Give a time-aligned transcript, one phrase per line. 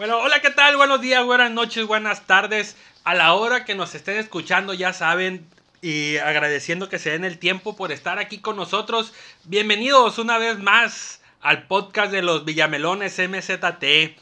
[0.00, 0.78] Bueno, hola, ¿qué tal?
[0.78, 2.74] Buenos días, buenas noches, buenas tardes.
[3.04, 5.46] A la hora que nos estén escuchando, ya saben,
[5.82, 9.12] y agradeciendo que se den el tiempo por estar aquí con nosotros.
[9.44, 14.16] Bienvenidos una vez más al podcast de los Villamelones MZT.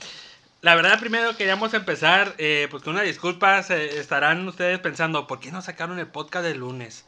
[0.63, 5.39] La verdad, primero queríamos empezar, eh, pues con una disculpa, se- estarán ustedes pensando, ¿por
[5.39, 7.05] qué no sacaron el podcast del lunes?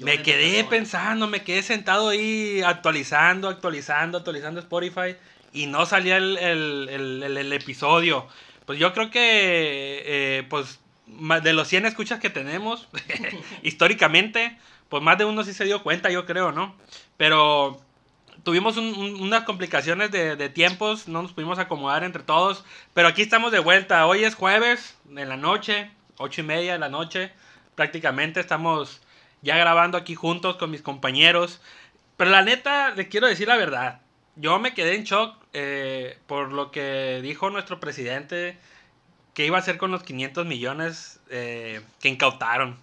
[0.00, 5.14] me quedé pensando, me quedé sentado ahí actualizando, actualizando, actualizando Spotify
[5.52, 6.88] y no salía el, el-
[7.22, 8.26] el- el- episodio.
[8.66, 12.88] Pues yo creo que, eh, pues, de los 100 escuchas que tenemos,
[13.62, 16.74] históricamente, pues más de uno sí se dio cuenta, yo creo, ¿no?
[17.16, 17.80] Pero
[18.42, 23.08] tuvimos un- un- unas complicaciones de, de tiempos, no nos pudimos acomodar entre todos, pero
[23.08, 24.06] aquí estamos de vuelta.
[24.06, 27.32] Hoy es jueves, en la noche, ocho y media de la noche,
[27.74, 29.00] prácticamente estamos
[29.42, 31.60] ya grabando aquí juntos con mis compañeros.
[32.16, 34.00] Pero la neta, le quiero decir la verdad.
[34.40, 38.56] Yo me quedé en shock eh, por lo que dijo nuestro presidente
[39.34, 42.76] que iba a hacer con los 500 millones eh, que incautaron.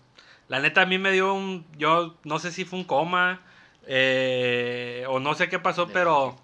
[0.49, 1.65] La neta a mí me dio un...
[1.77, 3.41] Yo no sé si fue un coma
[3.87, 6.37] eh, o no sé qué pasó, pero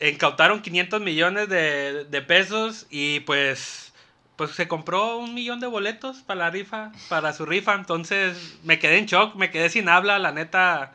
[0.00, 3.94] incautaron 500 millones de, de pesos y pues,
[4.36, 7.74] pues se compró un millón de boletos para la rifa, para su rifa.
[7.74, 10.92] Entonces me quedé en shock, me quedé sin habla, la neta,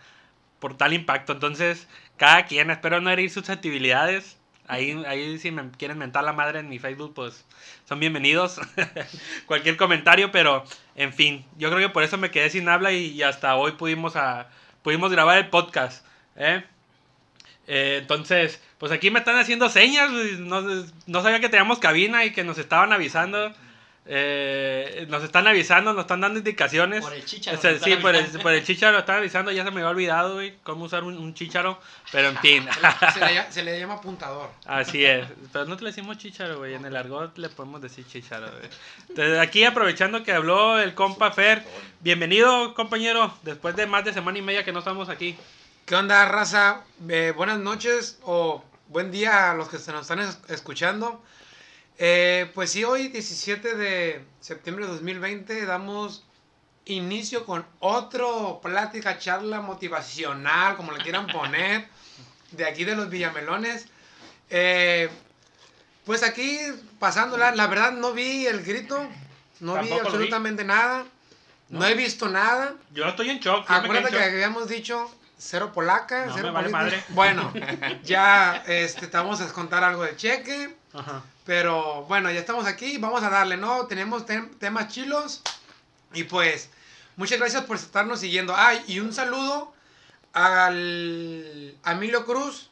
[0.59, 1.33] por tal impacto.
[1.33, 4.37] Entonces, cada quien, espero no herir susceptibilidades.
[4.67, 7.45] Ahí, ahí si me quieren mentar la madre en mi Facebook, pues
[7.87, 8.59] son bienvenidos.
[9.45, 10.63] Cualquier comentario, pero
[10.95, 14.15] en fin, yo creo que por eso me quedé sin habla y, hasta hoy pudimos,
[14.15, 14.49] a,
[14.81, 16.05] pudimos grabar el podcast.
[16.35, 16.63] ¿eh?
[17.67, 20.09] Eh, entonces, pues aquí me están haciendo señas.
[20.11, 23.53] No, no sabía que teníamos cabina y que nos estaban avisando.
[24.07, 27.01] Eh, nos están avisando, nos están dando indicaciones.
[27.03, 29.51] Por el chícharo, O sea, sí, por el, por el chícharo lo están avisando.
[29.51, 31.79] Ya se me había olvidado, güey, cómo usar un, un chícharo.
[32.11, 32.67] Pero en fin,
[33.13, 34.49] Se le, llama- se le llama apuntador.
[34.65, 35.25] así es.
[35.51, 36.75] Pero no te le decimos chícharo, güey.
[36.75, 38.69] En el argot le podemos decir chícharo, güey.
[39.09, 41.63] Entonces, aquí aprovechando que habló el compa Fer.
[42.01, 43.33] Bienvenido, compañero.
[43.43, 45.35] Después de más de semana y media que no estamos aquí.
[45.85, 46.81] ¿Qué onda, raza?
[47.09, 51.23] Eh, buenas noches o buen día a los que se nos están es- escuchando.
[51.97, 56.23] Eh, pues sí, hoy 17 de septiembre de 2020 damos
[56.85, 61.87] inicio con otro plática, charla motivacional, como le quieran poner,
[62.51, 63.87] de aquí de los Villamelones.
[64.49, 65.09] Eh,
[66.05, 66.59] pues aquí
[66.99, 68.97] pasándola, la verdad no vi el grito,
[69.59, 70.07] no vi Tampoco lo vi.
[70.07, 71.05] absolutamente nada,
[71.69, 71.79] no.
[71.79, 71.85] No.
[71.87, 72.75] he visto nada.
[72.93, 73.65] Yo estoy en shock.
[73.69, 74.27] Acuérdate que shock.
[74.27, 77.03] habíamos dicho cero polaca, No, cero me vale madre.
[77.09, 77.51] Bueno,
[78.03, 81.23] ya este, te vamos a descontar algo de cheque, Ajá.
[81.45, 83.85] Pero bueno, ya estamos aquí, vamos a darle, ¿no?
[83.87, 85.41] Tenemos tem- temas chilos
[86.13, 86.69] y pues
[87.15, 88.53] muchas gracias por estarnos siguiendo.
[88.55, 89.73] Ah, y un saludo
[90.33, 92.69] al a Emilio Cruz,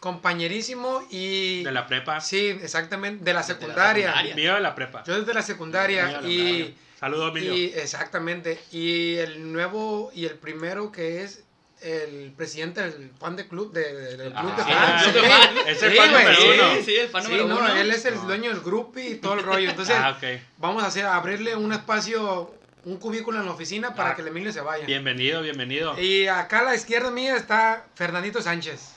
[0.00, 1.64] compañerísimo y...
[1.64, 2.20] De la prepa.
[2.20, 4.14] Sí, exactamente, de la la secundaria.
[4.34, 5.02] Mío de la prepa.
[5.04, 6.78] Yo desde la secundaria Mío de la y...
[7.00, 7.54] Saludos, Emilio.
[7.54, 8.60] Y exactamente.
[8.72, 11.44] Y el nuevo y el primero que es
[11.80, 15.04] el presidente del fan de club de, de- del club de Ah, fans.
[15.04, 16.46] sí, Sí, es el fan número sí.
[16.54, 16.74] uno.
[16.76, 17.74] Sí, sí, el fan Sí, número no, uno.
[17.74, 18.22] él es el No.
[18.22, 19.70] dueño del grupo y todo el rollo.
[19.70, 20.40] Entonces, ah, ok.
[20.58, 24.14] vamos a hacer abrirle un espacio, un cubículo en la oficina para Ah.
[24.16, 24.84] que el Emilio se vaya.
[24.86, 25.98] Bienvenido, bienvenido.
[26.00, 28.92] Y acá a la izquierda mía está Fernandito Sánchez.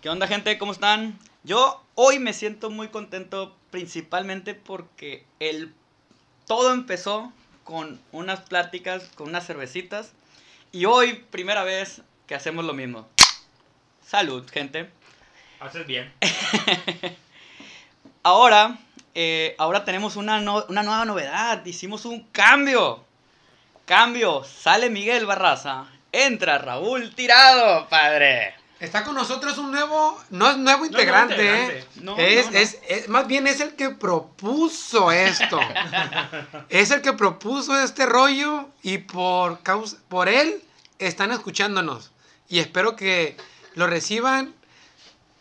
[0.00, 0.56] ¿Qué onda, gente?
[0.58, 1.18] ¿Cómo están?
[1.44, 5.72] Yo hoy me siento muy contento principalmente porque el
[6.46, 7.32] todo empezó
[7.64, 10.12] con unas pláticas, con unas cervecitas.
[10.72, 13.06] Y hoy, primera vez que hacemos lo mismo.
[14.08, 14.88] Salud, gente.
[15.60, 16.10] Haces bien.
[18.22, 18.78] Ahora,
[19.14, 21.62] eh, ahora tenemos una, no- una nueva novedad.
[21.66, 23.04] Hicimos un cambio.
[23.84, 24.44] Cambio.
[24.44, 25.84] Sale Miguel Barraza.
[26.10, 28.54] Entra Raúl Tirado, padre.
[28.80, 31.78] Está con nosotros un nuevo, no es nuevo integrante, integrante.
[31.80, 31.84] ¿eh?
[31.96, 32.58] No, es, no, no.
[32.58, 35.60] Es, es- más bien es el que propuso esto.
[36.70, 40.62] es el que propuso este rollo y por causa, por él
[40.98, 42.10] están escuchándonos.
[42.52, 43.34] Y espero que
[43.76, 44.54] lo reciban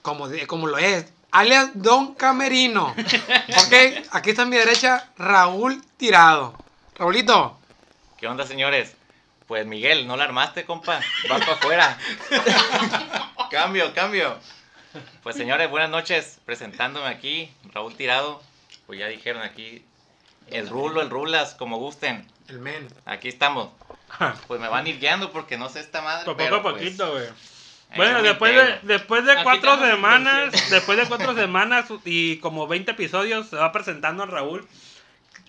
[0.01, 1.11] como, de- como lo es.
[1.31, 2.87] Alias Don Camerino.
[2.95, 3.73] ok,
[4.11, 6.55] aquí está a mi derecha Raúl Tirado.
[6.95, 7.57] Raulito,
[8.17, 8.95] ¿Qué onda, señores?
[9.45, 11.01] Pues Miguel, no la armaste, compa.
[11.27, 11.97] Vas para afuera.
[13.51, 14.37] cambio, cambio.
[15.21, 16.39] Pues señores, buenas noches.
[16.45, 18.41] Presentándome aquí, Raúl Tirado.
[18.87, 19.83] Pues ya dijeron aquí,
[20.47, 22.25] el rulo, el rulas, como gusten.
[22.47, 22.87] el men.
[23.05, 23.69] Aquí estamos.
[24.47, 26.25] Pues me van a ir guiando porque no sé esta madre.
[26.25, 27.25] Poco pero, a pues, poquito, güey.
[27.25, 32.67] ahí Bueno, después de, después de Aquí cuatro semanas, después de cuatro semanas y como
[32.67, 34.67] 20 episodios, se va presentando a Raúl.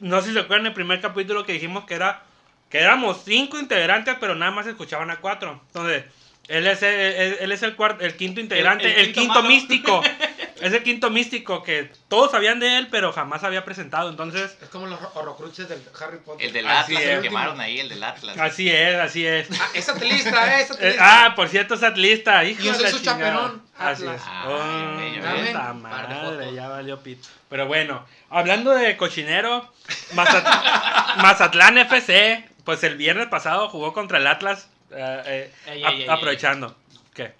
[0.00, 2.22] No sé si se acuerdan el primer capítulo que dijimos que era
[2.68, 5.60] que éramos cinco integrantes, pero nada más escuchaban a cuatro.
[5.66, 6.04] Entonces,
[6.48, 10.02] él es el, él, él es el, cuarto, el quinto integrante, el el, quinto místico.
[10.62, 14.08] Es el quinto místico que todos sabían de él, pero jamás había presentado.
[14.10, 16.46] Entonces, Es como los horrocruxes del Harry Potter.
[16.46, 17.16] El del Así Atlas, es.
[17.16, 18.38] el quemaron ahí, el del Atlas.
[18.38, 19.48] así es, así es.
[19.60, 21.24] Ah, es atlista, eh, es Eh, atlista.
[21.26, 22.44] ah, por cierto, es atlista.
[22.44, 23.18] Hijo Y yo soy su chingada.
[23.32, 24.16] chaperón, Así Atlas.
[24.20, 24.22] es.
[24.26, 27.28] Ah, Oh, ya ya madre, ya valió pito.
[27.48, 29.68] Pero bueno, hablando de cochinero,
[30.14, 30.44] Mazat-
[31.22, 36.02] Mazatlán FC, pues el viernes pasado jugó contra el Atlas, eh, eh, Ey, ap- ey,
[36.02, 36.76] ey, aprovechando.
[37.14, 37.34] ¿Qué?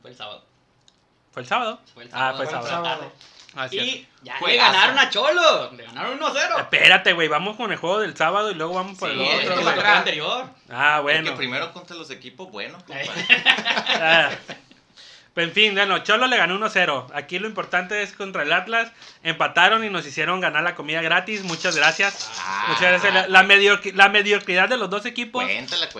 [0.00, 0.44] Fue el sábado.
[1.32, 1.80] ¿Fue el sábado?
[1.94, 2.36] Fue el Ah, sábado.
[2.36, 3.12] fue el Fue el sábado.
[3.54, 3.68] Ah.
[3.70, 5.72] Y ya le ganaron a Cholos.
[5.74, 6.58] Le ganaron 1-0.
[6.60, 9.40] Espérate, güey, vamos con el juego del sábado y luego vamos por Sí, el es
[9.40, 9.58] Esto otro.
[9.60, 10.46] el partido anterior.
[10.70, 11.30] Ah, Es bueno.
[11.30, 13.02] que primero contra los equipos buenos, compa.
[14.00, 14.30] Ah.
[15.34, 17.06] Pero en fin, bueno, Cholo le ganó 1-0.
[17.14, 18.92] Aquí lo importante es contra el Atlas.
[19.22, 21.42] Empataron y nos hicieron ganar la comida gratis.
[21.42, 22.30] Muchas gracias.
[22.38, 23.14] Ah, Muchas gracias.
[23.14, 25.44] La, la mediocri- la mediocridad de los dos equipos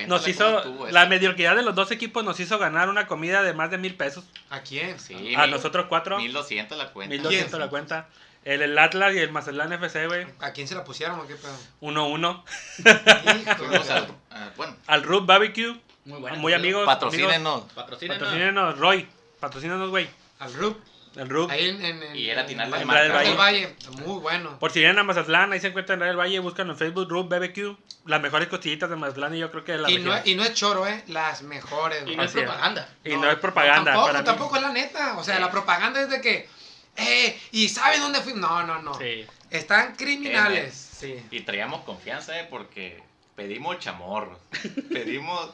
[0.06, 0.86] nos hizo.
[0.90, 3.94] La mediocridad de los dos equipos nos hizo ganar una comida de más de mil
[3.94, 4.24] pesos.
[4.50, 5.00] ¿A quién?
[5.00, 6.18] Sí, A mil- nosotros cuatro.
[6.18, 7.14] 1200 la cuenta.
[7.14, 8.08] 1200 la cuenta.
[8.44, 10.26] El, el Atlas y el Mazatlán FC, güey.
[10.40, 11.56] ¿A quién se la pusieron o qué pedo?
[11.80, 12.42] 1-1.
[13.56, 15.80] Fuimos Hijo, al- ah, bueno, Al Rub Barbecue.
[16.04, 16.36] Muy bueno.
[16.36, 16.80] Muy amigos.
[16.82, 16.86] amigos.
[16.86, 17.62] patrocínenos.
[17.72, 18.18] Patrocínenos.
[18.18, 19.08] Patrocínenos, Roy.
[19.42, 20.08] Patrocínenos, güey.
[20.38, 20.78] Al Rup.
[21.16, 21.50] El Rub.
[21.50, 23.24] Ahí en, en, Y era atinarle en- al en- marcador.
[23.26, 23.76] del Valle.
[24.06, 24.56] Muy bueno.
[24.60, 27.28] Por si vienen a Mazatlán, ahí se encuentran en el Valle, búscanlo en Facebook, Rub
[27.28, 27.76] BBQ.
[28.06, 30.10] Las mejores costillitas de Mazatlán y yo creo que de la Y región.
[30.14, 31.02] no, es- y no es choro, ¿eh?
[31.08, 32.04] Las mejores.
[32.06, 32.88] Y no es propaganda.
[33.04, 33.84] Y no es propaganda.
[33.92, 34.24] Tampoco, para mí.
[34.24, 35.18] tampoco es la neta.
[35.18, 36.48] O sea, la propaganda es de que.
[36.96, 38.34] Eh, ¿y saben dónde fui?
[38.34, 38.94] No, no, no.
[38.96, 39.26] Sí.
[39.50, 40.72] Están criminales.
[40.72, 41.20] Sí.
[41.32, 42.46] Y traíamos confianza, ¿eh?
[42.48, 43.02] Porque
[43.34, 44.38] pedimos chamorros.
[44.90, 45.50] Pedimos.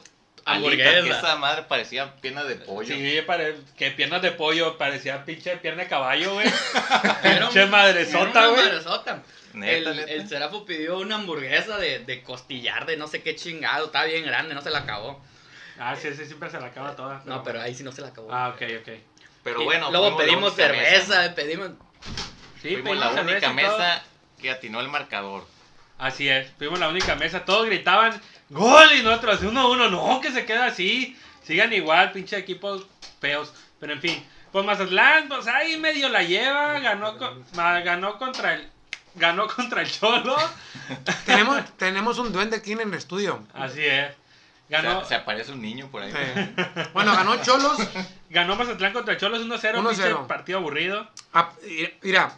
[0.53, 0.89] Hamburguesa.
[0.99, 2.93] alitas, que esa madre parecía pierna de pollo.
[2.95, 3.55] Sí, pare...
[3.77, 6.47] que piernas de pollo, parecía pinche pierna de caballo, güey.
[7.23, 8.63] Pinche madresota, güey.
[8.63, 9.23] madresota.
[9.53, 10.11] Neta, el, neta.
[10.11, 13.87] el Serafo pidió una hamburguesa de, de costillar de no sé qué chingado.
[13.87, 15.21] Estaba bien grande, no se la acabó.
[15.79, 17.21] Ah, sí, sí, siempre se la acaba toda.
[17.25, 18.31] No, pero ahí sí no se la acabó.
[18.33, 18.89] Ah, ok, ok.
[19.43, 21.35] Pero Y bueno, luego pedimos cerveza, mesa.
[21.35, 21.69] pedimos.
[22.61, 23.53] Sí, Fuimos la única todo.
[23.53, 24.03] mesa
[24.41, 25.47] que atinó el marcador.
[25.97, 27.45] Así es, fuimos la única mesa.
[27.45, 28.13] Todos gritaban
[28.49, 29.89] gol y nosotros 1-1.
[29.91, 31.17] No, que se queda así.
[31.43, 32.85] Sigan igual, pinche equipos
[33.19, 33.53] feos.
[33.79, 36.79] Pero en fin, pues Mazatlán, pues ahí medio la lleva.
[36.79, 38.69] Ganó, con- ganó contra el.
[39.15, 40.35] Ganó contra el Cholo.
[41.25, 43.43] tenemos, tenemos un duende aquí en el estudio.
[43.53, 44.11] Así es.
[44.11, 46.13] O Ganó, sea, se aparece un niño por ahí.
[46.93, 47.77] Bueno, ganó Cholos.
[48.29, 49.59] ganó Mazatlán contra el Cholo 1-0.
[49.59, 49.87] 1-0.
[49.89, 51.07] Pinche partido aburrido.
[51.33, 51.51] Ah,
[52.03, 52.35] Mira,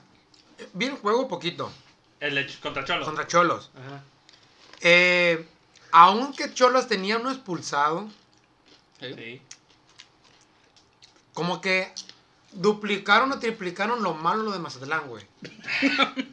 [0.73, 1.73] vi el juego poquito
[2.21, 3.03] El de Ch- contra Cholo.
[3.03, 3.69] contra Cholos.
[3.75, 4.01] Ajá.
[4.79, 5.45] Eh,
[5.91, 8.09] aunque Cholos tenía uno expulsado,
[8.99, 9.41] Sí.
[11.33, 11.91] como que
[12.51, 15.25] duplicaron o triplicaron lo malo lo de Mazatlán, güey.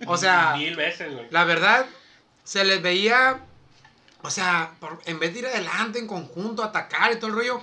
[0.06, 1.26] O sea, Mil veces, güey.
[1.30, 1.86] la verdad,
[2.44, 3.40] se les veía,
[4.22, 7.62] o sea, por- en vez de ir adelante en conjunto, atacar y todo el rollo,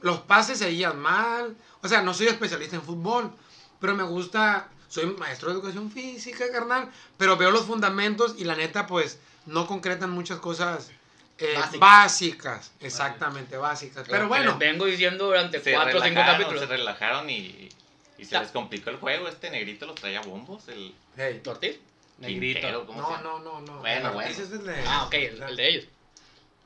[0.00, 1.56] los pases seguían mal.
[1.82, 3.32] O sea, no soy especialista en fútbol,
[3.80, 8.56] pero me gusta, soy maestro de educación física, carnal, pero veo los fundamentos y la
[8.56, 10.90] neta, pues, no concretan muchas cosas
[11.44, 11.80] eh, Básicas.
[11.80, 12.72] básicas.
[12.80, 14.04] Exactamente, básicas.
[14.06, 16.60] Pero Lo que bueno, les vengo diciendo durante Se cuatro o cinco capítulos.
[16.60, 17.68] se relajaron y,
[18.18, 18.42] y se Ya.
[18.42, 19.28] les complicó el juego.
[19.28, 20.68] Este negrito los traía bombos.
[20.68, 21.78] El hey, ¿Ortiz?
[22.18, 22.60] Negrito.
[22.60, 23.22] Quintero, ¿cómo se no, llama?
[23.22, 23.78] no, no, no.
[23.80, 24.30] Bueno, bueno.
[24.30, 25.84] Es el de- Ah, ok, el, el de ellos.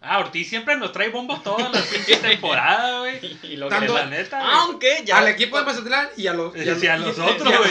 [0.08, 3.38] Ah, Ortiz siempre nos trae bombos todas las pinches temporadas, güey.
[3.53, 4.50] Y lo Tanto- que La neta, güey.
[4.55, 5.19] Aunque ya.
[5.19, 6.56] Al equipo de Mazatlán y a los...
[6.56, 7.70] y a- Sí, a los y- otros, y güey.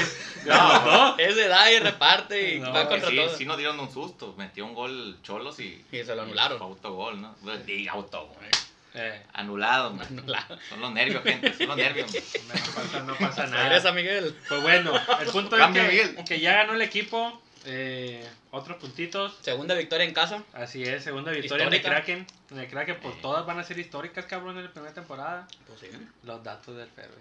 [0.51, 1.15] A los dos.
[1.19, 3.37] Ese da y reparte y No, va contra sí, todos.
[3.37, 4.35] sí nos dieron un susto.
[4.37, 5.83] Metió un gol Cholos y.
[5.91, 6.61] Y se lo anularon.
[6.61, 7.35] Autogol, ¿no?
[7.65, 8.35] Diga autogol.
[8.97, 10.05] Eh, Anulado, man.
[10.07, 10.57] Anulado.
[10.69, 11.53] Son los nervios, gente.
[11.53, 12.09] Son los nervios.
[12.47, 12.57] man.
[12.67, 13.63] no pasa, no pasa nada.
[13.63, 14.35] Regresa Miguel.
[14.47, 16.15] Pues bueno, el punto es que, Miguel.
[16.27, 17.41] que ya ganó el equipo.
[17.65, 18.23] eh,
[18.55, 19.37] otros puntitos.
[19.41, 20.43] Segunda victoria en casa.
[20.53, 22.03] Así es, segunda victoria en el Histórica.
[22.05, 22.27] Kraken.
[22.51, 23.19] En el Kraken, pues Eh.
[23.21, 25.47] todas van a ser históricas, cabrón, en la primera temporada.
[25.67, 25.87] Pues sí.
[26.23, 27.13] Los datos del Ferre.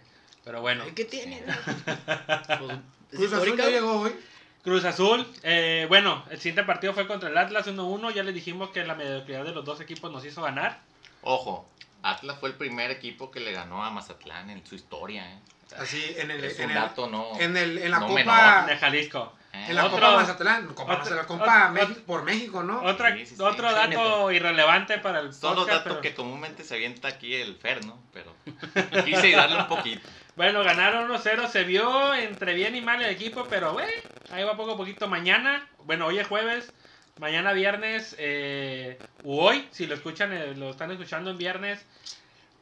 [0.44, 1.42] Pero bueno, ¿Qué tiene?
[2.06, 2.78] Pues,
[3.12, 3.64] ¿es Cruz Azul histórica?
[3.64, 4.14] ya llegó hoy.
[4.62, 5.26] Cruz Azul.
[5.42, 8.12] eh, bueno, el siguiente partido fue contra el Atlas 1-1.
[8.12, 10.80] Ya les dijimos que la mediocridad de los dos equipos nos hizo ganar.
[11.22, 11.68] Ojo,
[12.02, 15.30] Atlas fue el primer equipo que le ganó a Mazatlán en su historia.
[15.32, 15.38] ¿eh?
[15.78, 16.44] Así, en el...
[16.44, 17.38] es en un el- dato no.
[17.40, 18.18] en, el, en la no Copa...
[18.20, 18.66] menor.
[18.68, 19.32] De Jalisco.
[19.54, 19.66] ¿Eh?
[19.68, 20.66] En la Otro- Copa Mazatlán.
[20.68, 22.82] Copa otro- Mazatlán, Copa otro- por México, ¿no?
[22.82, 23.42] Otra, Sí, sí, sí.
[23.42, 27.34] otro dato irrelevante para el Son los podcast, datos pero- que comúnmente se avienta aquí
[27.34, 27.98] el Fer, ¿no?
[28.12, 28.34] Pero
[29.04, 30.06] quise darle un poquito.
[30.36, 31.48] Bueno, ganaron 1-0.
[31.48, 33.90] Se vio entre bien y mal el equipo, pero bueno,
[34.32, 35.06] ahí va poco a poquito.
[35.08, 36.72] Mañana, bueno, hoy es jueves.
[37.20, 41.86] Mañana viernes, eh, u hoy, si lo escuchan, eh, lo están escuchando en viernes,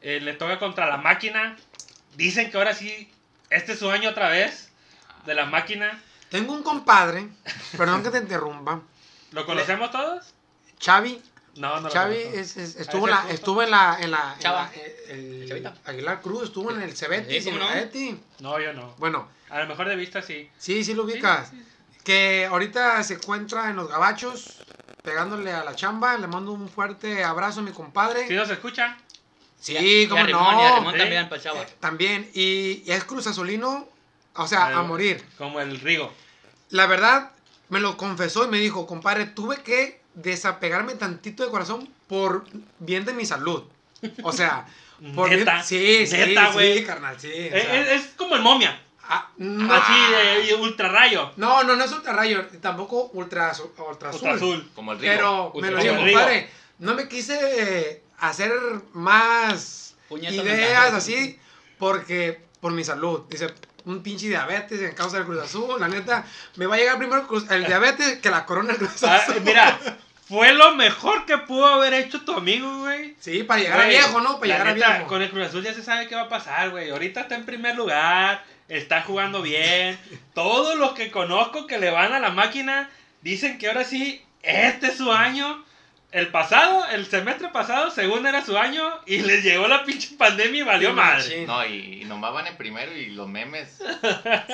[0.03, 1.55] eh, le toca contra la máquina.
[2.15, 3.11] Dicen que ahora sí,
[3.49, 4.71] este es su año otra vez
[5.25, 5.99] de la máquina.
[6.33, 7.27] Tengo un compadre,
[7.77, 8.81] perdón que te interrumpa,
[9.33, 10.33] ¿Lo conocemos todos?
[10.83, 11.21] Xavi
[11.57, 12.39] No, no lo Xavi conozco.
[12.39, 13.97] es- es- estuvo, en la, estuvo en la...
[14.01, 14.63] En la, en Chava.
[14.63, 15.75] la- eh, el- ¿El Chavita?
[15.85, 17.91] Aguilar Cruz estuvo en el Cebetis, Sí, en ¿cómo el
[18.39, 18.49] no?
[18.49, 18.95] No, yo no.
[18.97, 20.49] Bueno, A lo mejor de vista sí.
[20.57, 21.51] sí, sí lo ubicas.
[22.03, 24.63] Que ahorita se encuentra en los gabachos,
[25.03, 26.17] pegándole a la chamba.
[26.17, 28.27] Le mando un fuerte abrazo a mi compadre.
[28.27, 28.97] ¿Sí nos escucha?
[29.59, 30.61] Sí, Y a cómo Rimón, no.
[30.61, 30.99] y a Rimón Sí.
[30.99, 31.61] también, para Chava.
[31.61, 33.87] Eh, También, y, y es Cruz Azulino,
[34.35, 35.23] o sea, a morir.
[35.37, 36.11] Como el Rigo.
[36.73, 37.31] La verdad,
[37.69, 42.45] me lo confesó y me dijo, compadre, tuve que desapegarme tantito de corazón por
[42.79, 43.63] bien de mi salud.
[44.23, 44.65] O sea,
[45.15, 46.79] por bien- Neta, sí, sí, neta, güey.
[46.79, 47.27] sí, carnal, sí.
[47.27, 48.81] o Eh, sea, Es, es como el momia.
[49.03, 49.93] ah, no, Así
[50.47, 51.31] de ultrarrayo.
[51.37, 54.21] no, no, no es ultrarrayo, tampoco ultra, azul- ultra azul.
[54.21, 54.71] Ultra azul.
[54.73, 55.13] Como el Rigo.
[55.13, 56.49] Pero me lo dijo, compadre,
[56.79, 57.37] no me quise
[57.91, 58.51] eh, hacer
[58.93, 61.37] más Puñeta ideas así
[61.77, 63.21] porque por mi salud.
[63.29, 63.53] Dice,
[63.85, 66.25] un pinche diabetes en causa del Cruz Azul, la neta,
[66.55, 69.41] me va a llegar primero el diabetes que la corona del Cruz Ah, Azul.
[69.43, 69.77] mira,
[70.27, 73.15] fue lo mejor que pudo haber hecho tu amigo, güey.
[73.19, 74.39] Sí, para llegar a viejo, ¿no?
[74.39, 75.07] Para llegar a viejo.
[75.07, 76.89] Con el Cruz Azul ya se sabe qué va a pasar, güey.
[76.91, 79.99] Ahorita está en primer lugar, está jugando bien.
[80.33, 82.89] Todos los que conozco que le van a la máquina
[83.21, 85.63] dicen que ahora sí, este es su año.
[86.13, 90.59] El pasado, el semestre pasado, según era su año, y les llegó la pinche pandemia
[90.59, 91.45] y valió Sí, madre.
[91.47, 93.81] No, y, y nomás van en primero y los memes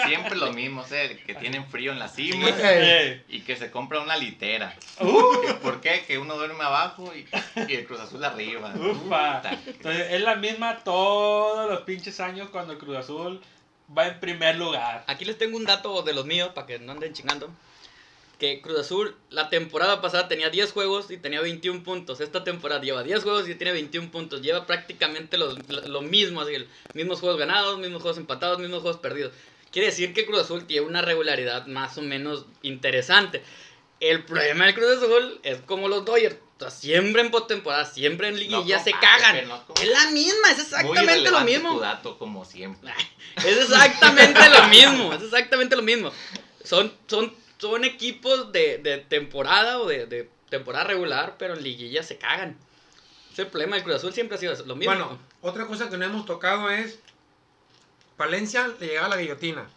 [0.07, 2.53] siempre lo mismo, o sea, que tienen frío en la cima Sí.
[2.57, 4.73] Eh, y que se compra una litera.
[5.01, 6.05] uh, ¿Por qué?
[6.07, 7.27] Que uno duerme abajo y,
[7.69, 8.73] y el Cruz Azul arriba.
[8.75, 9.41] Ufa.
[9.67, 13.41] Entonces, es la misma todos los pinches años cuando el Cruz Azul
[13.97, 15.03] va en primer lugar.
[15.07, 17.51] Aquí les tengo un dato de los míos para que no anden chingando.
[18.39, 22.21] Que Cruz Azul la temporada pasada tenía 10 juegos y tenía 21 puntos.
[22.21, 24.41] Esta temporada lleva 10 juegos y tiene 21 puntos.
[24.41, 26.53] Lleva prácticamente los- lo, lo mismo, así,
[26.93, 29.33] mismos juegos ganados, mismos juegos empatados, mismos juegos perdidos.
[29.71, 33.43] Quiere decir que Cruz Azul tiene una regularidad más o menos interesante.
[33.99, 36.37] El problema del Cruz Azul es como los Dodgers.
[36.57, 39.47] O sea, siempre en postemporada, siempre en liguilla No, se cagan.
[39.47, 41.73] no Es la misma, es exactamente lo mismo.
[41.73, 42.91] tu dato, como siempre.
[43.37, 46.11] Es exactamente lo mismo, es exactamente lo mismo.
[46.63, 52.01] Son, son, son equipos de, de temporada o de, de temporada regular, pero en liguilla
[52.01, 52.57] se cagan.
[53.31, 54.93] Ese es el problema del Cruz Azul siempre ha sido lo mismo.
[54.93, 56.99] Bueno, otra cosa que no hemos tocado es
[58.17, 59.67] Palencia le llega a la guillotina.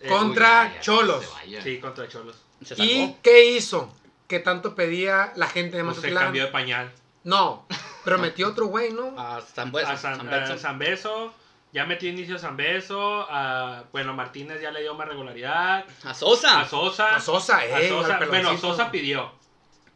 [0.00, 1.24] Eh, Contra Uy, vaya, Cholos.
[1.48, 1.62] se.
[1.62, 2.36] Sí, contra Cholos.
[2.64, 2.74] se.
[2.82, 3.92] ¿Y qué hizo?
[4.28, 6.24] Que tanto pedía la gente de Pues se Mazatlán.
[6.24, 6.92] cambió de pañal.
[7.24, 7.66] No,
[8.04, 9.14] pero metió otro güey, ¿no?
[9.18, 10.58] A San Beso, a San, San a Beso.
[10.58, 11.34] San Beso,
[11.74, 16.60] ya metió inicio San Beso, a, bueno, Martínez ya le dio más regularidad, A Sosa.
[16.60, 17.74] a Sosa, A Sosa, eh.
[17.74, 18.56] a Sosa- bueno.
[18.56, 19.30] Sosa pidió.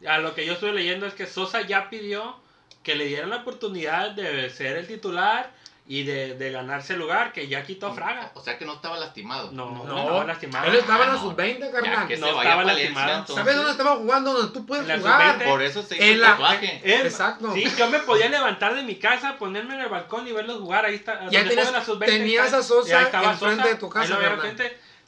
[0.07, 2.35] A lo que yo estuve leyendo es que Sosa ya pidió
[2.83, 5.51] que le dieran la oportunidad de ser el titular
[5.91, 8.31] y de, de ganarse el lugar, que ya quitó a Fraga.
[8.35, 9.51] O sea que no estaba lastimado.
[9.51, 10.67] No, no, No, estaba lastimado.
[10.67, 11.29] Él estaba en Ah, la no.
[11.31, 12.07] sub-20, Ya carnal.
[12.07, 13.09] que No se vaya estaba lastimado.
[13.11, 13.35] entonces.
[13.35, 14.33] ¿Sabes dónde estaba jugando?
[14.33, 15.33] Donde tú puedes En jugar.
[15.39, 15.49] sub-20.
[15.49, 16.81] Por eso se hizo En el la- tatuaje.
[16.83, 17.53] Él- Exacto.
[17.55, 20.85] Sí, yo me podía levantar de mi casa, ponerme en el balcón y verlos jugar.
[20.85, 21.27] Ahí está.
[21.31, 24.15] Ya tenías- la sub-20, tenías a Sosa y ahí estaba enfrente de tu casa,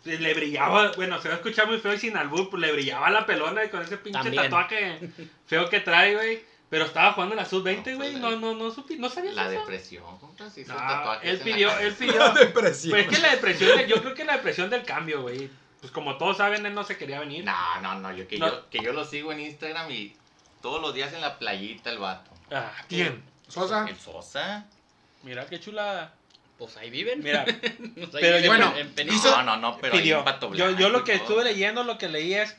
[0.04, 3.12] Le brillaba, bueno, se va a escuchar muy feo y sin albur, pues le brillaba
[3.12, 4.46] la pelona y con ese pinche También.
[4.46, 5.00] tatuaje
[5.46, 6.44] feo que trae, güey.
[6.72, 8.12] Pero estaba jugando en la sub-20, No, güey.
[8.12, 9.60] pues, No, no, no, supi, no sabía La eso.
[9.60, 12.30] depresión, No, tatuajes él en la pidió, él pidió.
[12.34, 12.92] depresión.
[12.92, 15.50] Pues es que la depresión, de- yo creo que la depresión del cambio, güey.
[15.82, 17.44] Pues como todos saben, él no se quería venir.
[17.44, 18.48] No, no, no, yo que, No.
[18.48, 20.16] Yo, que yo lo sigo en Instagram y
[20.62, 22.32] todos los días en la playita el vato.
[22.52, 23.22] Ah, ¿Quién?
[23.50, 23.86] ¿Sosa?
[23.90, 24.66] El Sosa.
[25.24, 26.14] Mira qué chulada.
[26.58, 27.22] Pues ahí viven.
[27.22, 27.66] Mira, Pues
[28.16, 29.44] ahí pero viven bueno, en No, Peninsula.
[29.44, 30.16] no, no, pero pidió.
[30.16, 32.56] hay un pato Yo, blanco yo lo que estuve leyendo, lo que leí es,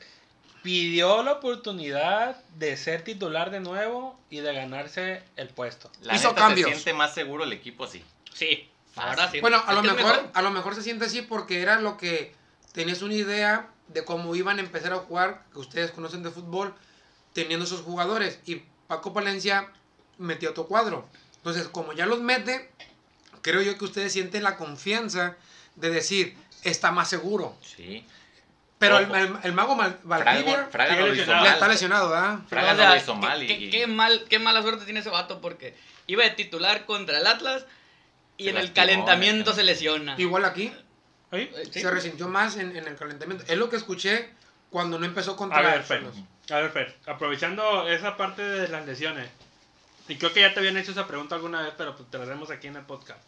[0.63, 5.91] pidió la oportunidad de ser titular de nuevo y de ganarse el puesto.
[6.01, 6.69] La hizo neta cambios.
[6.69, 8.03] se siente más seguro el equipo así.
[8.33, 9.41] Sí, verdad sí.
[9.41, 12.33] Bueno, a lo mejor, a lo mejor se siente así porque era lo que
[12.71, 16.73] tenías una idea de cómo iban a empezar a jugar, que ustedes conocen de fútbol,
[17.33, 18.39] teniendo esos jugadores.
[18.45, 19.69] Y Paco Palencia
[20.17, 21.07] metió otro cuadro.
[21.37, 22.71] Entonces, como ya los mete,
[23.41, 25.35] creo yo que ustedes sienten la confianza
[25.75, 27.55] de decir, está más seguro.
[27.61, 28.05] Sí.
[28.83, 32.39] Pero el, el- el mago Valdivia está lesionado, ¿verdad?
[32.47, 33.39] Fraga O no sea, lo hizo mal.
[33.45, 35.75] Qué, y- qué- qué mal, qué mala suerte tiene ese vato porque
[36.07, 37.65] iba de titular contra el Atlas
[38.37, 39.55] y Se en el lastimó, calentamiento ¿no?
[39.55, 40.15] se lesiona.
[40.17, 40.67] Igual aquí,
[41.31, 41.37] ¿Sí?
[41.37, 41.81] Eh, sí.
[41.81, 43.43] se resintió más en, en el calentamiento.
[43.47, 44.29] Es lo que escuché
[44.69, 46.03] cuando no empezó contra A ver, Fer,
[46.49, 49.29] a ver, Fer, aprovechando esa parte de las lesiones,
[50.07, 52.25] y creo que ya te habían hecho esa pregunta alguna vez, pero pues te la
[52.25, 53.19] haremos aquí en el podcast.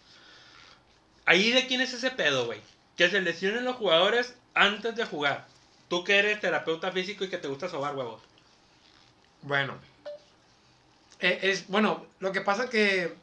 [1.25, 2.59] Ahí de quién es ese pedo, güey.
[2.97, 5.45] Que se lesionen los jugadores antes de jugar.
[5.89, 8.21] Tú que eres terapeuta físico y que te gusta sobar huevos.
[9.43, 9.75] Bueno.
[11.19, 13.13] Eh, es, bueno, lo que pasa que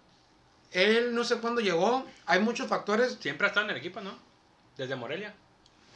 [0.70, 2.06] él no sé cuándo llegó.
[2.26, 3.18] Hay muchos factores.
[3.20, 4.16] Siempre ha estado en el equipo, ¿no?
[4.76, 5.34] Desde Morelia.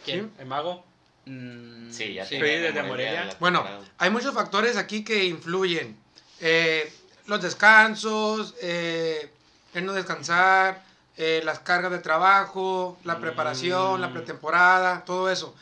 [0.05, 0.33] ¿Quién?
[0.38, 0.85] El mago.
[1.25, 3.66] Mm, Sí, ya Sí, desde Morelia Bueno,
[3.99, 5.97] hay muchos factores aquí que influyen.
[6.40, 6.93] eh,
[7.26, 9.28] los descansos, eh,
[9.75, 10.85] el no descansar,
[11.16, 14.12] eh, las cargas de trabajo, la preparación, la Mm.
[14.12, 15.54] pretemporada, todo eso.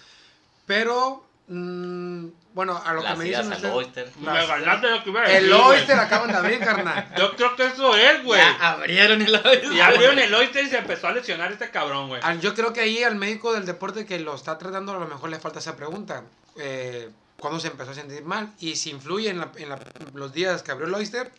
[0.67, 4.11] Pero, mm, bueno, a lo Las que me dicen ustedes- Oyster.
[4.21, 5.79] Me ganaste lo que iba a El decir, güey.
[5.79, 7.13] Oyster acaban de abrir, carnal.
[7.19, 8.41] Yo creo que eso es, güey.
[8.41, 9.41] Ya abrieron el
[9.73, 12.21] Y abrieron el Oyster y se empezó a lesionar este cabrón, güey.
[12.25, 15.07] Al- Yo creo que ahí al médico del deporte que lo está tratando a lo
[15.07, 16.23] mejor le falta esa pregunta.
[16.57, 18.53] Eh, ¿Cuándo se empezó a sentir mal?
[18.61, 19.79] Y si influye en, la- en la-
[20.15, 21.31] los días que abrió el Oyster.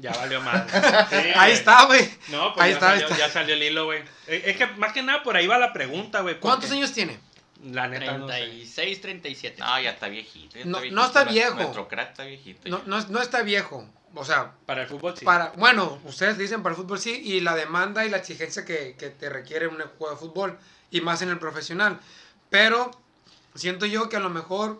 [0.00, 0.66] Ya valió mal.
[1.10, 2.08] Sí, Ahí está, güey.
[2.28, 3.18] No, pues Ahí ya, está, salió, está.
[3.18, 4.02] ya salió el hilo, güey.
[4.26, 6.38] Es es que más que nada por ahí va la pregunta, güey.
[6.40, 7.18] ¿Cuántos años tiene?
[7.64, 8.34] La neta no sé.
[8.36, 9.56] 36, 37.
[9.60, 10.58] No, ya está viejito.
[10.58, 11.44] ya No- está no está viejito.
[11.54, 11.62] viejo.
[11.62, 12.68] Nuestro crack está viejito.
[12.68, 13.86] No, no, no está viejo.
[14.14, 15.24] O sea, Para el fútbol sí.
[15.24, 18.96] para, bueno, ustedes dicen para el fútbol sí, y la demanda y la exigencia que,
[18.98, 20.58] que te requiere un juego de fútbol,
[20.90, 22.00] y más en el profesional.
[22.48, 22.90] Pero
[23.54, 24.78] siento yo que a lo mejor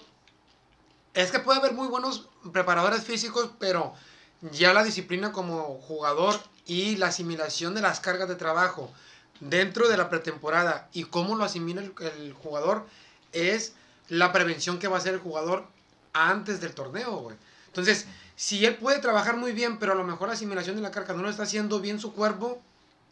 [1.15, 3.95] es que puede haber muy buenos preparadores físicos, pero
[4.43, 8.93] ya la disciplina como jugador y la asimilación de las cargas de trabajo
[9.41, 12.87] dentro de la pretemporada y cómo lo asimila el, el jugador
[13.33, 13.75] es
[14.09, 15.67] la prevención que va a hacer el jugador
[16.13, 17.37] antes del torneo, güey.
[17.67, 18.07] Entonces,
[18.37, 21.15] si él puede trabajar muy bien, pero a lo mejor la asimilación de la carga
[21.15, 22.61] no lo está haciendo bien su cuerpo,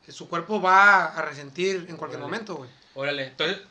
[0.07, 2.33] eh, su cuerpo va a resentir en cualquier Órale.
[2.33, 2.71] momento, güey.
[2.95, 3.65] Órale, entonces, Es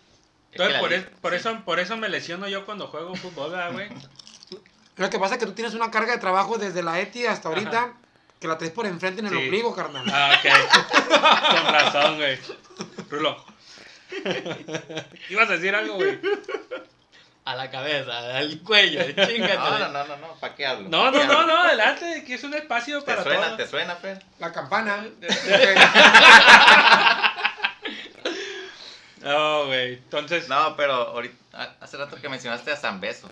[0.54, 1.38] entonces por, liga- es- por sí.
[1.40, 3.90] eso, por eso me lesiono yo cuando juego fútbol, ¿verdad, güey.
[4.98, 7.50] Lo que pasa es que tú tienes una carga de trabajo desde la ETI hasta
[7.50, 7.94] ahorita Ajá.
[8.40, 9.40] que la traes por enfrente en el Sí.
[9.40, 10.06] ombligo, carnal.
[10.12, 11.10] Ah, ok.
[11.64, 12.40] Con razón, güey.
[13.10, 13.46] Rulo.
[15.30, 16.20] Ibas a decir algo, güey.
[17.46, 19.56] A la cabeza, al cuello, chingate.
[19.58, 20.90] No, no, no, no, no, ¿para qué hablo?
[20.90, 23.58] No, no, no, no, adelante, que es un espacio ¿Te para suena, todos.
[23.58, 24.22] te suena, Fer?
[24.40, 25.06] La campana.
[29.22, 29.96] No, güey.
[29.96, 33.30] Entonces, No, pero ahorita, hace rato que mencionaste a San Beso.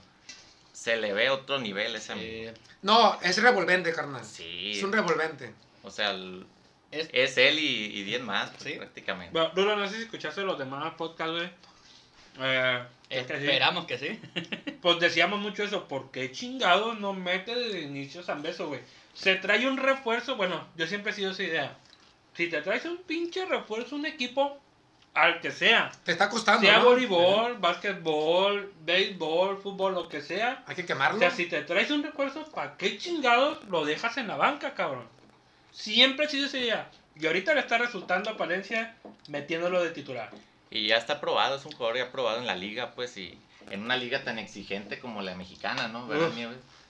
[0.86, 2.14] Se le ve otro nivel ese.
[2.16, 4.24] Eh, no, es revolvente, carnal.
[4.24, 4.74] Sí.
[4.76, 5.52] Es un revolvente.
[5.82, 6.46] O sea, el-
[6.92, 8.74] es, es él y, y 10 más, pues, Sí.
[8.78, 9.32] prácticamente.
[9.34, 11.50] bueno, Rulo, no sé si escuchaste los demás podcasts, güey.
[12.40, 13.46] Eh, es que sí.
[13.46, 14.20] esperamos que sí.
[14.84, 18.82] Pues decíamos mucho eso, ¿por qué chingados no mete desde el inicio San Beso, güey?
[19.16, 21.78] Se trae un refuerzo, bueno, yo siempre he sido esa idea.
[22.36, 24.62] Si te traes un pinche refuerzo, un equipo,
[25.16, 26.86] al que sea, Te está costando, sea ¿no?
[26.86, 30.64] voleibol, básquetbol, béisbol, fútbol, lo que sea.
[30.68, 31.18] Hay que O quemarlo.
[31.20, 35.08] sea, si te traes un refuerzo, ¿para qué chingados lo dejas en la banca, cabrón?
[35.72, 36.90] Siempre he sido esa idea.
[37.16, 38.96] Y ahorita le está resultando a Palencia
[39.30, 40.32] metiéndolo de titular.
[40.70, 43.40] Y ya está probado, es un jugador ya probado en la liga, pues, y
[43.72, 46.08] en una liga tan exigente como la mexicana, ¿no?
[46.08, 46.30] ¿Verdad?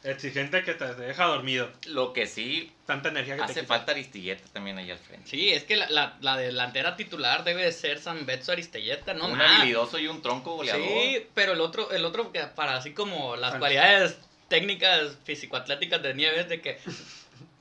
[0.05, 1.69] Exigente que te deja dormido.
[1.87, 5.27] Lo que sí, Tanta energía que te hace falta Aristilleta también ahí al frente.
[5.29, 9.25] Sí, es que la, la, la delantera titular debe de ser San Betso Aristelleta, no
[9.25, 9.59] un más.
[9.59, 10.87] habilidoso y un tronco goleador.
[10.87, 16.13] Sí, pero el otro, el otro que para así como las cualidades técnicas físico-atléticas de
[16.13, 16.77] Nieves de que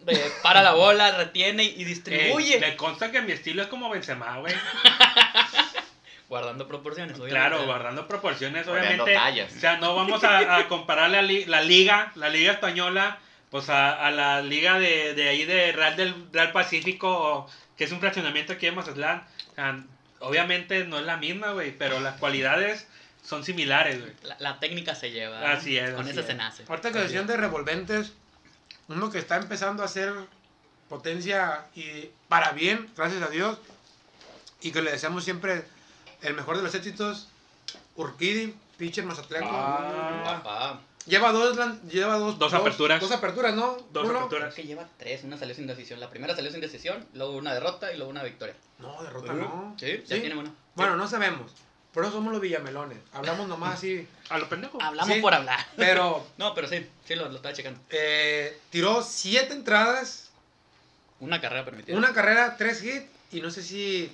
[0.01, 2.61] de para la bola, retiene y Eh, distribuye.
[2.61, 4.53] me consta que mi estilo es como Benzema, güey.
[6.35, 7.37] Guardando proporciones, obviamente.
[7.39, 9.15] Claro, guardando proporciones, Guardando obviamente.
[9.15, 9.57] tallas.
[9.57, 13.19] O sea, no vamos a, a comparar la, li- la liga, la liga española,
[13.51, 17.93] pues a, a la liga de, de ahí de Real del Real Pacífico, que es
[17.93, 19.25] un fraccionamiento aquí en Mazatlán.
[19.53, 19.79] O sea,
[20.19, 22.89] obviamente no es la misma, güey, pero las cualidades
[23.23, 24.13] son similares, güey.
[24.25, 25.53] La, la técnica se lleva.
[25.53, 26.27] Así es, Con así eso es.
[26.27, 26.65] se nace.
[26.69, 28.13] Ahorita que decían de revolventes,
[28.89, 30.13] uno que está empezando a hacer
[30.89, 33.59] potencia y para bien, gracias a Dios,
[34.61, 35.65] y que le deseamos siempre
[36.25, 37.29] el mejor de los éxitos,
[37.97, 39.47] Urquidi, pitcher mazatleco.
[39.51, 40.41] Ah.
[40.43, 40.81] Papá.
[41.07, 42.99] Lleva dos, lleva dos, Dos aperturas.
[43.01, 43.77] Dos aperturas, ¿no?
[43.93, 44.19] Dos Uno.
[44.21, 44.55] aperturas.
[44.55, 46.01] Creo que lleva tres, una salió sin decisión.
[46.01, 48.55] La primera salió sin decisión, luego una derrota y luego una victoria.
[48.79, 49.77] No, derrota no.
[49.79, 50.21] Sí, ya Sí.
[50.23, 50.51] tiene una.
[50.75, 51.53] Bueno, no sabemos.
[51.93, 52.99] Por eso somos los villamelones.
[53.13, 54.09] Hablamos nomás así.
[54.31, 54.79] A lo pendejo.
[54.83, 55.21] Hablamos Sí.
[55.21, 55.61] por hablar.
[55.77, 57.79] Pero No, pero sí, sí lo, lo estaba checando.
[57.91, 60.31] eh, tiró siete entradas,
[61.21, 61.97] Una carrera permitida.
[61.99, 64.11] una carrera, tres hits, y no sé si.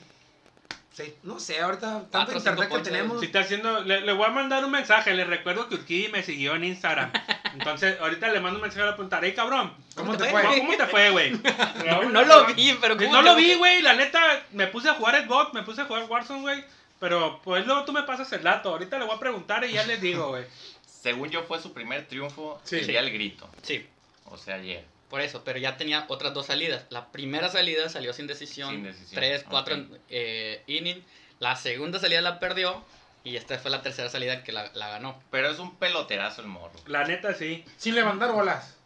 [1.22, 3.20] No sé, ahorita tanto internet que tenemos.
[3.20, 5.14] Si está haciendo, le, le voy a mandar un mensaje.
[5.14, 7.12] Le recuerdo que Urquidi me siguió en Instagram.
[7.54, 9.20] Entonces, ahorita le mando un mensaje a la punta.
[9.20, 9.72] ¡Ey, cabrón!
[9.94, 10.42] ¿Cómo ¿Cómo te fue?
[10.42, 11.32] ¿Cómo, te fue, güey?
[11.86, 13.82] No, no lo vi, pero ¿cómo No lo vi, güey.
[13.82, 14.20] La neta,
[14.52, 16.64] me puse a jugar Xbox, me puse a jugar Warzone, güey.
[16.98, 18.70] Pero pues luego tú me pasas el dato.
[18.70, 20.44] Ahorita le voy a preguntar y ya les digo, güey.
[20.84, 22.76] Según yo, fue su primer triunfo Sí.
[22.76, 23.48] el día del grito.
[23.62, 23.86] Sí,
[24.26, 24.84] O sea, ayer.
[25.10, 26.86] Por eso, pero ya tenía otras dos salidas.
[26.88, 29.98] La primera salida salió sin decisión, Sin decisión, tres, cuatro ok.
[30.08, 31.04] eh, innings.
[31.40, 32.82] La segunda salida la perdió
[33.24, 35.20] y esta fue la tercera salida que la, la ganó.
[35.30, 36.72] Pero es un peloterazo el morro.
[36.86, 37.64] La neta, sí.
[37.76, 38.76] Sin levantar bolas.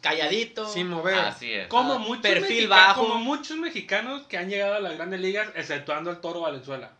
[0.00, 0.68] Calladito.
[0.68, 1.14] Sin mover.
[1.18, 1.68] Así es.
[1.68, 3.02] Como, Ah, muchos perfil bajo.
[3.02, 6.90] como muchos mexicanos que han llegado a las grandes ligas, exceptuando el Toro Valenzuela.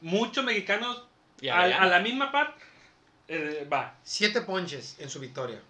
[0.00, 1.02] Muchos mexicanos
[1.50, 2.54] a, a la misma par,
[3.28, 3.94] eh, va.
[4.02, 5.60] Siete ponches en su victoria.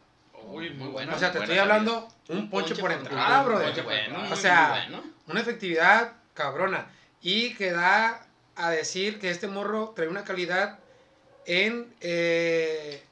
[0.49, 1.15] Uy, muy bueno.
[1.15, 1.63] O sea, te estoy salida.
[1.63, 3.87] hablando un ponche por entrada, brother.
[4.31, 5.05] O sea, bueno.
[5.27, 6.87] una efectividad cabrona.
[7.21, 8.27] Y que da
[8.57, 10.79] a decir que este morro trae una calidad
[11.47, 13.03] en, eh,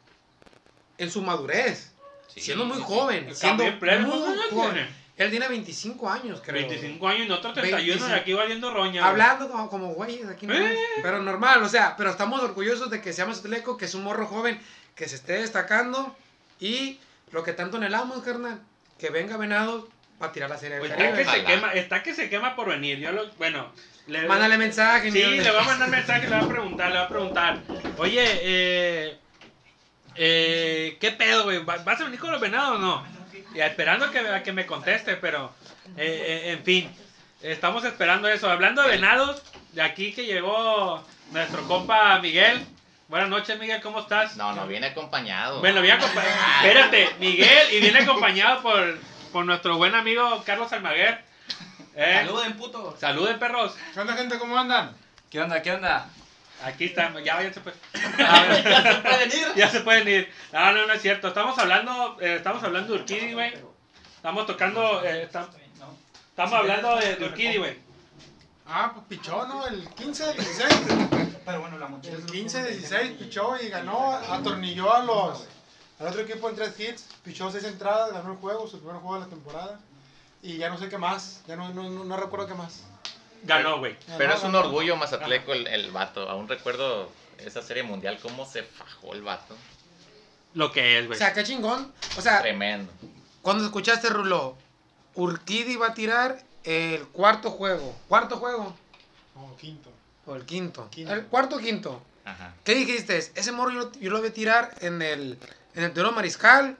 [0.98, 1.92] en su madurez.
[2.28, 2.88] Sí, siendo muy sí, sí.
[2.88, 3.28] joven.
[3.28, 5.02] El Siendo pleno, muy ¿cuántos años joven.
[5.16, 6.66] Él tiene 25 años, creo.
[6.66, 8.20] 25 años y nosotros 31 y 25.
[8.20, 9.06] aquí valiendo roña.
[9.06, 10.72] Hablando como, como güeyes aquí nomás.
[10.72, 10.78] Eh.
[11.02, 14.04] Pero normal, o sea, pero estamos orgullosos de que se llama Soteleco, que es un
[14.04, 14.60] morro joven,
[14.94, 16.16] que se esté destacando.
[16.58, 16.98] Y
[17.32, 18.60] lo que tanto anhelamos, carnal,
[18.98, 21.38] que venga Venado para tirar la serie Pues del está, que Caribe.
[21.40, 22.98] se quema, está que se quema por venir.
[22.98, 23.72] Yo lo, bueno,
[24.06, 27.04] le, Mándale mensaje, Sí, le voy a mandar mensaje, le voy a preguntar, le voy
[27.06, 27.58] a preguntar.
[27.98, 29.18] Oye, eh,
[30.16, 31.64] eh, ¿qué pedo, güey?
[31.64, 33.04] ¿Va- ¿Vas a venir con los venados o no?
[33.54, 35.52] Ya, esperando que, a que me conteste, pero,
[35.96, 36.90] eh, eh, en fin,
[37.42, 38.48] estamos esperando eso.
[38.50, 39.42] Hablando de venados,
[39.72, 42.60] de aquí que llegó nuestro compa Miguel.
[43.08, 44.36] Buenas noches, Miguel, ¿cómo estás?
[44.36, 45.60] No, no, viene acompañado.
[45.60, 46.34] Bueno, viene acompañado.
[46.64, 48.98] Espérate, Miguel, y viene acompañado por,
[49.32, 51.22] por nuestro buen amigo Carlos Almaguer.
[51.94, 52.22] ¿Eh?
[52.24, 52.96] Saluden, puto.
[52.98, 53.76] Saluden, perros.
[53.92, 54.38] ¿Qué onda, gente?
[54.38, 54.96] ¿Cómo andan?
[55.30, 55.60] ¿Qué onda?
[55.60, 56.08] ¿Qué onda?
[56.64, 57.74] Aquí estamos, ya váyanse pues.
[58.18, 59.46] ya se pueden ir.
[59.56, 60.32] Ya se pueden ir.
[60.52, 61.28] No, no, no es cierto.
[61.28, 63.52] Estamos hablando, eh, estamos hablando de Urquidi, güey.
[64.16, 65.48] Estamos tocando, eh, estam-
[66.30, 67.76] estamos hablando de, de Urquidi, güey.
[68.74, 69.66] Ah, pues pichó, ¿no?
[69.66, 70.72] El 15, 16.
[72.04, 75.44] El 15, 16 pichó y ganó, atornilló a los,
[76.00, 79.14] al otro equipo en tres hits, pichó seis entradas, ganó el juego, su primer juego
[79.16, 79.80] de la temporada.
[80.42, 82.82] Y ya no sé qué más, ya no, no, no, no recuerdo qué más.
[83.44, 83.96] Ganó, güey.
[84.18, 86.28] Pero es un orgullo mazatleco el, el vato.
[86.28, 89.54] Aún recuerdo esa serie mundial, cómo se fajó el vato.
[90.54, 91.18] Lo que es, O güey.
[91.18, 91.92] sea, qué chingón.
[92.16, 92.90] O sea, Tremendo.
[93.42, 94.56] cuando escuchaste, Rulo,
[95.14, 97.94] Urquidi va a tirar el cuarto juego.
[98.09, 98.75] ¿Cuarto juego?
[99.35, 99.90] No, quinto.
[100.27, 100.88] O el quinto.
[100.90, 101.12] Quinto.
[101.12, 102.03] El cuarto o quinto.
[102.25, 102.55] Ajá.
[102.64, 103.18] ¿Qué dijiste?
[103.18, 105.38] Ese morro yo, yo lo voy a tirar en el,
[105.75, 106.77] en el Teoro Mariscal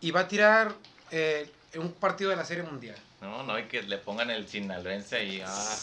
[0.00, 0.72] y va a tirar
[1.10, 2.96] eh, en un partido de la Serie Mundial.
[3.20, 5.40] No, no, y que le pongan el sinaloense y.
[5.40, 5.76] Ah,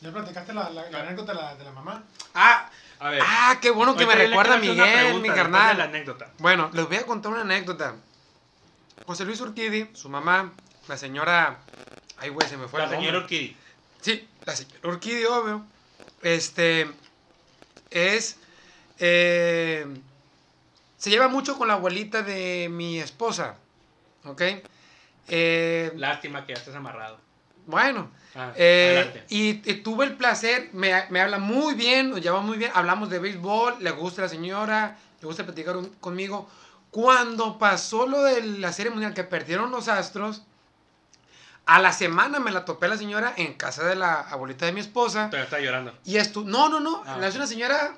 [0.00, 2.02] ¿Ya platicaste la, la, la anécdota de la, de la mamá?
[2.34, 3.22] Ah, A ver.
[3.24, 5.78] ah, qué bueno que me recuerda una Miguel, pregunta mi carnal.
[5.78, 6.30] la anécdota.
[6.38, 7.96] Bueno, les voy a contar una anécdota.
[9.06, 10.52] José Luis Urquidi, su mamá,
[10.88, 11.58] la señora...
[12.20, 13.06] Ay, güey, se me fue La el nombre.
[13.08, 13.56] señora Urquidi.
[14.00, 15.64] Sí, la señora Urquidi, obvio.
[16.22, 16.90] Este...
[17.90, 18.36] Es...
[18.98, 19.86] eh,
[20.96, 23.56] se lleva mucho con la abuelita de mi esposa.
[24.24, 24.42] ¿Ok?
[25.28, 27.18] Eh, Lástima que ya estés amarrado.
[27.66, 29.24] bueno, Ah, eh, adelante.
[29.28, 33.10] y, y tuve el placer, me, me habla muy bien, nos llevamos muy bien, hablamos
[33.10, 36.48] de béisbol, le gusta la señora, le gusta platicar un- conmigo.
[36.92, 40.42] Cuando pasó lo de la Serie Mundial que perdieron los Astros,
[41.72, 44.80] a la semana me la topé la señora en casa de la abuelita de mi
[44.80, 45.26] esposa.
[45.30, 45.92] Todavía está llorando.
[46.04, 47.94] Y esto, no, no, no, Ah, la es una señora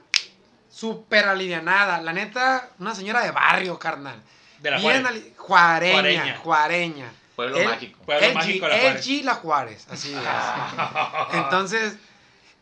[0.68, 4.20] súper alivianada, la neta, una señora de barrio, carnal.
[4.60, 5.24] De la Bien Juárez.
[5.38, 6.36] juareña, Juareña.
[6.38, 7.12] juareña.
[7.34, 7.98] Pueblo El- mágico.
[8.04, 9.06] Pueblo El mágico La el Juárez.
[9.06, 10.20] G La Juárez, así es.
[11.32, 11.94] Entonces,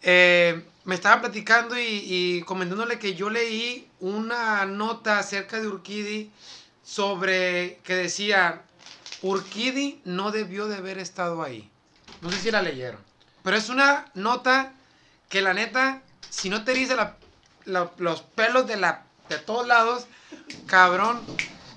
[0.02, 6.30] eh, me estaba platicando y, y comentándole que yo leí una nota acerca de Urquidi
[6.84, 8.62] sobre que decía,
[9.22, 11.70] Urquidi no debió de haber estado ahí.
[12.22, 13.00] No sé si la leyeron.
[13.42, 14.72] Pero es una nota
[15.28, 17.16] que la neta, si no te dice la-
[17.64, 20.06] la- los pelos de, la, de todos lados,
[20.66, 21.20] cabrón,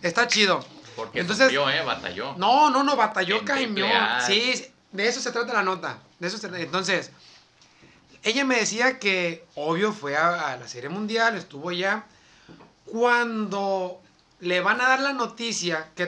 [0.02, 0.66] está chido.
[0.96, 1.84] Porque Entonces- sufrió, ¿eh?
[1.84, 2.36] Batalló.
[2.38, 3.90] No, no, no, batalló cañón.
[4.26, 5.98] Sí, de eso se trata la nota.
[6.20, 6.64] De eso se trata.
[6.64, 7.12] Entonces,
[8.24, 12.06] ella me decía que, obvio, fue a, a la Serie Mundial, estuvo ya.
[12.86, 14.02] Cuando
[14.40, 16.06] le van a dar la noticia que,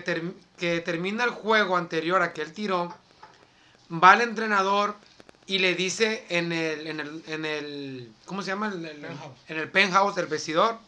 [0.58, 2.96] que termina el juego anterior a que él tiró,
[3.92, 4.96] va el entrenador
[5.48, 8.68] y le dice en el, en el, en el ¿cómo se llama?
[8.70, 8.86] El-
[9.48, 10.80] en el penthouse del vestidor.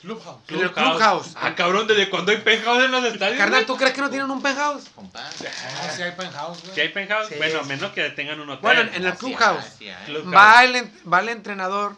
[0.00, 0.38] Clubhouse.
[0.48, 1.32] En el clubhouse.
[1.36, 3.38] Ah, cabrón, ¿desde cuándo hay penthouse en los estadios?
[3.38, 3.66] Carnal?
[3.66, 4.88] ¿tú crees que no tienen un penthouse?
[4.94, 5.48] Compadre.
[5.48, 6.74] Ah, sí hay penthouse, güey.
[6.74, 7.28] ¿Sí hay penthouse?
[7.28, 7.34] Sí.
[7.38, 8.62] Bueno, menos que tengan un hotel.
[8.62, 9.64] Bueno, en el Así clubhouse.
[9.64, 10.04] hay, así hay.
[10.06, 11.96] Club- Va el, va el entrenador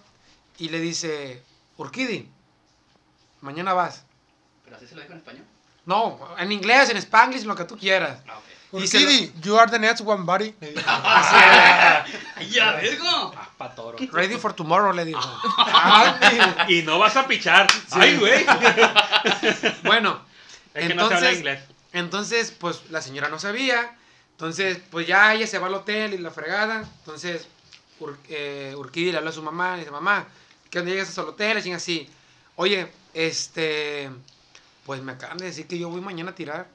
[0.58, 1.42] y le dice,
[1.76, 2.28] Urquidi,
[3.42, 4.04] mañana vas.
[4.64, 5.44] ¿Pero así se lo dijo en español?
[5.88, 8.18] No, en inglés, en spanglish, lo que tú quieras.
[8.28, 8.82] Ah, ok.
[8.82, 10.54] Y se lo- Urquidi, you are the next one, buddy.
[10.60, 10.82] le dijo.
[12.50, 13.32] ¡Ya, vergo!
[13.34, 13.96] Ah, pa' toro.
[14.12, 15.20] Ready for tomorrow, le dijo.
[16.68, 17.66] Y no vas a pichar.
[17.92, 18.44] Ay, güey.
[19.84, 20.20] bueno,
[20.74, 21.60] Es que no se habla Entonces- inglés.
[21.94, 23.96] entonces, pues la señora no sabía.
[24.32, 26.80] Entonces, pues ya ella se va al hotel y la fregada.
[26.98, 27.48] Entonces,
[28.00, 30.26] Ur- eh, Urquidi le habla a su mamá y dice, mamá,
[30.70, 32.08] que cuando llegues al hotel, le así,
[32.56, 34.10] oye, este,
[34.88, 36.66] pues me acaban de decir que yo voy mañana a tirar.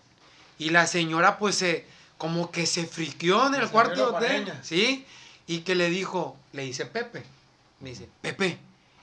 [0.60, 1.84] Y la señora, pues, se,
[2.19, 4.54] como que se friqueó en el cuarto de hotel.
[4.62, 5.04] ¿sí?
[5.47, 7.23] Y que le dijo, le dice Pepe,
[7.82, 8.60] le dice, Pepe,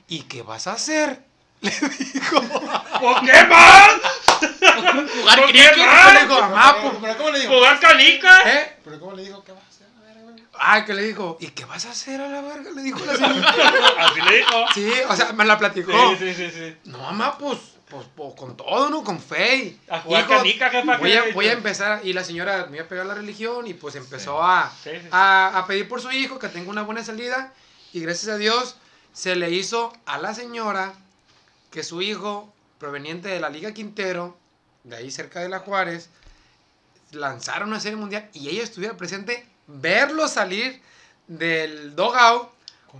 [0.06, 1.24] ¿y qué vas a hacer?
[1.60, 3.90] ¿Por qué más?
[5.12, 5.76] Jugar ¿Por qué cricket.
[5.76, 7.52] Le dijo, mamá, pues, ¿Pero cómo le dijo?
[7.52, 8.40] ¿Jugar canica?
[8.48, 8.76] ¿eh?
[8.84, 9.42] ¿Pero cómo le dijo?
[9.42, 9.88] ¿Qué vas a hacer?
[9.98, 10.44] A ver, a ver.
[10.56, 12.70] Ay, que le dijo, ¿y qué vas a hacer a la verga?
[12.70, 13.54] Le dijo la señora.
[13.98, 14.66] Así le dijo.
[14.72, 15.90] Sí, o sea, me la platicó.
[16.16, 16.76] Sí, sí, sí, sí.
[16.84, 17.58] No, mamá, pues,
[17.90, 19.04] pues, pues, con todo, ¿no?
[19.04, 19.56] Con fe.
[19.56, 20.96] y, A jugar hijo, canica, jefa.
[20.96, 23.66] Voy ¿qué a, voy a empezar, y la señora me iba a pegar la religión
[23.66, 25.08] y pues empezó a, Sí, sí, sí.
[25.10, 27.52] a, a pedir por su hijo que tenga una buena salida
[27.92, 28.76] y gracias a Dios
[29.12, 30.94] se le hizo a la señora
[31.70, 34.36] que su hijo, proveniente de la Liga Quintero,
[34.84, 36.08] de ahí cerca de la Juárez,
[37.12, 40.80] lanzaron una serie mundial y ella estuviera presente, verlo salir
[41.26, 42.50] del dogout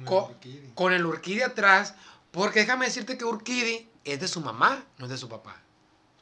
[0.05, 0.35] Con
[0.75, 1.95] con el Urquidi atrás,
[2.31, 5.57] porque déjame decirte que Urquidi es de su mamá, no es de su papá.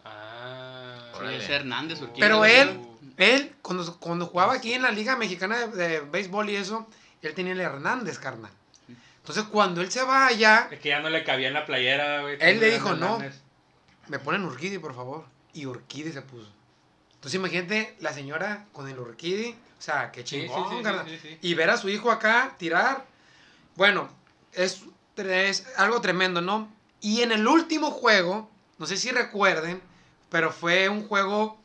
[0.04, 1.12] Ah.
[1.18, 2.20] Sí, es Hernández Urquidy.
[2.20, 2.80] Pero él,
[3.16, 6.86] él, cuando, cuando jugaba aquí en la Liga Mexicana de, de Béisbol y eso,
[7.22, 8.52] él tenía el Hernández, carnal.
[9.28, 12.22] Entonces, cuando él se va allá, Es que ya no le cabía en la playera,
[12.22, 12.38] güey.
[12.40, 13.18] Él le dijo, no.
[14.06, 15.26] Me ponen Urquidi, por favor.
[15.52, 16.50] Y Urquidi se puso.
[17.12, 19.50] Entonces, imagínate la señora con el Urquidi.
[19.78, 21.06] O sea, qué chingón, sí, sí, carnal.
[21.06, 21.38] sí, sí.
[21.42, 23.04] Y ver a su hijo acá tirar.
[23.76, 24.08] Bueno,
[24.54, 24.82] es,
[25.16, 26.72] es algo tremendo, ¿no?
[27.00, 29.80] Y en el último juego, no sé si recuerden,
[30.30, 31.58] pero fue un juego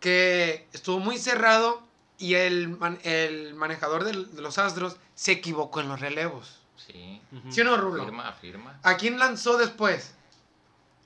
[0.00, 1.82] que estuvo muy cerrado
[2.18, 6.58] y el, man- el manejador del- de los Astros se equivocó en los relevos.
[6.76, 7.20] Sí.
[7.50, 8.02] ¿Sí o no, Rulo?
[8.02, 8.80] Afirma, afirma.
[8.82, 10.14] ¿A quién lanzó después?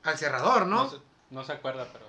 [0.05, 0.91] Al cerrador, No ¿no?
[0.91, 0.97] se,
[1.31, 2.05] no se acuerda, pero.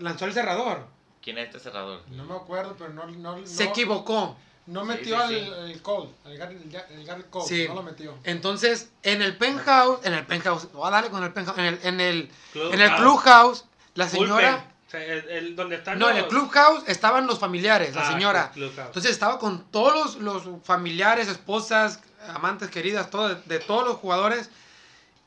[0.00, 0.86] Lanzó al cerrador.
[1.22, 2.02] ¿Quién es este cerrador?
[2.08, 4.36] No me acuerdo, pero no, no, Se no, equivocó.
[4.66, 5.52] No metió sí, al sí.
[5.72, 7.64] el Cole, al Garrett el, Gar- el Garrett Cole, Sí.
[7.68, 8.16] no lo metió.
[8.24, 11.80] Entonces, en el penthouse, en el penthouse, voy a darle con el penthouse, en el,
[11.82, 16.08] en el, Club- en el clubhouse, la señora, O sea, el, el- donde están no,
[16.10, 18.50] en el clubhouse estaban los familiares, la Ah, señora.
[18.52, 18.86] clubhouse.
[18.86, 24.50] Entonces estaba con todos los, los familiares, esposas, amantes queridas, todo, de todos los jugadores.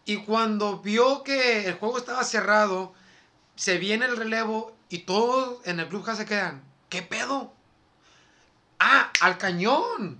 [0.05, 2.93] Y cuando vio que el juego estaba cerrado,
[3.55, 6.61] se viene el relevo y todos en el clubhouse se quedan.
[6.89, 7.53] ¿Qué pedo?
[9.21, 10.17] Ah, al cañón.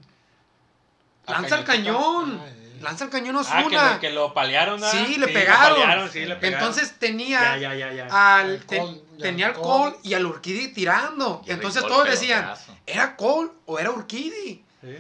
[1.26, 1.94] Al Lanza el cañoncito.
[1.98, 2.40] cañón.
[2.42, 2.80] Ah, eh.
[2.82, 4.00] Lanza el cañón Ah, que Osuna.
[4.02, 4.90] que lo palearon, ¿ah?
[4.90, 5.80] Sí, le lo pegaron.
[5.80, 6.60] palearon, sí, le pegaron.
[6.68, 8.06] Entonces tenía Ya, ya, ya, ya.
[8.40, 9.96] al Al te- tenía al Cole.
[10.04, 11.42] Y al Urquidi tirando.
[11.46, 12.54] Y Entonces todos decían.
[12.86, 14.64] ¿era Cole o era Urquidi?
[14.82, 14.98] Sí.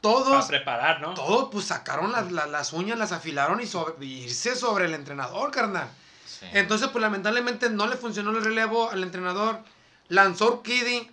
[0.00, 1.14] Todos, Para preparar, ¿no?
[1.14, 4.94] todos pues sacaron las, las- las uñas, las afilaron y sobre, y irse sobre el
[4.94, 5.86] entrenador, carnal.
[6.26, 6.46] Sí.
[6.54, 9.60] Entonces pues lamentablemente no le funcionó el relevo al entrenador.
[10.08, 11.08] Lanzó Urquidi,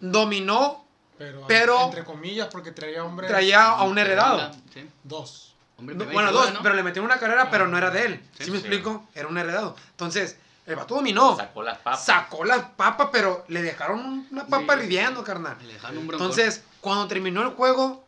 [0.00, 0.83] dominó,
[1.18, 3.30] Pero, Pero- entre comillas, porque traía hombres.
[3.30, 4.50] traía a un heredado.
[4.72, 4.88] Sí.
[5.02, 5.54] Dos.
[5.76, 6.62] Hombre, No, bueno, dos, ¿no?
[6.62, 8.28] pero le metieron una carrera, pero no era de él.
[8.38, 8.66] Sí, ¿Sí, me sí.
[8.66, 9.08] explico?
[9.14, 9.74] Era un heredado.
[9.90, 11.36] Entonces, el vato dominó.
[11.36, 12.04] Sacó las papas.
[12.04, 14.84] Sacó las papas, pero le dejaron una papa Sí.
[14.84, 15.56] hirviendo, carnal.
[15.66, 16.04] Le dejaron un.
[16.12, 18.04] Entonces, cuando terminó el juego,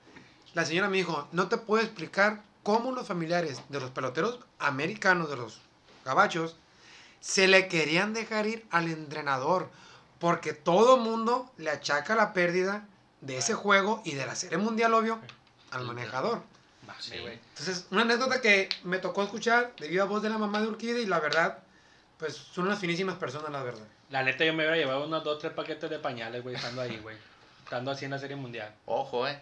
[0.55, 5.29] la señora me dijo, no te puedo explicar cómo los familiares de los peloteros americanos,
[5.31, 5.61] de los
[6.05, 6.57] gabachos,
[7.21, 9.69] se le querían dejar ir al entrenador,
[10.21, 12.87] porque todo mundo le achaca la pérdida
[13.27, 15.21] de ese juego y de la serie mundial, obvio,
[15.71, 16.43] al manejador.
[17.01, 17.19] Sí.
[17.19, 17.35] güey.
[17.35, 21.03] Entonces, una anécdota que me tocó escuchar de viva voz de la mamá de Urquidi
[21.03, 21.59] y la verdad,
[22.17, 23.85] pues son unas finísimas personas, la verdad.
[24.11, 26.97] La neta, yo me hubiera llevado unos dos, tres paquetes de pañales, güey, estando ahí,
[26.99, 27.17] güey.
[27.65, 28.73] Estando así en la serie mundial.
[28.87, 29.39] Ojo, eh.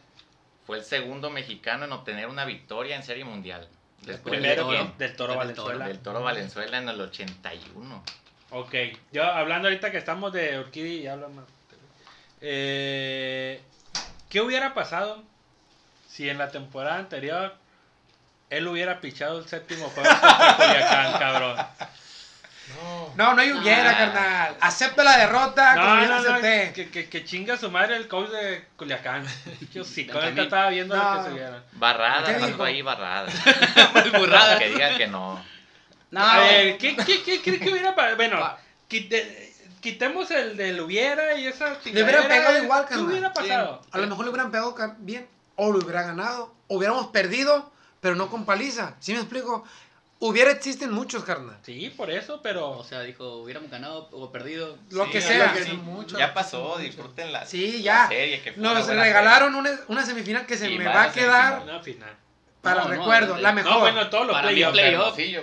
[0.67, 3.69] Fue el segundo mexicano en obtener una victoria en Serie Mundial.
[4.01, 4.77] Después Del Primero Toro.
[4.77, 4.99] ¿quién?
[4.99, 5.87] del Toro Del Valenzuela.
[5.89, 8.03] del Toro Valenzuela en el 81.
[8.51, 8.75] Ok,
[9.13, 11.45] yo hablando ahorita que estamos de Urquidi y hablamos.
[12.47, 13.63] Eh,
[14.29, 15.23] ¿Qué hubiera pasado
[16.11, 17.57] si en la temporada anterior
[18.51, 21.57] él hubiera pichado el séptimo juego contra Culiacán, cabrón?
[22.77, 23.13] No.
[23.17, 23.97] No, no hay hubiera, Ah.
[23.97, 24.57] carnal.
[24.61, 28.09] Acepta la derrota como No, la no, no, que, que, que chinga su madre el
[28.09, 29.25] coach de Culiacán.
[29.73, 31.15] Yo sí, con ahorita estaba viendo No.
[31.15, 31.63] lo que se vieron.
[31.73, 32.65] Barrada, ¿Qué pasó dijo?
[32.65, 33.29] ahí barrada.
[33.95, 34.59] Muy burrada.
[34.59, 35.43] que digan que no.
[36.11, 38.17] No, A ver, ¿qué, qué, qué crees que hubiera pasado?
[38.17, 38.57] Bueno,
[38.89, 39.54] quite-
[39.85, 43.07] quitemos el del hubiera y esa Le hubiera chingadera, pegado igual, ¿Qué carnal.
[43.11, 43.83] hubiera pasado?
[43.93, 46.53] A lo mejor le hubieran pegado bien o lo hubiera ganado.
[46.69, 47.71] Hubiéramos perdido,
[48.01, 48.97] pero no con paliza.
[49.01, 49.65] ¿Sí me explico?
[50.21, 51.59] Hubiera existen muchos, carnal.
[51.63, 52.71] Sí, por eso, pero...
[52.71, 54.79] O sea, dijo, hubiéramos ganado o perdido.
[54.91, 55.53] Lo Sí, que ya sea.
[55.53, 56.79] que Sí, mucho, ya pasó, mucho.
[56.79, 58.09] disfruten la, Sí, la ya.
[58.09, 58.41] serie.
[58.41, 61.63] Que fue Nos regalaron una, una semifinal que se Y me va a la quedar.
[61.63, 62.17] Una final.
[62.65, 63.73] Para No, recuerdo, la mejor.
[63.73, 64.73] No, bueno, todos los playoffs.
[64.73, 64.97] play-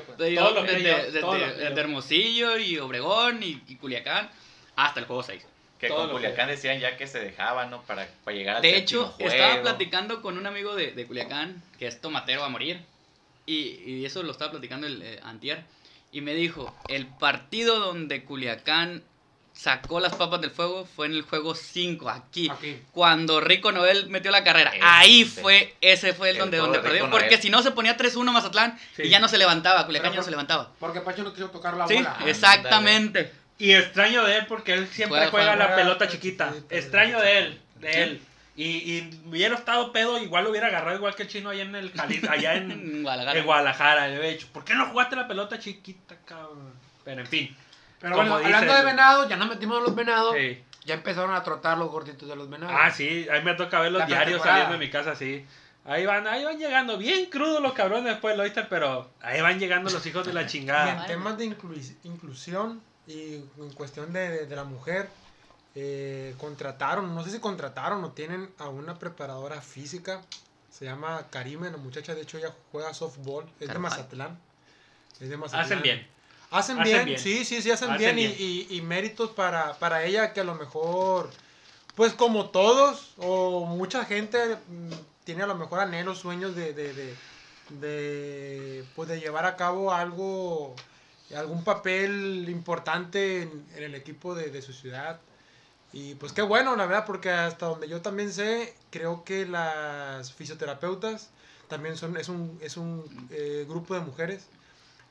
[0.05, 0.17] pues.
[0.17, 1.75] De, Todos los de- playoffs, de- todos de- los playoffs.
[1.75, 4.29] de Hermosillo y Obregón y, y Culiacán
[4.75, 5.45] hasta el juego 6.
[5.79, 7.81] Que con Culiacán decían ya que se dejaban, ¿no?
[7.83, 9.31] Para, para llegar al De hecho, juego.
[9.31, 12.79] estaba platicando con un amigo de, de Culiacán, que es tomatero a morir,
[13.47, 15.63] y, y eso lo estaba platicando el eh, antier,
[16.11, 19.01] y me dijo, el partido donde Culiacán
[19.53, 22.49] sacó las papas del fuego fue en el juego 5, aquí.
[22.49, 22.81] Aquí.
[22.91, 24.71] Cuando Rico Noel metió la carrera.
[24.71, 24.79] Ese.
[24.83, 26.99] Ahí fue, ese fue el, El donde, donde de perdió.
[27.05, 27.41] Rico Porque Noel.
[27.41, 29.03] si no se ponía 3-1 Mazatlán Sí.
[29.03, 30.71] y ya no se levantaba, Culiacán ya no se levantaba.
[30.79, 32.17] Porque Pacho no quiso tocar la Sí, bola.
[32.25, 33.31] exactamente.
[33.57, 36.53] Y extraño de él porque él siempre Juega, juega, juega, la juega, pelota chiquita.
[36.69, 37.99] extraño de él, de Sí.
[37.99, 38.21] él.
[38.55, 41.73] Y, y hubiera estado pedo, igual lo hubiera agarrado igual que el chino allá en
[41.75, 43.39] el Jalisco, allá en, Guadalajara.
[43.39, 44.07] en Guadalajara.
[44.07, 46.73] Le hubiera dicho, ¿por qué no jugaste la pelota chiquita, cabrón?
[47.05, 47.55] Pero en fin.
[48.01, 50.35] Pero bueno, hablando de venados, ya nos metimos en los venados.
[50.35, 50.63] Sí.
[50.85, 52.75] Ya empezaron a trotar los gorditos de los venados.
[52.77, 55.45] Ah, sí, ahí me toca ver los La diarios saliendo de mi casa, sí.
[55.85, 59.59] Ahí van, ahí van llegando, bien crudos los cabrones después del Oyster, pero ahí van
[59.59, 61.01] llegando los hijos de la Y chingada.
[61.01, 65.07] en temas de inclus- inclusión y en cuestión de, de- de la mujer,
[65.75, 70.21] eh, contrataron, no sé si contrataron o tienen a una preparadora física.
[70.69, 73.77] Se llama Karime, la muchacha, de hecho ella juega softball, es de.
[73.79, 74.39] Mazatlán.
[75.19, 75.65] Es de Mazatlán.
[75.65, 76.07] Hacen bien.
[76.51, 77.19] Hacen Hacen bien, bien.
[77.19, 78.35] sí, sí, sí, hacen, Hacen bien, y- bien.
[78.69, 81.29] Y, y méritos para, para ella que a lo mejor,
[81.95, 84.91] pues como todos o mucha gente mm,
[85.23, 87.19] tiene a lo mejor anhelos, sueños de, de, de,
[87.69, 90.75] de, pues de llevar a cabo algo,
[91.35, 95.21] algún papel importante en, en el equipo de, de su ciudad.
[95.93, 100.33] Y pues qué bueno, la verdad, porque hasta donde yo también sé, creo que las
[100.33, 101.31] fisioterapeutas
[101.67, 104.49] también son, es un, es un eh, grupo de mujeres.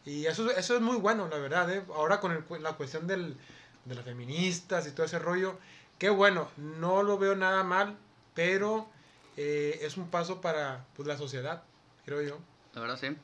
[0.04, 1.70] Y eso, eso es muy bueno, la verdad.
[1.70, 1.82] ¿eh?
[1.94, 3.36] Ahora con el la cuestión del,
[3.84, 5.58] de las feministas y todo ese rollo,
[5.98, 7.96] qué bueno, no lo veo nada mal,
[8.34, 8.88] pero
[9.36, 11.62] eh, es un paso para pues, la sociedad,
[12.04, 12.38] creo yo.
[12.74, 13.16] La verdad, sí.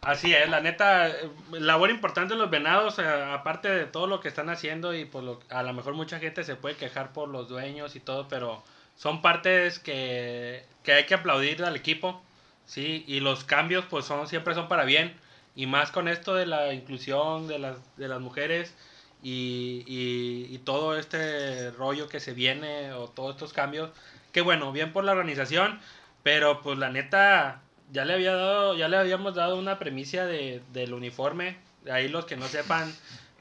[0.00, 4.20] Así es, la neta, eh, labor importante de los venados, eh, aparte de todo lo
[4.20, 7.28] que están haciendo y por lo, a lo mejor mucha gente se puede quejar por
[7.28, 8.62] los dueños y todo, pero
[8.96, 12.22] son partes que, que hay que aplaudir al equipo,
[12.66, 15.16] sí, y los cambios pues son siempre son para bien,
[15.54, 18.74] y más con esto de la inclusión de las, de las mujeres
[19.22, 23.90] y, y, y todo este rollo que se viene o todos estos cambios,
[24.32, 25.80] que bueno, bien por la organización,
[26.22, 27.62] pero pues la neta
[27.92, 31.56] ya le había dado, ya le habíamos dado una premicia de, del uniforme.
[31.90, 32.92] Ahí los que no sepan,